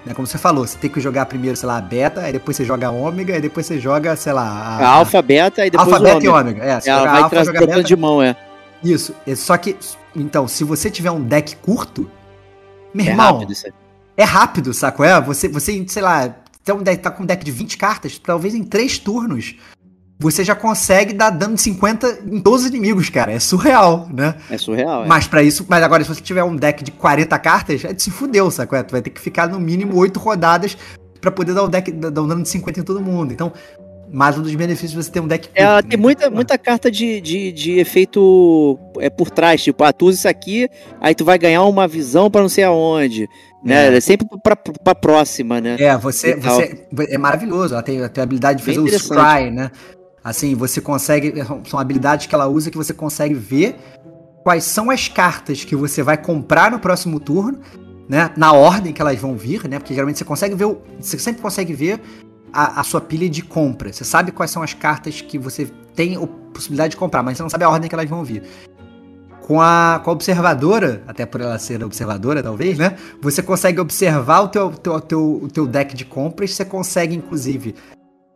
[0.05, 0.13] né?
[0.13, 2.63] Como você falou, você tem que jogar primeiro, sei lá, a beta, aí depois você
[2.63, 4.43] joga a ômega, aí depois você joga, sei lá.
[4.43, 6.63] A, a alfa, beta, e depois alfa, beta e ômega.
[6.63, 7.83] É, você Ela vai alfa, joga beta.
[7.83, 8.35] de mão, é.
[8.83, 9.13] Isso.
[9.35, 9.75] Só que,
[10.15, 12.09] então, se você tiver um deck curto,
[12.93, 13.33] meu é irmão.
[13.33, 13.73] Rápido isso aí.
[14.17, 15.03] É rápido, saco?
[15.03, 18.17] É, você, você sei lá, tá, um deck, tá com um deck de 20 cartas,
[18.17, 19.55] talvez em 3 turnos
[20.19, 23.31] você já consegue dar dano de 50 em todos os inimigos, cara.
[23.31, 24.35] É surreal, né?
[24.49, 25.07] É surreal, é.
[25.07, 28.01] Mas para isso, mas agora se você tiver um deck de 40 cartas, é de
[28.01, 28.75] se fudeu, saco?
[28.83, 30.75] Tu vai ter que ficar no mínimo 8 rodadas
[31.21, 33.31] para poder dar o deck dar um dano de 50 em todo mundo.
[33.31, 33.53] Então,
[34.11, 35.97] mais um dos benefícios de você ter um deck curto, é, tem né?
[35.97, 40.27] muita, muita carta de, de, de efeito é, por trás, tipo, ah, tu usa isso
[40.27, 43.29] aqui, aí tu vai ganhar uma visão para não sei aonde.
[43.63, 43.93] Né?
[43.93, 43.97] É.
[43.97, 45.77] é sempre pra, pra próxima, né?
[45.79, 47.73] É, você, você é maravilhoso.
[47.73, 49.71] Ela tem, tem a habilidade de fazer o scry, né?
[50.23, 51.33] Assim, você consegue.
[51.67, 53.75] São habilidades que ela usa que você consegue ver
[54.43, 57.59] quais são as cartas que você vai comprar no próximo turno,
[58.07, 58.31] né?
[58.37, 59.79] Na ordem que elas vão vir, né?
[59.79, 60.77] Porque geralmente você consegue ver.
[60.99, 62.01] Você sempre consegue ver
[62.53, 63.91] a, a sua pilha de compra.
[63.91, 67.43] Você sabe quais são as cartas que você tem a possibilidade de comprar, mas você
[67.43, 68.43] não sabe a ordem que elas vão vir.
[69.47, 72.97] Com a, com a observadora, até por ela ser observadora, talvez, né?
[73.21, 77.73] Você consegue observar o teu, teu, teu, o teu deck de compras, você consegue, inclusive,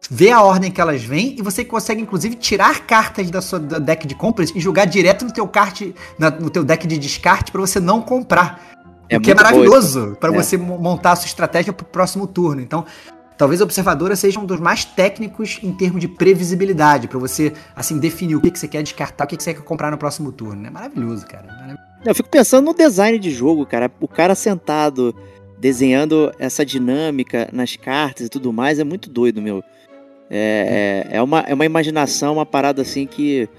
[0.10, 4.08] ver a ordem que elas vêm e você consegue inclusive tirar cartas da sua deck
[4.08, 5.82] de compras e jogar direto no teu cart,
[6.18, 8.62] na, no teu deck de descarte para você não comprar.
[9.10, 10.36] É o que é maravilhoso para é.
[10.36, 12.62] você montar a sua estratégia para o próximo turno.
[12.62, 12.86] Então,
[13.42, 17.98] talvez a observadora seja um dos mais técnicos em termos de previsibilidade, para você assim
[17.98, 20.32] definir o que, que você quer descartar, o que, que você quer comprar no próximo
[20.32, 20.68] turno.
[20.68, 21.76] É maravilhoso, cara.
[22.06, 23.90] Eu fico pensando no design de jogo, cara.
[24.00, 25.16] O cara sentado
[25.58, 29.64] desenhando essa dinâmica nas cartas e tudo mais é muito doido, meu.
[30.30, 33.50] É, é, é, uma, é uma imaginação, uma parada assim que,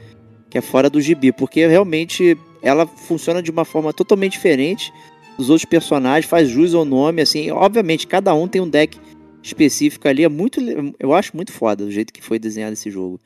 [0.49, 4.93] que é fora do gibi, porque realmente ela funciona de uma forma totalmente diferente
[5.37, 8.97] dos outros personagens, faz jus ao nome, assim, obviamente cada um tem um deck
[9.43, 10.61] específico ali, é muito,
[10.99, 13.21] eu acho muito foda do jeito que foi desenhado esse jogo.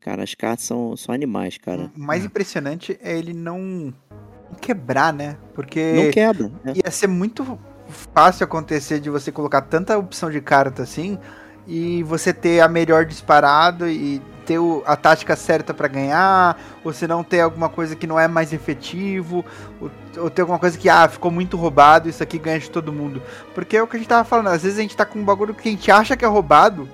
[0.00, 1.90] Cara, as cartas são, são animais, cara.
[1.96, 3.92] O mais impressionante é ele não
[4.60, 5.38] quebrar, né?
[5.54, 6.52] Porque não quebra.
[6.66, 6.72] É.
[6.84, 7.58] Ia ser muito
[7.88, 11.18] fácil acontecer de você colocar tanta opção de carta assim,
[11.66, 16.92] e você ter a melhor disparado e ter o, a tática certa para ganhar, ou
[16.92, 19.44] se não ter alguma coisa que não é mais efetivo,
[19.80, 22.92] ou, ou, ter alguma coisa que ah, ficou muito roubado, isso aqui ganha de todo
[22.92, 23.22] mundo.
[23.54, 25.24] Porque é o que a gente tava falando, às vezes a gente tá com um
[25.24, 26.88] bagulho que a gente acha que é roubado,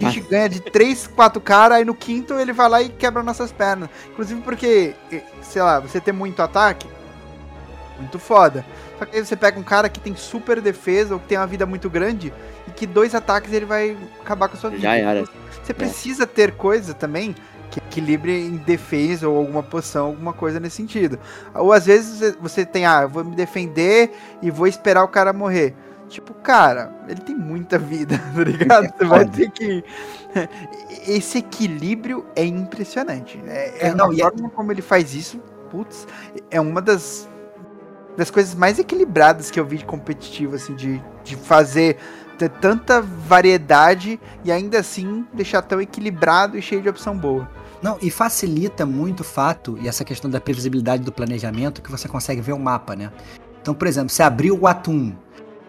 [0.00, 3.22] a gente ganha de 3, 4 caras, aí no quinto ele vai lá e quebra
[3.22, 3.88] nossas pernas.
[4.10, 4.94] Inclusive porque,
[5.42, 6.86] sei lá, você tem muito ataque,
[7.98, 8.64] muito foda.
[8.98, 11.46] Só que aí você pega um cara que tem super defesa ou que tem uma
[11.46, 12.32] vida muito grande
[12.66, 14.82] e que dois ataques ele vai acabar com a sua vida.
[14.82, 15.24] Já era.
[15.62, 16.26] Você precisa é.
[16.26, 17.34] ter coisa também
[17.70, 21.18] que equilibre em defesa ou alguma posição, alguma coisa nesse sentido.
[21.54, 25.32] Ou às vezes você tem, ah, eu vou me defender e vou esperar o cara
[25.32, 25.74] morrer.
[26.08, 28.92] Tipo, cara, ele tem muita vida, tá ligado?
[28.96, 29.84] Você vai ter que.
[31.06, 33.40] Esse equilíbrio é impressionante.
[33.46, 34.50] É, é, é não, a forma é...
[34.50, 35.38] como ele faz isso,
[35.70, 36.06] putz,
[36.50, 37.28] é uma das
[38.16, 41.98] das coisas mais equilibradas que eu vi de competitivo, assim, de, de fazer
[42.36, 47.48] ter tanta variedade e ainda assim deixar tão equilibrado e cheio de opção boa.
[47.82, 52.08] Não, e facilita muito o fato, e essa questão da previsibilidade do planejamento, que você
[52.08, 53.12] consegue ver o mapa, né?
[53.60, 55.14] Então, por exemplo, você abriu o Atum,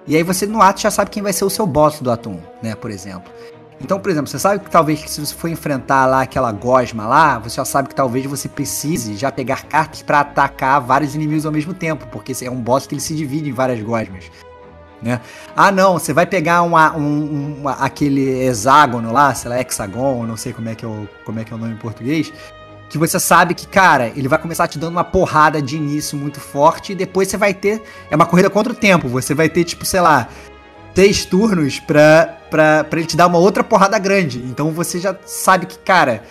[0.06, 2.40] e aí você no ato já sabe quem vai ser o seu boss do Atum,
[2.61, 3.32] né, por exemplo.
[3.80, 7.38] Então, por exemplo, você sabe que talvez se você for enfrentar lá aquela gosma lá,
[7.38, 11.52] você já sabe que talvez você precise já pegar cartas para atacar vários inimigos ao
[11.52, 14.32] mesmo tempo, porque é um boss que ele se divide em várias gosmas.
[15.02, 15.22] Né?
[15.56, 20.36] Ah, não, você vai pegar uma, um, uma, aquele hexágono lá, sei lá, hexagon, não
[20.36, 22.34] sei como é, que é o, como é que é o nome em português,
[22.90, 26.40] que você sabe que, cara, ele vai começar te dando uma porrada de início muito
[26.40, 27.84] forte e depois você vai ter.
[28.10, 29.10] É uma corrida contra o tempo.
[29.10, 30.30] Você vai ter, tipo, sei lá,
[30.98, 34.40] três turnos pra, pra, pra ele te dar uma outra porrada grande.
[34.40, 36.24] Então você já sabe que, cara,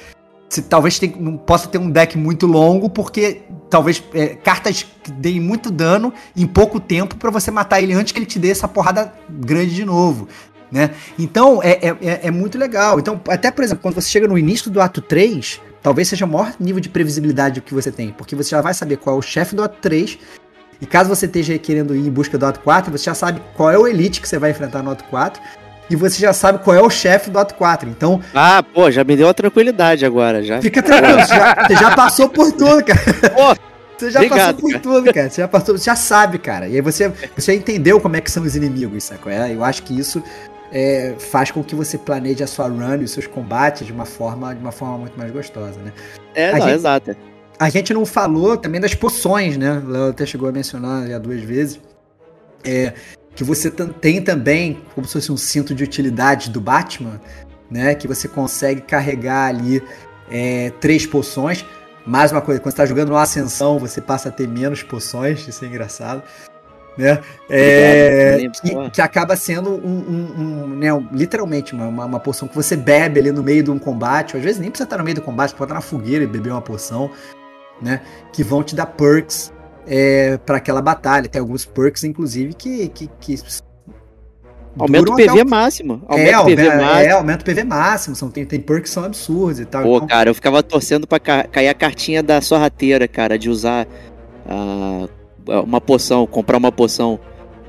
[0.48, 5.12] se talvez tem, não possa ter um deck muito longo, porque talvez é, cartas que
[5.12, 8.50] deem muito dano em pouco tempo para você matar ele antes que ele te dê
[8.50, 10.26] essa porrada grande de novo.
[10.72, 10.90] Né?
[11.16, 12.98] Então é, é, é, é muito legal.
[12.98, 16.28] Então, até por exemplo, quando você chega no início do ato 3, talvez seja o
[16.28, 19.22] maior nível de previsibilidade que você tem, porque você já vai saber qual é o
[19.22, 20.18] chefe do ato 3.
[20.80, 23.70] E caso você esteja querendo ir em busca do ato 4, você já sabe qual
[23.70, 25.40] é o elite que você vai enfrentar no ato 4
[25.88, 27.88] e você já sabe qual é o chefe do ato 4.
[27.88, 28.20] Então.
[28.34, 30.42] Ah, pô, já me deu a tranquilidade agora.
[30.42, 30.60] já.
[30.60, 33.00] Fica tranquilo, você já, você já passou por tudo, cara.
[33.34, 33.56] Pô,
[33.96, 34.82] você já obrigado, passou por cara.
[34.82, 35.30] tudo, cara.
[35.30, 36.68] Você já passou, você já sabe, cara.
[36.68, 39.30] E aí você, você entendeu como é que são os inimigos, sacou?
[39.30, 40.22] É, eu acho que isso
[40.72, 44.04] é, faz com que você planeje a sua run e os seus combates de uma
[44.04, 45.92] forma, de uma forma muito mais gostosa, né?
[46.34, 47.16] É, não, gente, exato.
[47.58, 49.82] A gente não falou também das poções, né?
[49.84, 51.80] O Léo até chegou a mencionar já duas vezes.
[52.64, 52.92] É,
[53.34, 57.20] que você tem também, como se fosse um cinto de utilidade do Batman,
[57.70, 57.94] né?
[57.94, 59.82] Que você consegue carregar ali
[60.30, 61.64] é, três poções.
[62.06, 65.46] Mais uma coisa, quando você está jogando uma ascensão, você passa a ter menos poções,
[65.48, 66.22] isso é engraçado.
[66.96, 67.20] Né?
[67.50, 72.54] É, que, que, acaba sendo um, um, um né, literalmente uma, uma, uma, poção que
[72.54, 74.34] você bebe ali no meio de um combate.
[74.34, 76.52] Às vezes nem precisa estar no meio do combate, pode estar na fogueira e beber
[76.52, 77.10] uma poção,
[77.80, 78.00] né?
[78.32, 79.52] Que vão te dar perks
[79.86, 81.28] é, para aquela batalha.
[81.28, 82.88] Tem alguns perks, inclusive, que.
[82.88, 83.36] que, que
[84.78, 85.48] Aumenta o PV o...
[85.48, 86.02] máximo.
[86.06, 87.00] Aumenta é, o PV é, máximo.
[87.00, 88.16] É, aumenta o PV máximo.
[88.16, 89.82] São, tem, tem perks que são absurdos e tal.
[89.82, 90.08] Pô, então...
[90.08, 93.86] cara, eu ficava torcendo pra ca cair a cartinha da sorrateira, cara, de usar
[94.46, 95.08] uh,
[95.62, 97.18] uma poção, comprar uma poção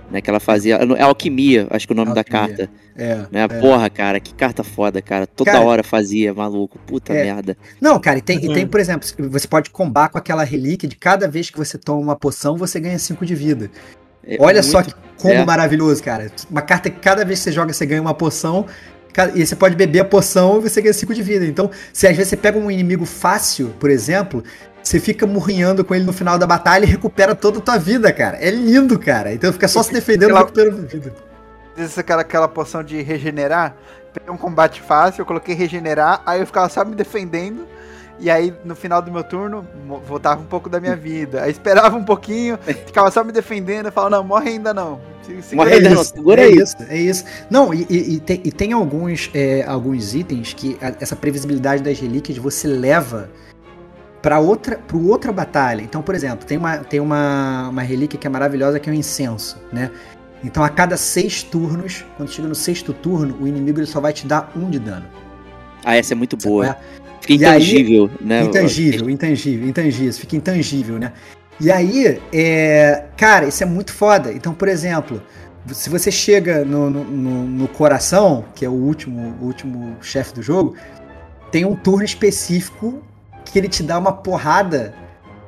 [0.10, 0.76] né, que ela fazia.
[0.76, 2.24] É alquimia, acho que é o nome alquimia.
[2.24, 2.70] da carta.
[2.96, 3.44] É, né?
[3.44, 3.48] É.
[3.48, 5.28] Porra, cara, que carta foda, cara.
[5.28, 6.80] Toda cara, hora fazia, maluco.
[6.80, 7.24] Puta é.
[7.24, 7.58] merda.
[7.80, 8.52] Não, cara, e tem, uhum.
[8.52, 11.78] e tem, por exemplo, você pode combar com aquela relíquia de cada vez que você
[11.78, 13.70] toma uma poção, você ganha 5 de vida.
[14.26, 15.46] É Olha muito, só que como é.
[15.46, 16.32] maravilhoso, cara.
[16.50, 18.66] Uma carta que cada vez que você joga, você ganha uma poção.
[19.34, 21.44] E você pode beber a poção e você ganha 5 de vida.
[21.44, 24.44] Então, se às vezes você pega um inimigo fácil, por exemplo,
[24.88, 28.12] você fica murrinhando com ele no final da batalha e recupera toda a tua vida,
[28.14, 28.38] cara.
[28.38, 29.34] É lindo, cara.
[29.34, 31.14] Então fica só se defendendo e recuperando vida.
[31.78, 33.76] Essa aquela, aquela poção de regenerar.
[34.14, 37.68] Peguei um combate fácil, eu coloquei regenerar, aí eu ficava só me defendendo.
[38.20, 39.68] E aí, no final do meu turno,
[40.08, 41.44] voltava um pouco da minha vida.
[41.44, 45.00] Aí esperava um pouquinho, ficava só me defendendo, falava, não, morre ainda não.
[45.54, 47.26] morre ainda não, segura é isso, é isso.
[47.48, 51.84] Não, e, e, e, tem, e tem, alguns, é, alguns itens que a, essa previsibilidade
[51.84, 53.30] das relíquias você leva
[54.22, 55.82] para outra, para outra batalha.
[55.82, 58.96] Então, por exemplo, tem uma, tem uma, uma relíquia que é maravilhosa que é o
[58.96, 59.92] incenso, né?
[60.44, 64.14] Então, a cada seis turnos, quando chega no sexto turno, o inimigo ele só vai
[64.14, 65.06] te dar um de dano.
[65.84, 66.78] Ah, essa é muito boa.
[67.22, 68.44] Fica intangível, aí, né?
[68.44, 71.14] Intangível, intangível, intangível, fica intangível, né?
[71.60, 74.32] E aí, é, cara, isso é muito foda.
[74.32, 75.22] Então, por exemplo,
[75.74, 80.42] se você chega no, no, no coração, que é o último, o último chefe do
[80.42, 80.76] jogo,
[81.52, 83.02] tem um turno específico
[83.52, 84.94] que ele te dá uma porrada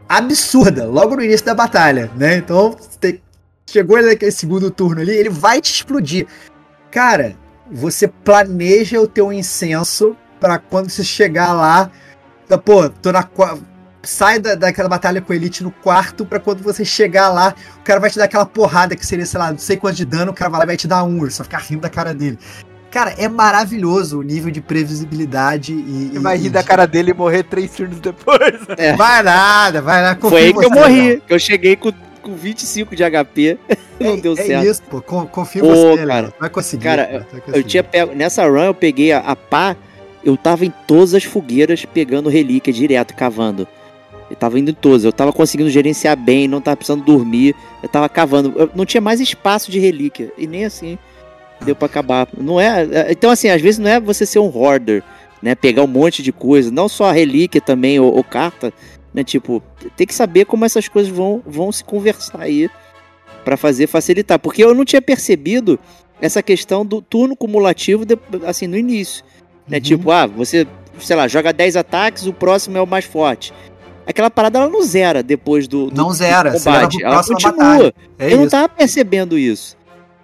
[0.08, 2.38] absurda logo no início da batalha, né?
[2.38, 3.22] Então, te,
[3.70, 6.28] chegou naquele segundo turno ali, ele vai te explodir.
[6.92, 7.36] Cara,
[7.72, 11.92] você planeja o teu incenso para quando você chegar lá,
[12.66, 13.24] pô, tô na
[14.02, 17.84] sai da, daquela batalha com a Elite no quarto para quando você chegar lá, o
[17.84, 20.32] cara vai te dar aquela porrada que seria, sei lá, não sei quanto de dano,
[20.32, 22.40] o cara vai lá e vai te dar um, só ficar rindo da cara dele.
[22.92, 26.18] Cara, é maravilhoso o nível de previsibilidade e.
[26.18, 28.40] vai rir da cara dele e morrer três turnos depois.
[28.78, 28.96] É.
[28.96, 30.16] Vai nada, vai lá.
[30.16, 31.22] Foi aí que eu morri.
[31.28, 31.92] Que eu cheguei com,
[32.22, 33.58] com 25 de HP.
[34.00, 34.66] Não é, deu é certo.
[34.66, 35.02] É isso, pô.
[35.02, 36.34] Confio em você, cara.
[36.40, 36.84] Vai conseguir.
[36.84, 37.58] Cara, cara vai conseguir.
[37.58, 38.16] eu tinha pego.
[38.16, 39.76] Nessa run eu peguei a, a pá.
[40.24, 43.68] Eu tava em todas as fogueiras pegando relíquia direto, cavando.
[44.30, 45.04] Eu tava indo em todas.
[45.04, 47.56] Eu tava conseguindo gerenciar bem, não tava precisando dormir.
[47.84, 48.54] Eu tava cavando.
[48.56, 50.32] Eu não tinha mais espaço de relíquia.
[50.38, 50.98] E nem assim
[51.62, 52.28] deu para acabar.
[52.38, 55.04] Não é, é, então assim, às vezes não é você ser um hoarder,
[55.42, 58.74] né, pegar um monte de coisa, não só a relíquia também ou, ou carta,
[59.14, 59.64] né, tipo,
[59.96, 62.70] tem que saber como essas coisas vão, vão se conversar aí
[63.44, 65.80] para fazer facilitar, porque eu não tinha percebido
[66.22, 69.24] essa questão do turno cumulativo de, assim no início,
[69.68, 69.78] né?
[69.78, 69.82] Uhum.
[69.82, 70.68] Tipo, ah, você,
[71.00, 73.54] sei lá, joga 10 ataques, o próximo é o mais forte.
[74.06, 77.94] Aquela parada ela não zera depois do, do não zera, do combate, ela continua.
[78.18, 79.78] É eu não tava percebendo isso.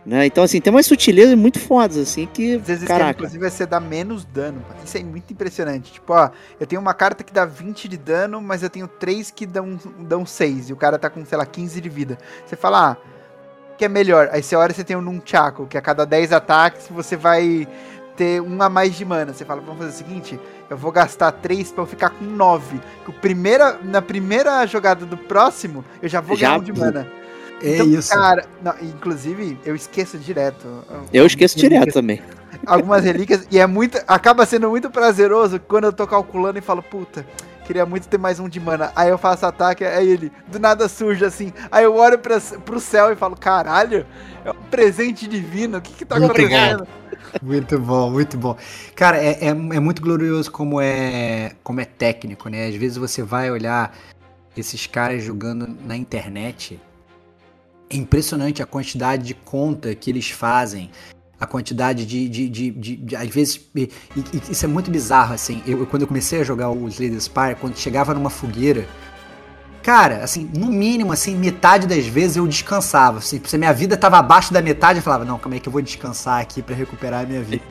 [0.06, 0.28] Né?
[0.28, 2.56] Então, assim, tem umas sutilezas muito fodas, assim, que.
[2.56, 3.12] Às vezes, caraca.
[3.12, 4.64] inclusive, você dá menos dano.
[4.84, 5.94] Isso é muito impressionante.
[5.94, 6.30] Tipo, ó,
[6.60, 9.80] eu tenho uma carta que dá 20 de dano, mas eu tenho três que dão,
[10.00, 10.70] dão 6.
[10.70, 12.20] E o cara tá com, sei lá, 15 de vida.
[12.46, 12.98] Você fala, ah,
[13.78, 14.30] que é melhor?
[14.32, 17.68] Aí você olha você tem um Nunchaku, que a cada 10 ataques você vai
[18.16, 19.34] ter um a mais de mana.
[19.34, 22.80] Você fala, vamos fazer o seguinte: eu vou gastar 3 pra eu ficar com 9.
[23.04, 26.74] Que o primeira, na primeira jogada do próximo, eu já vou já ganhar um de
[26.74, 27.08] mana.
[27.62, 28.10] É então, isso.
[28.10, 30.84] Cara, não, inclusive, eu esqueço direto.
[31.14, 32.22] Eu esqueço direto também.
[32.66, 33.98] Algumas relíquias, e é muito.
[34.08, 37.26] Acaba sendo muito prazeroso quando eu tô calculando e falo, puta,
[37.66, 38.92] queria muito ter mais um de mana.
[38.96, 41.52] Aí eu faço ataque, aí ele do nada surge assim.
[41.72, 44.06] Aí eu olho pra, pro céu e falo, caralho,
[44.44, 46.88] é um presente divino, o que que tá acontecendo?
[47.42, 48.56] Muito bom, muito bom.
[48.96, 52.68] Cara, é, é, é, muito glorioso como é, como é técnico, né?
[52.68, 53.96] Às vezes você vai olhar
[54.56, 56.80] esses caras jogando na internet
[57.90, 60.90] é impressionante a quantidade de conta que eles fazem,
[61.40, 62.28] a quantidade de.
[62.28, 63.60] de, de, de, de às vezes.
[63.76, 65.62] E, e, isso é muito bizarro, assim.
[65.66, 68.88] Eu, quando eu comecei a jogar o Slay Spire, quando chegava numa fogueira.
[69.84, 73.20] Cara, assim, no mínimo, assim, metade das vezes eu descansava.
[73.20, 75.72] Assim, se minha vida tava abaixo da metade, eu falava, não, como é que eu
[75.72, 77.64] vou descansar aqui para recuperar a minha vida?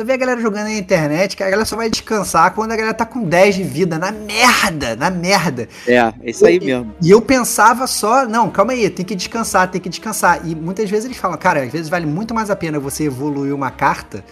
[0.00, 2.76] Você vê a galera jogando na internet, que a galera só vai descansar quando a
[2.76, 5.68] galera tá com 10 de vida, na merda, na merda.
[5.86, 6.94] É, isso aí mesmo.
[7.02, 10.40] E eu pensava só, não, calma aí, tem que descansar, tem que descansar.
[10.48, 13.54] E muitas vezes eles falam, cara, às vezes vale muito mais a pena você evoluir
[13.54, 14.24] uma carta,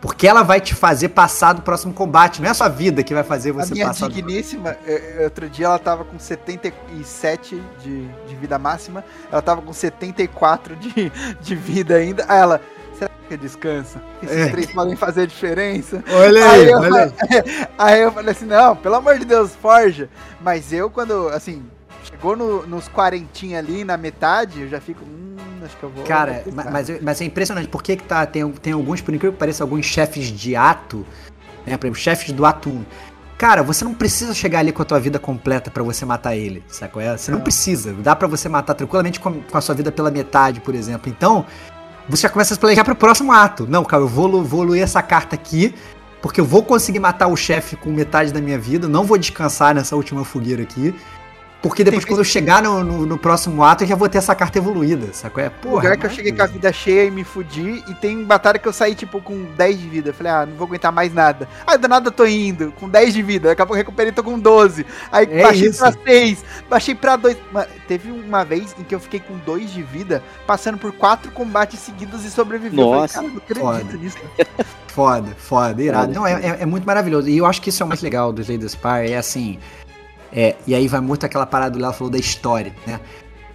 [0.00, 3.12] porque ela vai te fazer passar do próximo combate, não é a sua vida que
[3.12, 4.08] vai fazer você a minha passar.
[4.08, 4.76] digníssima,
[5.16, 5.24] do...
[5.24, 11.10] outro dia ela tava com 77 de, de vida máxima, ela tava com 74 de,
[11.40, 12.24] de vida ainda.
[12.28, 12.60] Aí ela
[13.28, 14.02] que descansa?
[14.22, 14.48] Esses é.
[14.50, 16.02] três podem fazer diferença.
[16.10, 17.68] Olha aí, aí eu, olha aí.
[17.78, 20.08] aí eu falei assim, não, pelo amor de Deus, forja.
[20.40, 21.62] Mas eu, quando, assim,
[22.04, 26.04] chegou no, nos quarentinha ali, na metade, eu já fico, hum, acho que eu vou...
[26.04, 29.38] Cara, mas, mas é impressionante, por que que tá, tem, tem alguns, por incrível que
[29.38, 31.06] pareça, alguns chefes de ato,
[31.66, 32.84] né, por exemplo, chefes do ato 1,
[33.38, 36.60] Cara, você não precisa chegar ali com a tua vida completa para você matar ele,
[36.66, 37.04] sabe?
[37.04, 37.16] É?
[37.16, 37.92] Você não precisa.
[37.92, 41.08] Dá para você matar tranquilamente com a sua vida pela metade, por exemplo.
[41.08, 41.46] Então,
[42.08, 43.66] você já começa a planejar para o próximo ato.
[43.68, 45.74] Não, cara, eu vou evoluir essa carta aqui,
[46.22, 49.74] porque eu vou conseguir matar o chefe com metade da minha vida, não vou descansar
[49.74, 50.94] nessa última fogueira aqui.
[51.60, 54.32] Porque depois, quando eu chegar no, no, no, próximo ato, eu já vou ter essa
[54.32, 55.42] carta evoluída, sacou?
[55.42, 58.22] É, porra, lugar que eu cheguei com a vida cheia e me fudi, e tem
[58.22, 60.10] batalha que eu saí, tipo, com 10 de vida.
[60.10, 61.48] Eu falei, ah, não vou aguentar mais nada.
[61.66, 63.48] Ah, do nada eu tô indo, com 10 de vida.
[63.48, 64.86] Daqui a pouco eu recuperei, tô com 12.
[65.10, 65.80] Aí é baixei isso.
[65.80, 67.36] pra 6, baixei pra 2.
[67.50, 71.32] Mano, teve uma vez em que eu fiquei com 2 de vida, passando por 4
[71.32, 72.76] combates seguidos e sobrevivi.
[72.76, 74.18] Nossa, falei, cara, não acredito nisso.
[74.86, 76.12] Foda, foda, irado.
[76.12, 77.28] Não, é, é, é, muito maravilhoso.
[77.28, 79.58] E eu acho que isso é o mais legal do Slay the Spire, é assim...
[80.32, 83.00] É, e aí vai muito aquela parada do Léo falou da história, né?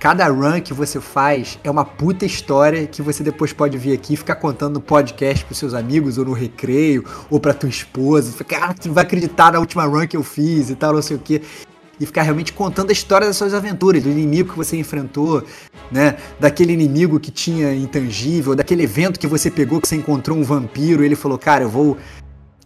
[0.03, 4.15] Cada run que você faz é uma puta história que você depois pode vir aqui
[4.15, 8.33] e ficar contando no podcast pros seus amigos, ou no recreio, ou pra tua esposa.
[8.33, 11.01] Ficar, ah, tu não vai acreditar na última run que eu fiz e tal, não
[11.01, 11.41] sei o quê.
[11.97, 15.41] E ficar realmente contando a história das suas aventuras, do inimigo que você enfrentou,
[15.89, 16.17] né?
[16.37, 21.01] Daquele inimigo que tinha intangível, daquele evento que você pegou, que você encontrou um vampiro,
[21.01, 21.97] e ele falou, cara, eu vou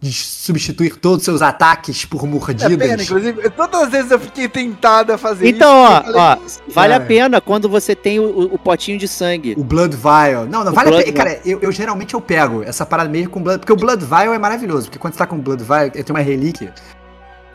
[0.00, 2.72] de substituir todos os seus ataques por mordidas.
[2.72, 6.10] É pena, inclusive, todas as vezes eu fiquei tentado a fazer então, isso.
[6.10, 6.38] Então, ó, ó,
[6.68, 9.54] vale a pena quando você tem o, o, potinho de sangue.
[9.56, 10.46] O Blood Vial.
[10.46, 11.16] Não, não, o vale Blood a pena.
[11.16, 14.32] Cara, eu, eu, geralmente eu pego essa parada mesmo com Blood, porque o Blood Vial
[14.32, 16.72] é maravilhoso, porque quando você tá com o Blood Vial, eu tenho uma relíquia,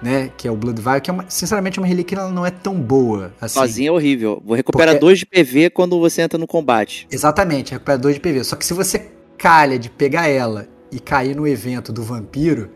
[0.02, 2.52] né, que é o Blood Vial, que é uma, sinceramente uma relíquia ela não é
[2.52, 3.60] tão boa assim.
[3.60, 4.42] Sozinha é horrível.
[4.46, 7.08] Vou recuperar 2 de PV quando você entra no combate.
[7.10, 8.44] Exatamente, recupera 2 de PV.
[8.44, 12.70] Só que se você calha de pegar ela e cair no evento do vampiro,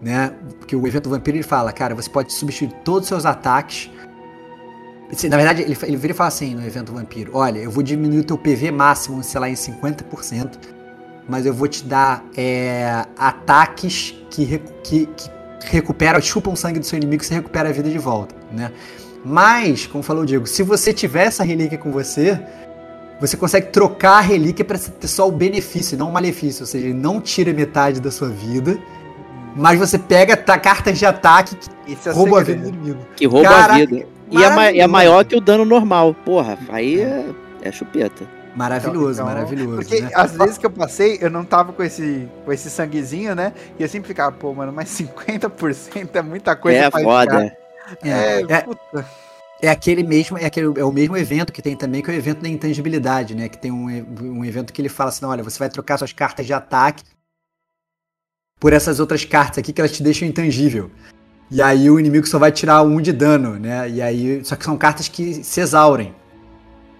[0.00, 0.32] né?
[0.58, 3.90] Porque o evento do vampiro ele fala, cara, você pode substituir todos os seus ataques.
[5.28, 7.82] Na verdade, ele, ele vira e fala assim no evento do vampiro: olha, eu vou
[7.82, 10.58] diminuir o teu PV máximo, sei lá, em 50%,
[11.28, 15.30] mas eu vou te dar é, ataques que, que, que
[15.64, 18.72] recuperam, chupam sangue do seu inimigo e você recupera a vida de volta, né?
[19.24, 22.40] Mas, como falou o Diego, se você tiver essa relíquia com você,
[23.20, 26.62] você consegue trocar a relíquia para ter só o benefício, não o malefício.
[26.62, 28.78] Ou seja, ele não tira metade da sua vida,
[29.54, 33.00] mas você pega cartas de ataque que é rouba a vida do inimigo.
[33.16, 34.06] Que rouba Caraca, a vida.
[34.30, 36.14] E é, ma é, maior que o dano normal.
[36.24, 37.26] Porra, aí é,
[37.62, 38.24] é chupeta.
[38.54, 39.76] Maravilhoso, então, maravilhoso.
[39.76, 40.10] Porque né?
[40.14, 43.52] às vezes que eu passei, eu não tava com esse, com esse sanguezinho, né?
[43.78, 47.56] E eu sempre ficava, pô, mano, mas 50% é muita coisa é pra foda.
[48.02, 49.06] É, é, puta.
[49.60, 52.16] É aquele mesmo, é, aquele, é o mesmo evento que tem também, que é o
[52.16, 53.48] evento da intangibilidade, né?
[53.48, 53.86] Que tem um,
[54.20, 57.02] um evento que ele fala assim: olha, você vai trocar suas cartas de ataque
[58.60, 60.90] por essas outras cartas aqui que elas te deixam intangível.
[61.50, 63.88] E aí o inimigo só vai tirar um de dano, né?
[63.88, 64.44] E aí.
[64.44, 66.14] Só que são cartas que se exaurem.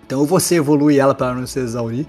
[0.06, 2.06] Então ou você evolui ela para não se exaurir.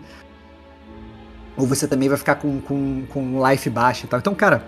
[1.57, 4.19] Ou você também vai ficar com, com, com life baixo e tal.
[4.19, 4.63] Então, cara,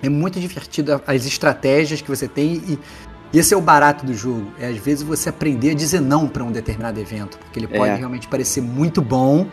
[0.00, 2.78] é muito divertido as estratégias que você tem e,
[3.32, 4.52] e esse é o barato do jogo.
[4.58, 7.38] É às vezes você aprender a dizer não para um determinado evento.
[7.38, 7.96] Porque ele pode é.
[7.96, 9.46] realmente parecer muito bom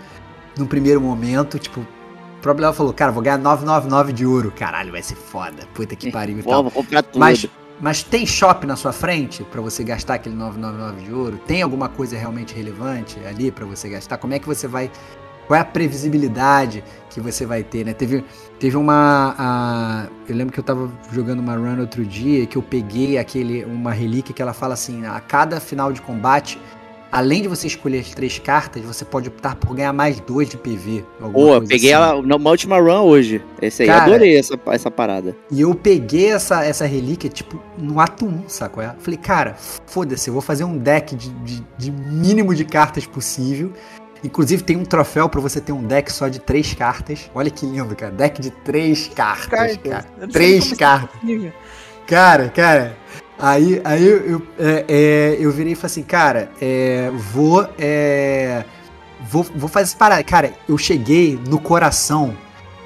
[0.57, 1.57] no primeiro momento.
[1.57, 4.51] Tipo, o próprio Léo falou, cara, vou ganhar 999 de ouro.
[4.51, 5.65] Caralho, vai ser foda.
[5.73, 6.63] Puta que pariu e tal.
[6.63, 7.19] Vou comprar tudo.
[7.19, 7.45] Mas,
[7.79, 11.37] mas tem shop na sua frente para você gastar aquele 999 de ouro?
[11.47, 14.17] Tem alguma coisa realmente relevante ali para você gastar?
[14.17, 14.91] Como é que você vai
[15.49, 17.91] qual é a previsibilidade que você vai ter, né?
[17.91, 18.23] Teve,
[18.59, 19.35] teve uma.
[19.37, 23.63] A, eu lembro que eu tava jogando uma run outro dia que eu peguei aquele,
[23.65, 26.59] uma relíquia que ela fala assim: a cada final de combate
[27.11, 30.57] além de você escolher as três cartas, você pode optar por ganhar mais dois de
[30.57, 31.03] PV.
[31.19, 32.03] Pô, peguei assim.
[32.03, 33.41] ela numa última run hoje.
[33.61, 35.35] Esse aí, Cara, adorei essa, essa parada.
[35.51, 38.81] E eu peguei essa, essa relíquia, tipo, no ato 1, saco?
[38.81, 39.55] Eu falei, cara,
[39.85, 43.73] foda-se, eu vou fazer um deck de, de, de mínimo de cartas possível.
[44.23, 47.29] Inclusive tem um troféu para você ter um deck só de três cartas.
[47.33, 48.11] Olha que lindo, cara.
[48.11, 49.77] Deck de três cartas, cartas.
[49.77, 50.27] cara.
[50.27, 51.19] Três cartas.
[52.05, 52.97] Cara, cara.
[53.37, 58.65] Aí, aí eu, eu, é, é, eu virei e falei assim, cara, é, vou, é,
[59.21, 60.21] vou, vou fazer essa parada.
[60.25, 62.35] Cara, eu cheguei no coração.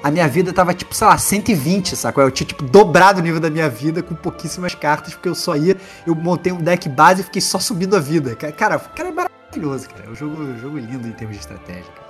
[0.00, 2.22] A minha vida tava tipo, sei lá, 120, sacou?
[2.22, 5.56] Eu tinha tipo dobrado o nível da minha vida com pouquíssimas cartas, porque eu só
[5.56, 8.36] ia, eu montei um deck base e fiquei só subindo a vida.
[8.36, 10.04] Cara, cara é maravilhoso, cara.
[10.06, 12.04] É um jogo, um jogo lindo em termos de estratégia.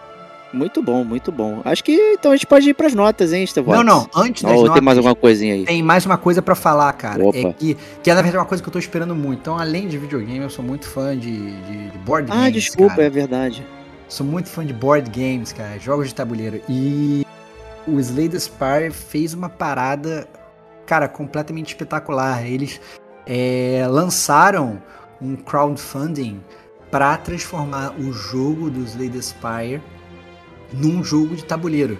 [0.54, 1.60] Muito bom, muito bom.
[1.64, 3.82] Acho que então a gente pode ir pras notas, hein, Estevão?
[3.82, 4.74] Não, não, antes das Ou notas.
[4.74, 5.64] tem mais alguma coisinha aí?
[5.64, 7.24] Tem mais uma coisa para falar, cara.
[7.24, 7.36] Opa.
[7.36, 9.40] É que, que é na verdade uma coisa que eu tô esperando muito.
[9.40, 12.48] Então, além de videogame, eu sou muito fã de, de, de board ah, games.
[12.48, 13.06] Ah, desculpa, cara.
[13.06, 13.66] é verdade.
[14.08, 16.60] Sou muito fã de board games, cara, jogos de tabuleiro.
[16.68, 17.26] E
[17.86, 20.28] o Slay the Spire fez uma parada,
[20.86, 22.46] cara, completamente espetacular.
[22.46, 22.80] Eles
[23.26, 24.80] é, lançaram
[25.20, 26.40] um crowdfunding
[26.94, 29.82] para transformar o jogo do Slay Spire
[30.72, 31.98] num jogo de tabuleiro.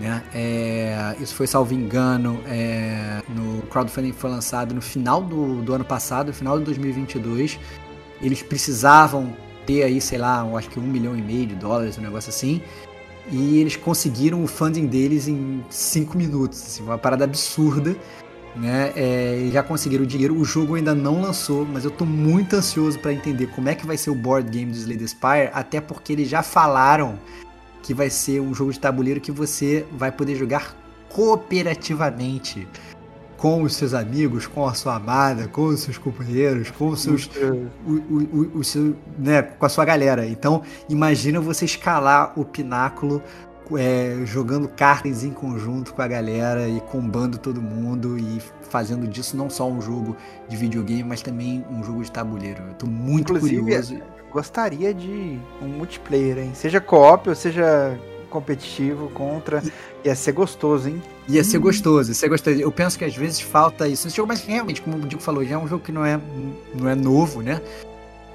[0.00, 0.24] Né?
[0.34, 5.84] É, isso foi, salvo engano, é, no crowdfunding foi lançado no final do, do ano
[5.84, 7.60] passado, final de 2022.
[8.22, 9.36] Eles precisavam
[9.66, 12.62] ter aí, sei lá, acho que um milhão e meio de dólares, um negócio assim.
[13.30, 17.94] E eles conseguiram o funding deles em cinco minutos, assim, uma parada absurda.
[18.56, 18.92] Né?
[18.94, 20.38] É, já conseguiram o dinheiro.
[20.38, 23.86] O jogo ainda não lançou, mas eu estou muito ansioso para entender como é que
[23.86, 27.18] vai ser o board game do Slay the Spire, até porque eles já falaram
[27.82, 30.74] que vai ser um jogo de tabuleiro que você vai poder jogar
[31.08, 32.66] cooperativamente
[33.36, 37.30] com os seus amigos, com a sua amada, com os seus companheiros, com os seus,
[37.86, 40.26] o, o, o, o seu, né, com a sua galera.
[40.26, 43.22] Então, imagina você escalar o pináculo
[43.76, 49.36] é, jogando cartas em conjunto com a galera e combando todo mundo e fazendo disso
[49.36, 50.16] não só um jogo
[50.48, 52.62] de videogame, mas também um jogo de tabuleiro.
[52.68, 56.50] Eu tô muito Inclusive, curioso gostaria de um multiplayer, hein?
[56.54, 57.96] Seja co-op ou seja
[58.28, 59.62] competitivo contra.
[60.04, 61.00] Ia ser gostoso, hein?
[61.28, 61.62] Ia ser hum.
[61.62, 62.60] gostoso, ia ser gostoso.
[62.60, 65.44] Eu penso que às vezes falta isso nesse jogo, mas realmente, como o Diego falou,
[65.44, 66.20] já é um jogo que não é,
[66.74, 67.60] não é novo, né?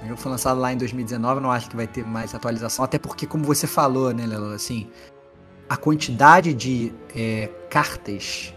[0.02, 2.98] O jogo foi lançado lá em 2019, não acho que vai ter mais atualização, até
[2.98, 4.88] porque, como você falou, né, Lelo, assim,
[5.70, 8.52] a quantidade de é, cartas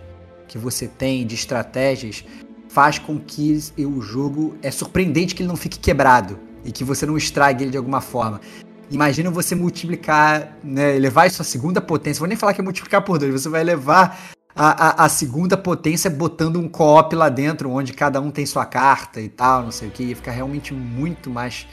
[0.47, 2.25] que você tem, de estratégias,
[2.67, 7.05] faz com que o jogo é surpreendente que ele não fique quebrado e que você
[7.05, 8.41] não estrague ele de alguma forma.
[8.89, 12.19] Imagina você multiplicar, né, elevar sua segunda potência.
[12.19, 14.19] Vou nem falar que é multiplicar por dois, você vai elevar
[14.55, 18.65] a, a, a, segunda potência botando um co-op lá dentro, onde cada um tem sua
[18.65, 21.67] carta e tal, não sei o que, ia ficar realmente muito mais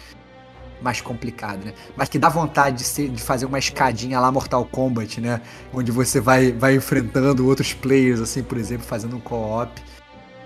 [0.82, 1.72] mais complicado, né?
[1.96, 5.40] Mas que dá vontade de, ser, de fazer uma escadinha lá Mortal Kombat, né?
[5.72, 9.80] Onde você vai, vai enfrentando outros players, assim, por exemplo, fazendo um co-op.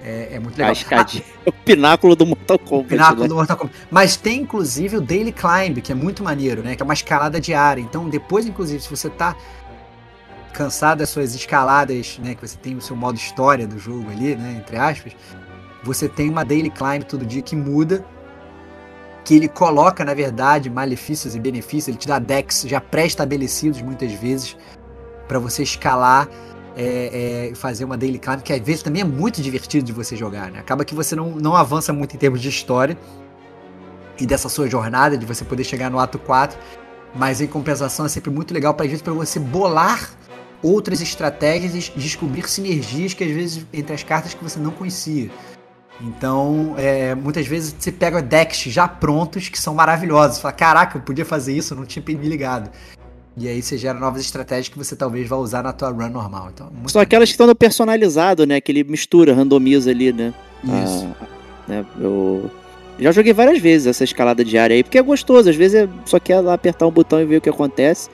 [0.03, 0.71] É, é muito legal.
[0.71, 1.25] A escadinha.
[1.39, 2.85] Ah, o pináculo do Mortal Kombat.
[2.85, 3.29] O pináculo né?
[3.29, 3.77] do Mortal Kombat.
[3.91, 6.77] Mas tem, inclusive, o Daily Climb, que é muito maneiro, né?
[6.77, 7.81] Que é uma escalada diária.
[7.81, 9.35] Então, depois, inclusive, se você tá
[10.53, 12.35] cansado das suas escaladas, né?
[12.35, 14.57] Que você tem o seu modo história do jogo ali, né?
[14.59, 15.15] Entre aspas.
[15.83, 18.05] Você tem uma Daily Climb todo dia que muda.
[19.25, 21.89] Que ele coloca, na verdade, malefícios e benefícios.
[21.89, 24.57] Ele te dá decks já pré-estabelecidos, muitas vezes,
[25.27, 26.29] para você escalar
[26.77, 30.17] é, é, fazer uma daily climb, que às vezes também é muito divertido de você
[30.17, 30.59] jogar, né?
[30.59, 32.99] Acaba que você não, não avança muito em termos de história
[34.19, 36.59] e dessa sua jornada, de você poder chegar no ato 4,
[37.15, 40.11] mas em compensação é sempre muito legal para para você bolar
[40.63, 45.31] outras estratégias e descobrir sinergias que às vezes entre as cartas que você não conhecia.
[46.01, 50.37] Então, é, muitas vezes você pega decks já prontos que são maravilhosos.
[50.37, 52.71] Você fala, caraca, eu podia fazer isso, eu não tinha me ligado.
[53.37, 56.51] E aí você gera novas estratégias que você talvez vá usar na tua run normal.
[56.55, 58.61] Então, São aquelas que estão no personalizado, né?
[58.61, 60.33] Que ele mistura, randomiza ali, né?
[60.63, 61.09] Isso.
[61.21, 61.27] Ah,
[61.67, 61.87] né?
[61.99, 62.49] Eu
[62.99, 65.51] já joguei várias vezes essa escalada diária aí, porque é gostoso.
[65.51, 68.09] Às vezes é só quer lá apertar um botão e ver o que acontece.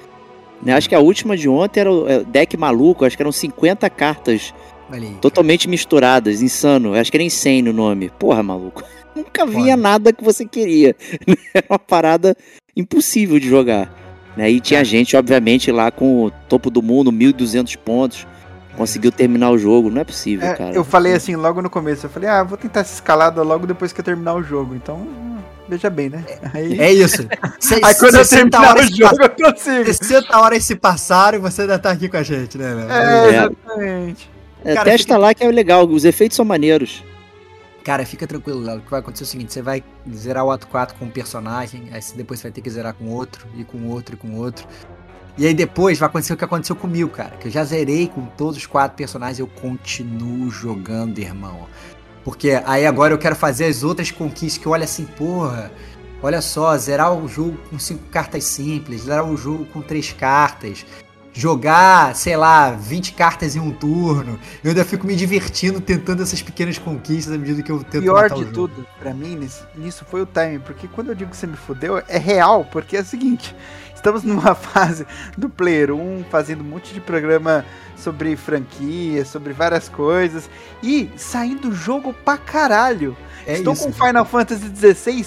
[0.62, 0.72] Né?
[0.72, 3.88] Acho que a última de ontem era o é, deck maluco, acho que eram 50
[3.90, 4.54] cartas
[4.90, 6.94] aí, totalmente misturadas, insano.
[6.94, 8.10] Acho que era insane o nome.
[8.18, 8.82] Porra, maluco.
[9.14, 10.94] Nunca vinha nada que você queria.
[11.52, 12.36] Era uma parada
[12.76, 13.92] impossível de jogar.
[14.36, 14.50] Né?
[14.50, 14.84] E tinha é.
[14.84, 18.26] gente, obviamente, lá com o topo do mundo, 1.200 pontos.
[18.76, 20.72] Conseguiu terminar o jogo, não é possível, é, cara.
[20.72, 23.92] Eu falei assim logo no começo, eu falei, ah, vou tentar essa escalada logo depois
[23.92, 24.74] que eu terminar o jogo.
[24.74, 25.06] Então,
[25.68, 26.24] veja bem, né?
[26.54, 26.80] Aí...
[26.80, 27.28] É isso.
[27.60, 29.92] Se, Aí quando eu terminar o jogo, eu consigo.
[29.92, 32.74] 60 horas se passaram e você ainda tá aqui com a gente, né?
[32.74, 32.86] né?
[32.88, 34.29] É, exatamente.
[34.64, 35.18] É, cara, testa fica...
[35.18, 37.02] lá que é legal, os efeitos são maneiros.
[37.82, 38.78] Cara, fica tranquilo, Léo.
[38.78, 39.82] O que vai acontecer é o seguinte: você vai
[40.12, 43.06] zerar o ato 4 com um personagem, aí depois você vai ter que zerar com
[43.08, 44.66] outro, e com outro, e com outro.
[45.38, 47.36] E aí depois vai acontecer o que aconteceu comigo, cara.
[47.36, 51.66] Que eu já zerei com todos os quatro personagens eu continuo jogando, irmão.
[52.22, 55.72] Porque aí agora eu quero fazer as outras conquistas que eu olho assim, porra.
[56.22, 60.84] Olha só, zerar o jogo com cinco cartas simples, zerar o jogo com três cartas,
[61.32, 64.38] jogar, sei lá, 20 cartas em um turno.
[64.62, 68.30] Eu ainda fico me divertindo tentando essas pequenas conquistas à medida que eu tento Pior
[68.30, 71.56] de tudo, para mim, nisso foi o time, porque quando eu digo que você me
[71.56, 73.54] fudeu, é real, porque é o seguinte,
[73.94, 77.64] estamos numa fase do Player 1, fazendo um monte de programa
[77.96, 80.48] sobre franquia, sobre várias coisas,
[80.82, 83.16] e saindo o jogo pra caralho.
[83.46, 85.26] É Estou isso, com Final Fantasy XVI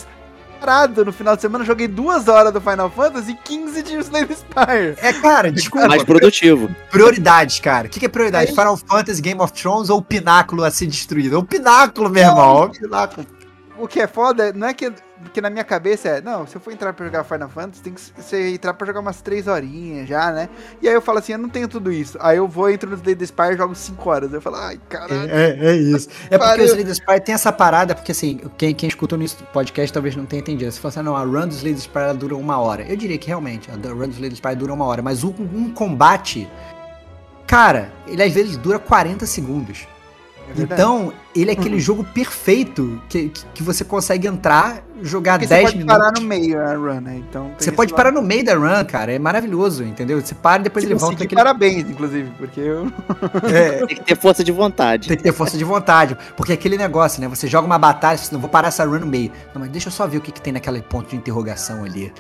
[0.64, 4.24] parado no final de semana, joguei duas horas do Final Fantasy e 15 de Slay
[4.24, 4.96] Spire.
[4.98, 5.90] É, cara, desculpa.
[5.90, 6.74] Mais produtivo.
[6.90, 7.88] Prioridades, cara.
[7.88, 8.52] O que, que é prioridade?
[8.52, 11.38] É Final Fantasy, Game of Thrones ou o pináculo a ser destruído?
[11.38, 12.66] O pináculo, meu irmão.
[12.66, 13.28] O pináculo.
[13.78, 14.94] O que é foda não é que
[15.24, 17.94] porque na minha cabeça é, não, se eu for entrar pra jogar Final Fantasy, tem
[17.94, 20.50] que ser entrar pra jogar umas 3 horinhas já, né?
[20.82, 22.18] E aí eu falo assim, eu não tenho tudo isso.
[22.22, 24.34] Aí eu vou, entro no Slay the Spire e jogo 5 horas.
[24.34, 25.30] Eu falo, ai, caralho.
[25.30, 26.10] É, é, é isso.
[26.30, 29.28] É porque o Slay the Spire tem essa parada, porque assim, quem, quem escutou no
[29.52, 30.72] podcast talvez não tenha entendido.
[30.72, 32.84] Se fosse, não, a run do Slay the Spire dura uma hora.
[32.84, 35.02] Eu diria que realmente, a run do Slay the Spire dura uma hora.
[35.02, 36.50] Mas um, um combate,
[37.46, 39.88] cara, ele às vezes dura 40 segundos.
[40.50, 41.80] É então, ele é aquele uhum.
[41.80, 45.82] jogo perfeito que, que, que, você consegue entrar, jogar Porque 10 minutos.
[45.82, 47.16] Você pode parar no meio da run, né?
[47.18, 49.12] Então, você pode parar no meio da run, cara.
[49.12, 50.22] É maravilhoso, entendeu?
[50.22, 51.24] Você para e depois ele volta.
[51.24, 51.36] Aquele...
[51.36, 52.92] Parabéns, inclusive, porque eu.
[53.52, 55.08] É, tem que ter força de vontade.
[55.08, 56.18] Tem que ter força de vontade.
[56.36, 57.28] Porque é aquele negócio, né?
[57.28, 59.32] Você joga uma batalha, você não vou parar essa run no meio.
[59.54, 62.12] Não, mas deixa eu só ver o que, que tem naquele ponto de interrogação ali.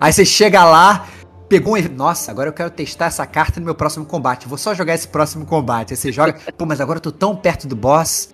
[0.00, 1.06] Aí você chega lá,
[1.50, 1.88] pegou um.
[1.94, 4.48] Nossa, agora eu quero testar essa carta no meu próximo combate.
[4.48, 5.92] Vou só jogar esse próximo combate.
[5.92, 6.38] Aí você joga.
[6.56, 8.32] Pô, mas agora eu tô tão perto do boss.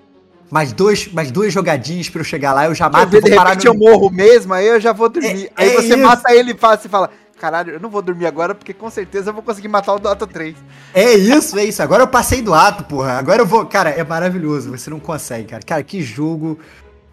[0.48, 3.16] Mais, dois, mais duas jogadinhas pra eu chegar lá, eu já mato.
[3.16, 3.72] Eu, de vou repente no...
[3.72, 5.51] eu morro mesmo, aí eu já vou dormir.
[5.56, 5.98] É, aí é você isso.
[5.98, 9.43] mata ele e fala: Caralho, eu não vou dormir agora porque com certeza eu vou
[9.43, 10.55] conseguir matar o do ato 3.
[10.94, 11.82] É isso, é isso.
[11.82, 13.14] Agora eu passei do ato, porra.
[13.14, 13.66] Agora eu vou.
[13.66, 14.70] Cara, é maravilhoso.
[14.70, 15.62] Você não consegue, cara.
[15.66, 16.60] Cara, que jogo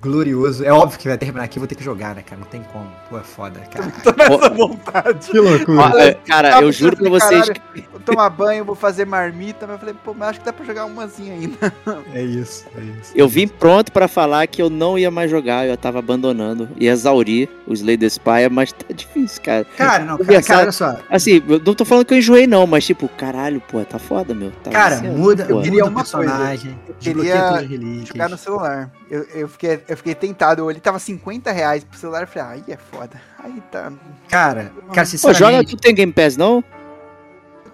[0.03, 0.65] glorioso.
[0.65, 2.39] É óbvio que vai terminar aqui, vou ter que jogar, né, cara?
[2.39, 2.89] Não tem como.
[3.09, 3.91] Pô, é foda, cara.
[4.03, 5.31] Tô nessa vontade.
[5.31, 5.81] Que loucura.
[5.81, 7.47] Olha, cara, eu juro pra vocês.
[7.47, 10.51] Caralho, vou tomar banho, vou fazer marmita, mas eu falei, pô, mas acho que dá
[10.51, 11.73] pra jogar umazinha ainda.
[12.13, 13.11] É isso, é isso.
[13.15, 16.69] Eu vim pronto pra falar que eu não ia mais jogar, eu tava abandonando.
[16.75, 19.65] e exaurir o Slay the Spire, mas tá difícil, cara.
[19.77, 20.97] Cara, não, cara, cara, olha só.
[21.09, 24.34] Assim, eu não tô falando que eu enjoei, não, mas tipo, caralho, pô, tá foda,
[24.34, 24.51] meu.
[24.63, 26.73] Tá cara, muda, eu queria uma personagem.
[26.73, 26.89] Coisa.
[26.89, 28.91] Eu queria jogar no celular.
[29.09, 32.73] Eu, eu, fiquei, eu fiquei tentado, ele tava 50 reais pro celular, eu falei, aí
[32.73, 33.21] é foda.
[33.39, 33.91] Aí tá.
[34.27, 35.43] Cara, cara, sinceramente...
[35.43, 36.63] Pô, joga, tu tem Game Pass, não?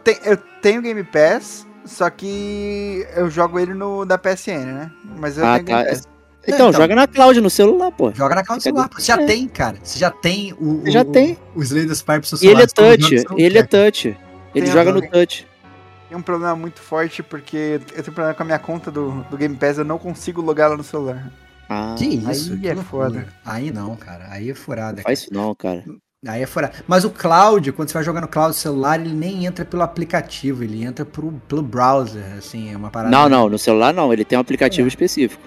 [0.03, 4.91] Tem, eu tenho Game Pass, só que eu jogo ele no da PSN, né?
[5.17, 5.83] Mas eu ah, tenho tá.
[5.83, 6.07] Game Pass.
[6.43, 8.11] Então, é, então, joga na cloud no celular, pô.
[8.11, 8.89] Joga na cloud no celular.
[8.93, 9.25] Você já é.
[9.25, 9.77] tem, cara.
[9.83, 10.81] Você já tem o.
[10.81, 11.37] Você já tem.
[11.55, 12.59] O, Slay the Spire pro seu celular.
[12.59, 13.25] E ele é touch.
[13.37, 14.07] Ele é touch.
[14.55, 15.47] Ele tem joga no touch.
[16.07, 19.37] Tem um problema muito forte porque eu tenho problema com a minha conta do, do
[19.37, 21.31] Game Pass, eu não consigo logar lá no celular.
[21.69, 22.53] Ah, que isso?
[22.53, 23.27] Aí que é foda.
[23.45, 24.25] Aí não, cara.
[24.29, 25.03] Aí é furada.
[25.03, 25.85] Faz isso não, cara.
[26.27, 26.73] Aí é furada.
[26.87, 30.63] Mas o cloud, quando você vai jogar no cloud celular, ele nem entra pelo aplicativo,
[30.63, 33.15] ele entra pro, pelo browser, assim, é uma parada.
[33.15, 34.89] Não, não, no celular não, ele tem um aplicativo é.
[34.89, 35.41] específico.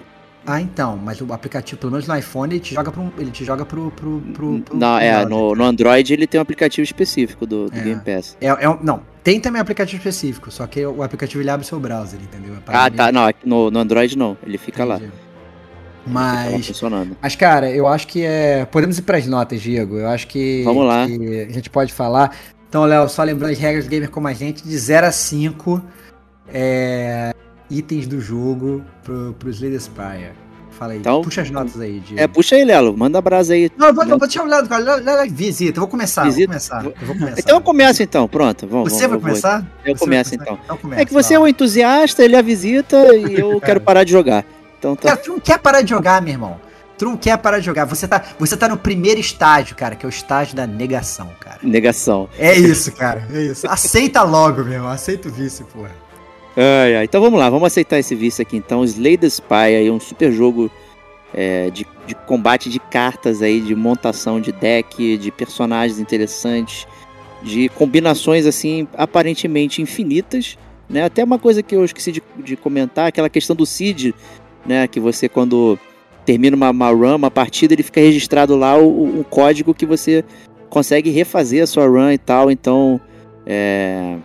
[0.45, 3.13] Ah, então, mas o aplicativo, pelo menos no iPhone, ele te joga pro.
[3.17, 3.91] Ele te joga pro.
[3.91, 7.77] pro, pro, pro não, é, no, no Android ele tem um aplicativo específico do, do
[7.77, 7.81] é.
[7.81, 8.37] Game Pass.
[8.41, 11.79] É, é, não, tem também aplicativo específico, só que o aplicativo ele abre o seu
[11.79, 12.55] browser, entendeu?
[12.55, 15.05] É ah, tá, não, no, no Android não, ele fica Entendi.
[15.05, 15.11] lá.
[16.05, 16.67] Mas.
[16.67, 17.15] Funcionando.
[17.21, 18.65] Mas, cara, eu acho que é.
[18.65, 19.97] Podemos ir para as notas, Diego.
[19.97, 20.63] Eu acho que.
[20.63, 21.07] Vamos lá.
[21.07, 22.35] Que a gente pode falar.
[22.67, 25.83] Então, Léo, só lembrando as regras do Gamer como a gente, de 0 a 5
[26.51, 27.33] é,
[27.69, 30.31] itens do jogo pro, pro Slay Spire.
[30.71, 30.99] Fala aí.
[30.99, 31.99] Então, puxa as notas aí.
[31.99, 32.19] De...
[32.19, 32.97] É, puxa aí, Lelo.
[32.97, 33.71] Manda brasa aí.
[33.77, 34.67] Não, eu vou, não, vou deixar o Lelo.
[35.29, 35.77] Visita.
[35.77, 36.23] Eu vou começar.
[36.23, 36.47] Visita.
[36.47, 36.83] Vou começar.
[36.83, 37.39] Eu vou começar.
[37.39, 38.27] Então eu começo então.
[38.27, 38.67] Pronto.
[38.67, 39.67] Vamos, você vamos, vai começar?
[39.85, 40.59] Eu você começo então.
[40.63, 43.79] então começa, é que você é um entusiasta, ele é a visita e eu quero
[43.79, 44.43] parar de jogar.
[44.83, 45.09] Então tá.
[45.09, 46.59] Cara, tu não quer parar de jogar, meu irmão.
[46.97, 47.85] Tu não quer parar de jogar.
[47.85, 51.59] Você tá, você tá no primeiro estágio, cara, que é o estágio da negação, cara.
[51.63, 52.29] Negação.
[52.37, 53.25] É isso, cara.
[53.33, 53.65] É isso.
[53.69, 54.89] Aceita logo, meu irmão.
[54.89, 55.91] Aceita o vício, porra.
[56.57, 57.05] Ai, ai.
[57.05, 58.83] Então vamos lá, vamos aceitar esse vício aqui então.
[58.83, 60.69] Slay the Spy aí, um super jogo
[61.33, 66.85] é, de, de combate de cartas aí, de montação de deck, de personagens interessantes,
[67.41, 70.57] de combinações assim aparentemente infinitas.
[70.89, 71.03] Né?
[71.03, 74.13] Até uma coisa que eu esqueci de, de comentar, aquela questão do seed,
[74.65, 74.87] né?
[74.87, 75.77] Que você quando
[76.25, 80.23] termina uma, uma run, uma partida, ele fica registrado lá o, o código que você
[80.69, 82.49] consegue refazer a sua run e tal.
[82.49, 82.99] Então,
[83.45, 84.15] é...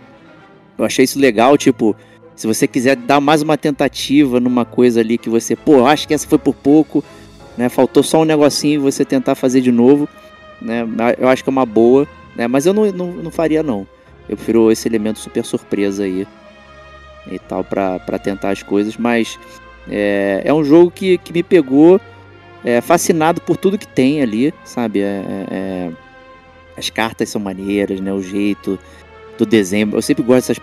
[0.77, 1.95] eu achei isso legal, tipo,
[2.35, 6.13] se você quiser dar mais uma tentativa numa coisa ali que você, pô, acho que
[6.13, 7.03] essa foi por pouco,
[7.57, 7.67] né?
[7.67, 10.07] Faltou só um negocinho e você tentar fazer de novo,
[10.61, 10.87] né?
[11.17, 12.47] Eu acho que é uma boa, né?
[12.47, 13.85] Mas eu não, não, não faria não.
[14.29, 16.25] Eu prefiro esse elemento super surpresa aí
[17.29, 19.37] e tal para tentar as coisas, mas
[19.89, 21.99] é, é um jogo que, que me pegou
[22.63, 25.01] é, fascinado por tudo que tem ali, sabe?
[25.01, 25.91] É, é, é
[26.77, 28.13] as cartas são maneiras, né?
[28.13, 28.79] O jeito
[29.37, 29.89] do desenho.
[29.93, 30.59] Eu sempre gosto dessas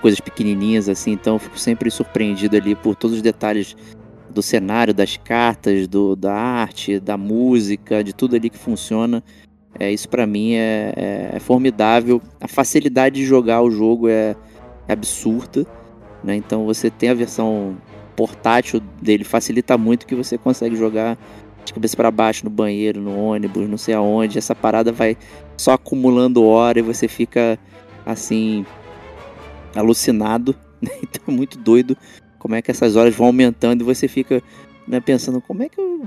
[0.00, 3.76] coisas pequenininhas assim, então fico sempre surpreendido ali por todos os detalhes
[4.30, 9.22] do cenário, das cartas, do, da arte, da música, de tudo ali que funciona.
[9.78, 12.20] É, isso para mim é, é, é, formidável.
[12.40, 14.34] A facilidade de jogar o jogo é,
[14.88, 15.66] é absurda.
[16.24, 16.36] Né?
[16.36, 17.76] Então você tem a versão
[18.16, 21.18] portátil dele, facilita muito que você consegue jogar
[21.64, 24.38] de cabeça para baixo no banheiro, no ônibus, não sei aonde.
[24.38, 25.16] Essa parada vai
[25.56, 27.58] só acumulando hora e você fica
[28.04, 28.66] assim
[29.74, 30.90] alucinado, né?
[31.02, 31.96] então é muito doido
[32.38, 34.42] como é que essas horas vão aumentando e você fica
[34.86, 36.04] né, pensando como é que eu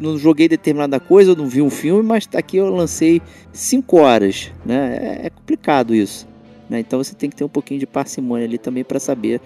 [0.00, 3.20] não joguei determinada coisa, eu não vi um filme, mas aqui eu lancei
[3.52, 4.96] 5 horas, né?
[5.22, 6.28] É, é, complicado isso,
[6.70, 6.78] né?
[6.78, 9.40] Então você tem que ter um pouquinho de parcimônia ali também para saber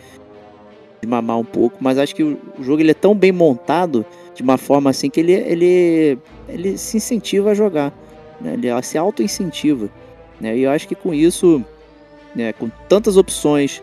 [1.00, 4.04] de mamar um pouco, mas acho que o jogo ele é tão bem montado
[4.34, 6.18] de uma forma assim que ele ele
[6.48, 7.92] ele se incentiva a jogar,
[8.40, 8.54] né?
[8.54, 9.88] Ele se auto incentiva,
[10.40, 10.56] né?
[10.56, 11.64] E eu acho que com isso
[12.36, 13.82] né, com tantas opções,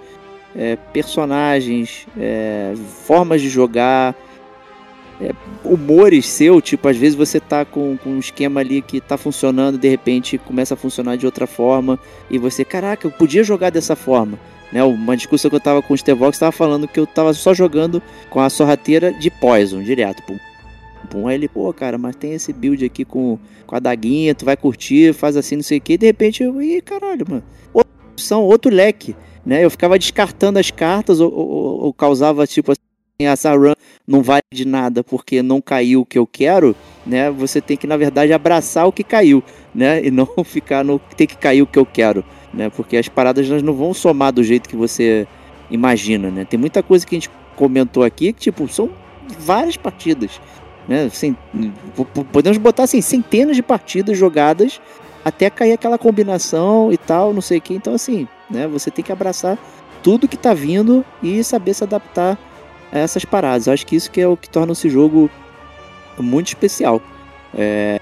[0.55, 2.73] é, personagens, é,
[3.05, 4.15] formas de jogar,
[5.19, 5.31] é,
[5.65, 9.77] humores seu, tipo, às vezes você tá com, com, um esquema ali que tá funcionando,
[9.77, 11.99] de repente começa a funcionar de outra forma,
[12.29, 14.37] e você, caraca, eu podia jogar dessa forma.
[14.73, 17.53] Né, uma discussão que eu tava com o Stevox, tava falando que eu tava só
[17.53, 20.23] jogando com a sorrateira de Poison, direto.
[20.23, 20.37] Pum,
[21.09, 21.27] pum.
[21.27, 23.37] Aí ele, pô, cara, mas tem esse build aqui com,
[23.67, 26.41] com a daguinha, tu vai curtir, faz assim, não sei o que, e de repente
[26.41, 27.43] eu, ih, caralho, mano
[28.13, 29.15] opção, outro leque.
[29.45, 29.65] Né?
[29.65, 32.81] Eu ficava descartando as cartas ou, ou, ou causava tipo assim,
[33.19, 33.73] essa run
[34.07, 36.75] não vale de nada porque não caiu o que eu quero,
[37.05, 37.29] né?
[37.31, 39.43] Você tem que na verdade abraçar o que caiu,
[39.73, 40.03] né?
[40.05, 42.23] E não ficar no tem que cair o que eu quero,
[42.53, 42.69] né?
[42.69, 45.27] Porque as paradas elas não vão somar do jeito que você
[45.69, 46.45] imagina, né?
[46.45, 48.89] Tem muita coisa que a gente comentou aqui que tipo são
[49.39, 50.39] várias partidas,
[50.87, 51.05] né?
[51.05, 51.35] Assim,
[52.31, 54.79] podemos botar assim centenas de partidas jogadas
[55.23, 57.73] até cair aquela combinação e tal, não sei o que.
[57.73, 59.57] Então, assim, né, você tem que abraçar
[60.01, 62.37] tudo que tá vindo e saber se adaptar
[62.91, 63.67] a essas paradas.
[63.67, 65.29] Eu acho que isso que é o que torna esse jogo
[66.19, 67.01] muito especial.
[67.55, 67.99] É...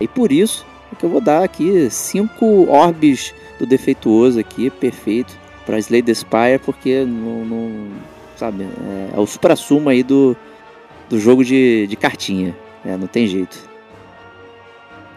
[0.00, 5.38] E por isso é que eu vou dar aqui cinco orbes do defeituoso aqui, perfeito,
[5.64, 7.88] para Slay the Spire, porque não, não
[8.36, 10.36] sabe, é, é o supra-sumo aí do,
[11.08, 12.56] do jogo de, de cartinha.
[12.84, 13.56] É, não tem jeito.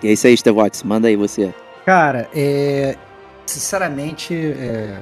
[0.04, 1.52] E é isso aí, Stevox, manda aí você.
[1.86, 2.96] Cara, é.
[3.48, 5.00] Sinceramente, é.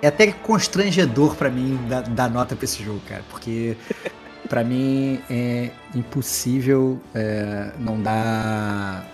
[0.00, 3.22] É até constrangedor para mim dar, dar nota pra esse jogo, cara.
[3.30, 3.76] Porque
[4.48, 9.06] para mim é impossível é, não dar.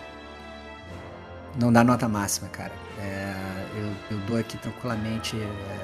[1.59, 2.73] Não dar nota máxima, cara.
[2.99, 3.35] É,
[3.77, 5.81] eu, eu, dou aqui tranquilamente é,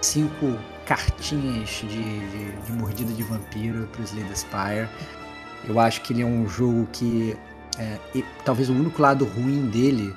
[0.00, 4.88] cinco cartinhas de, de, de, mordida de vampiro pro Slay the Spire.
[5.68, 7.36] Eu acho que ele é um jogo que
[7.78, 10.14] é, e, talvez o único lado ruim dele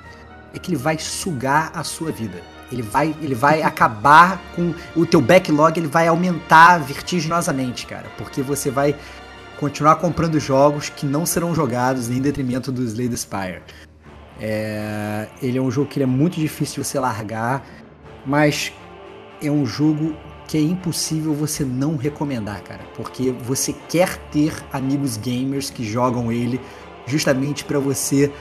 [0.52, 2.42] é que ele vai sugar a sua vida.
[2.70, 8.42] Ele vai, ele vai acabar com o teu backlog, ele vai aumentar vertiginosamente, cara, porque
[8.42, 8.96] você vai
[9.58, 13.62] continuar comprando jogos que não serão jogados em detrimento do Slay Spire.
[14.40, 17.66] É, ele é um jogo que é muito difícil de você largar,
[18.24, 18.72] mas
[19.42, 20.14] é um jogo
[20.46, 26.30] que é impossível você não recomendar, cara, porque você quer ter amigos gamers que jogam
[26.30, 26.60] ele
[27.06, 28.32] justamente para você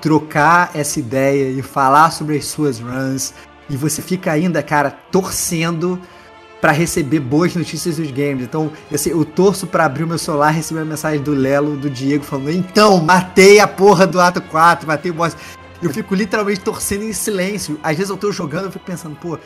[0.00, 3.34] trocar essa ideia e falar sobre as suas runs
[3.68, 6.00] e você fica ainda, cara, torcendo
[6.62, 8.44] para receber boas notícias dos games.
[8.44, 11.76] Então, assim, eu torço para abrir o meu celular e receber a mensagem do Lelo,
[11.76, 15.36] do Diego, falando: Então, matei a porra do ato 4, matei o boss.
[15.82, 17.80] Eu fico literalmente torcendo em silêncio.
[17.82, 19.38] Às vezes eu tô jogando, eu fico pensando, pô, o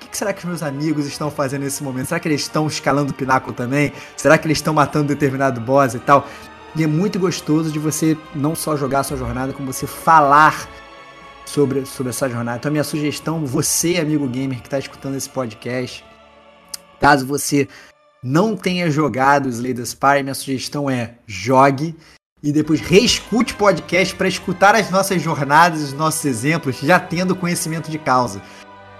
[0.00, 2.08] que, que será que os meus amigos estão fazendo nesse momento?
[2.08, 3.92] Será que eles estão escalando o pináculo também?
[4.16, 6.26] Será que eles estão matando determinado boss e tal?
[6.74, 10.68] E é muito gostoso de você não só jogar a sua jornada, como você falar
[11.46, 12.58] sobre, sobre essa jornada.
[12.58, 16.04] Então, a minha sugestão, você, amigo gamer que está escutando esse podcast,
[17.00, 17.68] caso você
[18.22, 21.94] não tenha jogado Slay the Spire, minha sugestão é jogue
[22.42, 27.34] e depois reescute o podcast para escutar as nossas jornadas, os nossos exemplos, já tendo
[27.34, 28.42] conhecimento de causa.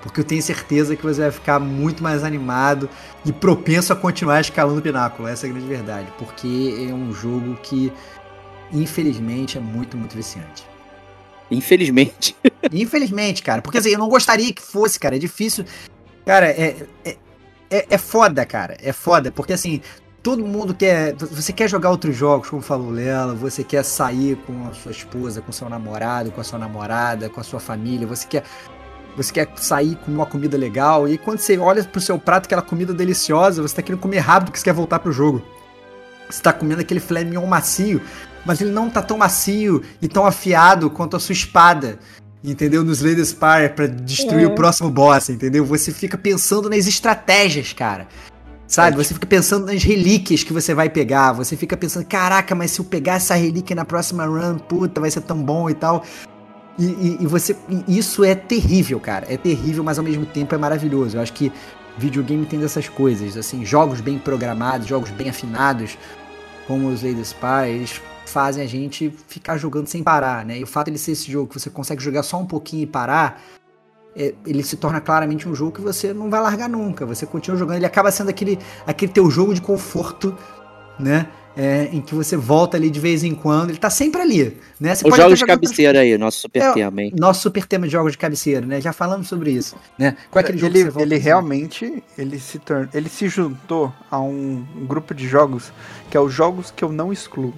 [0.02, 2.90] Porque eu tenho certeza que você vai ficar muito mais animado
[3.24, 5.26] e propenso a continuar escalando o pináculo.
[5.26, 6.12] Essa é a grande verdade.
[6.18, 7.90] Porque é um jogo que,
[8.70, 10.62] infelizmente, é muito, muito viciante.
[11.50, 12.36] Infelizmente.
[12.70, 13.62] Infelizmente, cara.
[13.62, 15.16] Porque assim, eu não gostaria que fosse, cara.
[15.16, 15.64] É difícil.
[16.26, 17.16] Cara, é, é,
[17.74, 18.76] é, é foda, cara.
[18.80, 19.32] É foda.
[19.32, 19.80] Porque assim,
[20.22, 21.14] todo mundo quer.
[21.16, 25.42] Você quer jogar outros jogos, como falou Lela, você quer sair com a sua esposa,
[25.42, 28.44] com seu namorado, com a sua namorada, com a sua família, você quer.
[29.16, 32.60] Você quer sair com uma comida legal, e quando você olha pro seu prato, aquela
[32.60, 35.40] comida deliciosa, você tá querendo comer rápido porque você quer voltar pro jogo.
[36.28, 38.00] Você tá comendo aquele filé mignon macio,
[38.44, 41.96] mas ele não tá tão macio e tão afiado quanto a sua espada.
[42.44, 42.84] Entendeu?
[42.84, 44.46] Nos Slay Spire pra destruir é.
[44.46, 45.64] o próximo boss, entendeu?
[45.64, 48.06] Você fica pensando nas estratégias, cara.
[48.66, 48.98] Sabe?
[48.98, 51.32] Você fica pensando nas relíquias que você vai pegar.
[51.32, 55.10] Você fica pensando, caraca, mas se eu pegar essa relíquia na próxima run, puta, vai
[55.10, 56.04] ser tão bom e tal.
[56.78, 57.56] E, e, e você.
[57.88, 59.26] E isso é terrível, cara.
[59.32, 61.16] É terrível, mas ao mesmo tempo é maravilhoso.
[61.16, 61.50] Eu acho que
[61.96, 63.38] videogame tem dessas coisas.
[63.38, 65.96] Assim, jogos bem programados, jogos bem afinados,
[66.66, 68.02] como os Lady Spy, eles
[68.34, 70.58] fazem a gente ficar jogando sem parar, né?
[70.58, 72.82] E o fato de ele ser esse jogo que você consegue jogar só um pouquinho
[72.82, 73.40] e parar,
[74.16, 77.06] é, ele se torna claramente um jogo que você não vai largar nunca.
[77.06, 80.36] Você continua jogando, ele acaba sendo aquele, aquele teu jogo de conforto,
[80.98, 81.28] né?
[81.56, 84.94] é, em que você volta ali de vez em quando, ele tá sempre ali, né?
[84.94, 87.12] Você Os jogos de cabeceira aí, nosso super é, tema, hein?
[87.16, 88.80] Nosso super tema de jogos de cabeceira, né?
[88.80, 90.16] Já falamos sobre isso, né?
[90.30, 93.92] Qual é aquele jogo ele, que você ele realmente, ele se torna, ele se juntou
[94.10, 95.72] a um grupo de jogos
[96.10, 97.54] que é os jogos que eu não excluo.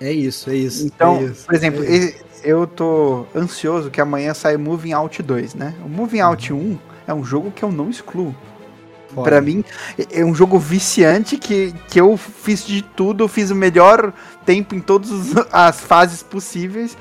[0.00, 0.86] É isso, é isso.
[0.86, 5.54] Então, é isso, por exemplo, é eu tô ansioso que amanhã saia Moving Out 2,
[5.54, 5.74] né?
[5.84, 8.34] O Moving Out 1 é um jogo que eu não excluo.
[9.24, 9.64] Para mim,
[10.12, 14.12] é um jogo viciante que, que eu fiz de tudo, eu fiz o melhor
[14.44, 15.10] tempo em todas
[15.50, 16.96] as fases possíveis.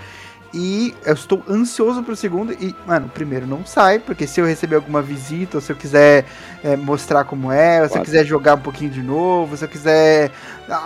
[0.54, 2.54] E eu estou ansioso pro segundo.
[2.54, 5.76] E, mano, o primeiro não sai, porque se eu receber alguma visita, ou se eu
[5.76, 6.26] quiser
[6.64, 9.70] é, mostrar como é, ou se eu quiser jogar um pouquinho de novo, se eu
[9.70, 10.32] quiser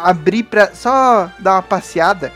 [0.03, 2.31] abrir pra só dar uma passeada,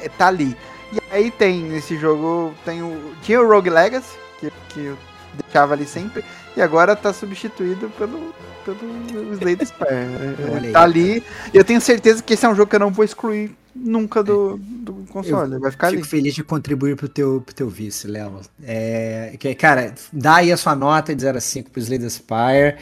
[0.00, 0.56] é, tá ali.
[0.92, 4.98] E aí tem nesse jogo, tem o, tinha o Rogue Legacy, que, que eu
[5.34, 6.24] deixava ali sempre.
[6.56, 8.34] E agora tá substituído pelo,
[8.64, 10.72] pelo Slade Spire.
[10.72, 11.22] tá ali.
[11.52, 14.22] E eu tenho certeza que esse é um jogo que eu não vou excluir nunca
[14.22, 15.54] do, do console.
[15.54, 16.08] Eu vai ficar fico ali.
[16.08, 18.40] feliz de contribuir pro teu, pro teu vice, Léo.
[18.62, 22.76] É, cara, dá aí a sua nota de 0 a 5 pro Slade Spire.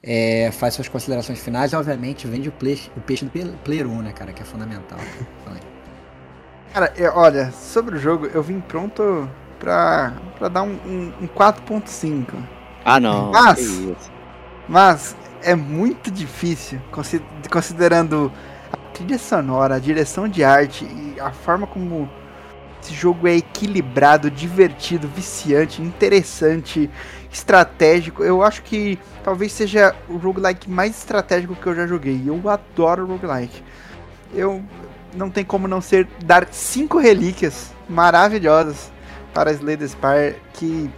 [0.00, 4.02] É, faz suas considerações finais e, obviamente, vende o, play, o peixe do Player 1,
[4.02, 4.32] né, cara?
[4.32, 4.98] Que é fundamental.
[6.72, 9.28] Cara, eu, olha, sobre o jogo, eu vim pronto
[9.58, 12.26] pra, pra dar um, um, um 4.5.
[12.84, 13.32] Ah, não.
[13.32, 13.58] Mas,
[14.68, 16.80] mas é muito difícil,
[17.50, 18.30] considerando
[18.72, 22.08] a trilha sonora, a direção de arte e a forma como
[22.82, 26.88] esse jogo é equilibrado, divertido, viciante, interessante,
[27.32, 28.22] estratégico.
[28.22, 32.22] Eu acho que talvez seja o roguelike mais estratégico que eu já joguei.
[32.24, 33.62] Eu adoro roguelike.
[34.32, 34.62] Eu
[35.14, 38.92] não tem como não ser dar cinco relíquias maravilhosas
[39.34, 40.90] para Slay the Spire que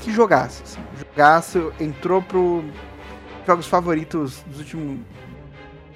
[0.00, 0.62] que jogaço.
[0.62, 0.80] Assim.
[0.98, 2.64] Jogaço entrou pro
[3.46, 4.98] jogos favoritos dos últimos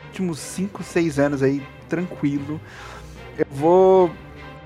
[0.07, 2.61] últimos 5, 6 anos aí, tranquilo.
[3.37, 4.13] Eu vou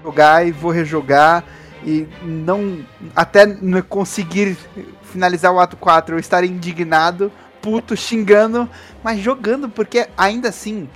[0.05, 1.43] jogar e vou rejogar
[1.83, 2.85] e não
[3.17, 4.59] até não conseguir
[5.05, 7.33] finalizar o ato 4 eu estar indignado,
[7.63, 8.69] puto, xingando,
[9.03, 10.87] mas jogando porque ainda assim,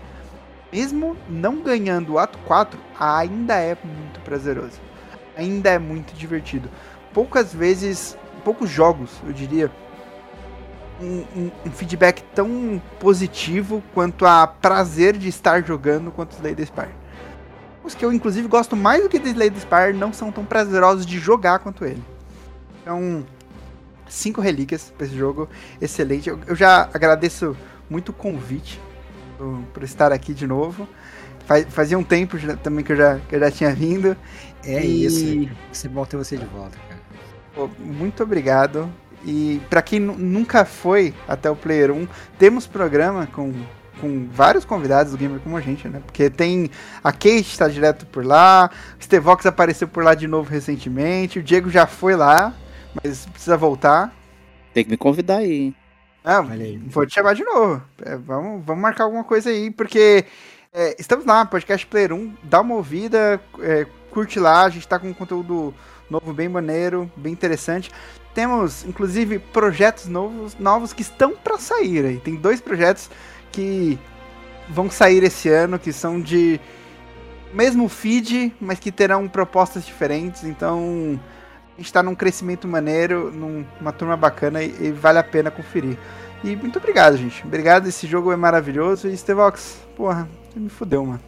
[0.70, 4.92] mesmo não ganhando o ato 4, ainda é muito prazeroso
[5.36, 6.68] ainda é muito divertido.
[7.12, 9.70] Poucas vezes, poucos jogos, eu diria,
[11.02, 16.94] um, um, um, feedback tão positivo quanto a prazer de estar jogando quanto Slay Spire.
[17.84, 21.04] Os que eu inclusive gosto mais do que The Slay Spire não são tão prazerosos
[21.04, 22.02] de jogar quanto ele.
[22.80, 23.26] Então,
[24.08, 25.48] cinco relíquias para esse jogo,
[25.80, 26.28] excelente.
[26.28, 27.56] Eu, eu, já agradeço
[27.90, 28.80] muito o convite
[29.36, 30.88] por, por estar aqui de novo.
[31.46, 34.16] Faz, fazia um tempo já, também que eu, já, que eu já tinha vindo.
[34.64, 35.04] É e...
[35.04, 35.50] isso.
[35.72, 37.00] Que bom ter você de volta, cara.
[37.54, 38.88] Pô, muito obrigado.
[39.24, 42.08] E para quem nunca foi até o Player 1,
[42.38, 43.52] temos programa com,
[44.00, 46.00] com vários convidados do Gamer como a gente, né?
[46.04, 46.70] Porque tem
[47.02, 51.42] a Kate está direto por lá, o Stevox apareceu por lá de novo recentemente, o
[51.42, 52.52] Diego já foi lá,
[52.94, 54.12] mas precisa voltar.
[54.74, 55.74] Tem que me convidar aí.
[56.24, 56.44] Ah,
[56.86, 57.82] vou te chamar de novo.
[58.04, 60.24] É, vamos, vamos marcar alguma coisa aí, porque
[60.72, 64.98] é, estamos lá, podcast Player 1, dá uma ouvida, é, curte lá, a gente tá
[64.98, 65.74] com um conteúdo
[66.08, 67.90] novo bem maneiro, bem interessante.
[68.34, 72.18] Temos, inclusive, projetos novos, novos que estão para sair aí.
[72.18, 73.10] Tem dois projetos
[73.50, 73.98] que
[74.68, 76.58] vão sair esse ano, que são de
[77.52, 80.44] mesmo feed, mas que terão propostas diferentes.
[80.44, 81.20] Então,
[81.74, 85.98] a gente está num crescimento maneiro, numa turma bacana e, e, vale a pena conferir.
[86.42, 87.44] E muito obrigado, gente.
[87.44, 89.08] Obrigado, esse jogo é maravilhoso.
[89.08, 91.20] E Stevox, porra, me fudeu, mano.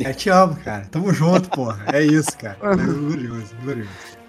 [0.00, 0.86] É, te amo, cara.
[0.90, 1.84] Tamo junto, porra.
[1.92, 2.56] É isso, cara.
[2.64, 4.19] É glorioso, glorioso.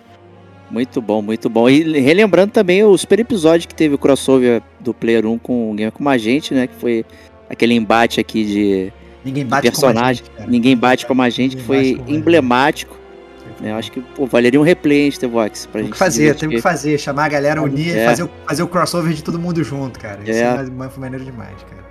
[0.71, 1.69] Muito bom, muito bom.
[1.69, 5.73] E relembrando também o super episódio que teve o crossover do Player 1 com o
[5.73, 6.65] Gamer com a gente, né?
[6.67, 7.05] Que foi
[7.49, 8.93] aquele embate aqui de,
[9.23, 10.23] Ninguém bate personagem.
[10.25, 12.97] Gente, Ninguém bate como a gente, que foi emblemático.
[13.59, 13.71] Né?
[13.71, 15.91] Eu acho que pô, valeria um replay, hein, Stevox, pra tem gente.
[15.91, 16.97] que fazer, tem que fazer.
[16.97, 18.05] Chamar a galera, unir, é.
[18.05, 20.21] fazer, o, fazer o crossover de todo mundo junto, cara.
[20.23, 21.81] Isso é, é maneiro demais, cara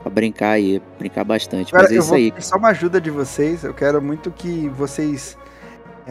[0.00, 1.72] pra brincar aí, brincar bastante.
[1.72, 2.32] Cara, Mas é isso aí.
[2.38, 5.36] Só uma ajuda de vocês, eu quero muito que vocês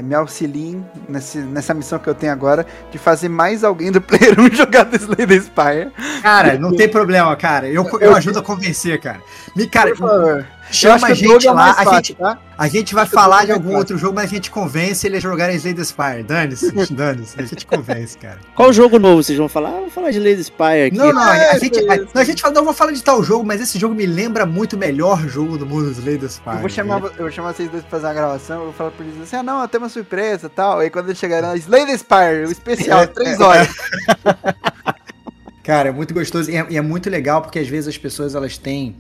[0.01, 4.39] me auxiliem nesse, nessa missão que eu tenho agora de fazer mais alguém do Player
[4.39, 5.91] 1 jogar The Slay the Spire.
[6.21, 7.67] Cara, não tem problema, cara.
[7.67, 9.19] Eu, eu ajudo a convencer, cara.
[9.55, 9.91] Me, cara,
[10.71, 12.39] chama a gente é lá, fácil, a, gente, tá?
[12.57, 15.51] a gente vai falar de algum outro jogo, mas a gente convence ele a jogar
[15.51, 16.23] em Slay the Spire.
[16.23, 17.39] Dane-se, dane-se.
[17.39, 18.39] A gente convence, cara.
[18.55, 19.69] Qual jogo novo vocês vão falar?
[19.69, 20.97] Ah, vou falar de Slay the Spire aqui.
[20.97, 23.45] Não, não, a, a gente, a, a, gente fala, não, vou falar de tal jogo,
[23.45, 26.55] mas esse jogo me lembra muito o melhor jogo do mundo, Slay the Spire.
[26.55, 27.09] Eu vou chamar, né?
[27.17, 29.35] eu vou chamar vocês dois pra fazer uma gravação, eu vou falar pra eles assim,
[29.35, 30.79] ah, não, tem uma surpresa e tal.
[30.79, 33.67] Aí quando eles chegarem, Slay the Spire, o especial, é, três horas.
[35.67, 38.35] Cara, é muito gostoso e é, e é, muito legal porque às vezes as pessoas
[38.35, 38.95] elas têm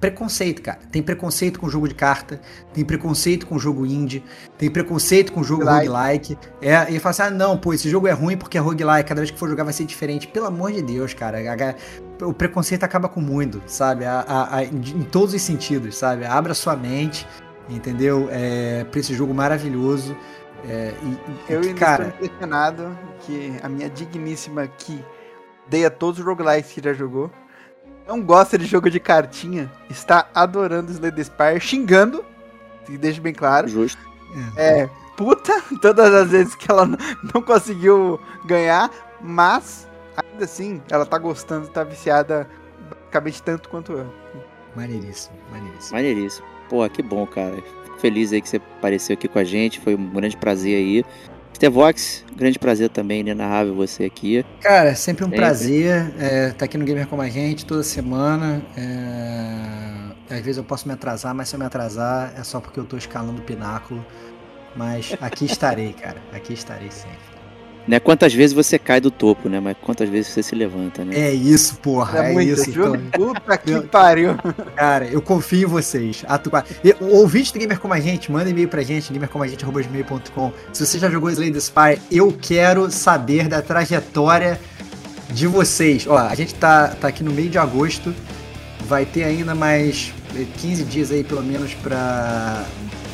[0.00, 0.78] preconceito, cara.
[0.90, 2.40] Tem preconceito com jogo de carta,
[2.72, 4.24] tem preconceito com jogo indie,
[4.56, 5.88] tem preconceito com jogo like.
[5.88, 6.38] roguelike.
[6.60, 9.20] É, e fala assim: ah, não, pô, esse jogo é ruim porque é roguelike, cada
[9.20, 10.26] vez que for jogar vai ser diferente.
[10.28, 11.38] Pelo amor de Deus, cara.
[12.22, 14.04] o preconceito acaba com muito, sabe?
[14.04, 16.24] A, a, a, em todos os sentidos, sabe?
[16.24, 17.26] Abra sua mente,
[17.68, 18.28] entendeu?
[18.30, 20.16] É, pra esse jogo maravilhoso.
[20.68, 22.08] É, e, eu ainda cara...
[22.08, 25.04] estou impressionado que a minha digníssima Ki
[25.68, 27.30] dei a todos os roguelikes que já jogou
[28.08, 32.24] não gosta de jogo de cartinha, está adorando Slay Spire, xingando,
[32.86, 33.68] que deixa bem claro.
[33.68, 34.00] Justo.
[34.56, 35.52] É, puta,
[35.82, 38.90] todas as vezes que ela não conseguiu ganhar,
[39.20, 39.86] mas
[40.16, 42.48] ainda assim, ela tá gostando, tá viciada
[42.88, 44.12] basicamente tanto quanto eu.
[44.74, 45.96] Maneiríssimo, maneiríssimo.
[45.96, 46.46] Maneiríssimo.
[46.68, 47.56] Pô, que bom, cara.
[47.56, 51.04] Fico feliz aí que você apareceu aqui com a gente, foi um grande prazer aí.
[51.58, 54.46] Stevox, grande prazer também, inenarrável você aqui.
[54.60, 55.40] Cara, sempre um sempre.
[55.40, 58.62] prazer estar é, tá aqui no Gamer com a gente toda semana.
[58.76, 62.78] É, às vezes eu posso me atrasar, mas se eu me atrasar é só porque
[62.78, 64.06] eu estou escalando o pináculo.
[64.76, 66.22] Mas aqui estarei, cara.
[66.32, 67.18] Aqui estarei sempre.
[67.88, 69.60] Não é quantas vezes você cai do topo, né?
[69.60, 71.18] Mas quantas vezes você se levanta, né?
[71.18, 72.26] É isso, porra.
[72.26, 72.68] É, é isso.
[72.68, 72.92] Então.
[73.12, 74.36] Puta que pariu.
[74.76, 76.22] Cara, eu confio em vocês.
[76.28, 76.50] Atu...
[77.00, 80.52] O ouvinte do Gamer Como a Gente, manda e-mail pra gente, gamercomagente.com.
[80.70, 84.60] Se você já jogou Slay the Spy, eu quero saber da trajetória
[85.30, 86.06] de vocês.
[86.06, 88.14] Ó, a gente tá, tá aqui no meio de agosto.
[88.86, 90.12] Vai ter ainda mais
[90.58, 92.66] 15 dias aí, pelo menos, para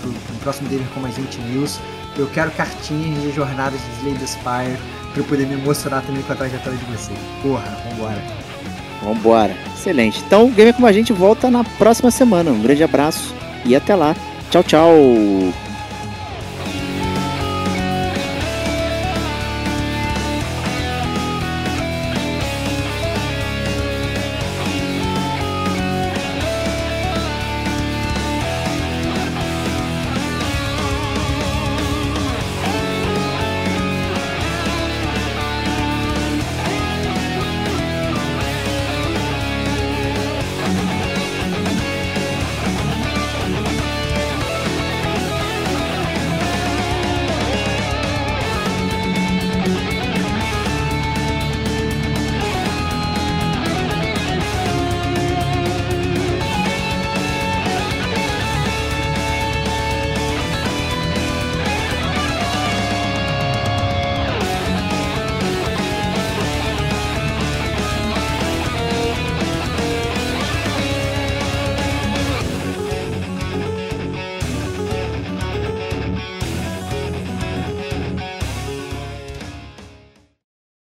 [0.04, 1.78] o próximo Gamer Como a Gente News.
[2.16, 4.78] Eu quero cartinhas de jornadas de Slay the Spire
[5.12, 7.18] pra eu poder me emocionar também com a trajetória de vocês.
[7.42, 8.22] Porra, vambora.
[9.02, 9.56] Vambora.
[9.74, 10.22] Excelente.
[10.26, 12.50] Então, o Gamer com a gente volta na próxima semana.
[12.50, 13.34] Um grande abraço
[13.64, 14.14] e até lá.
[14.50, 15.63] Tchau, tchau.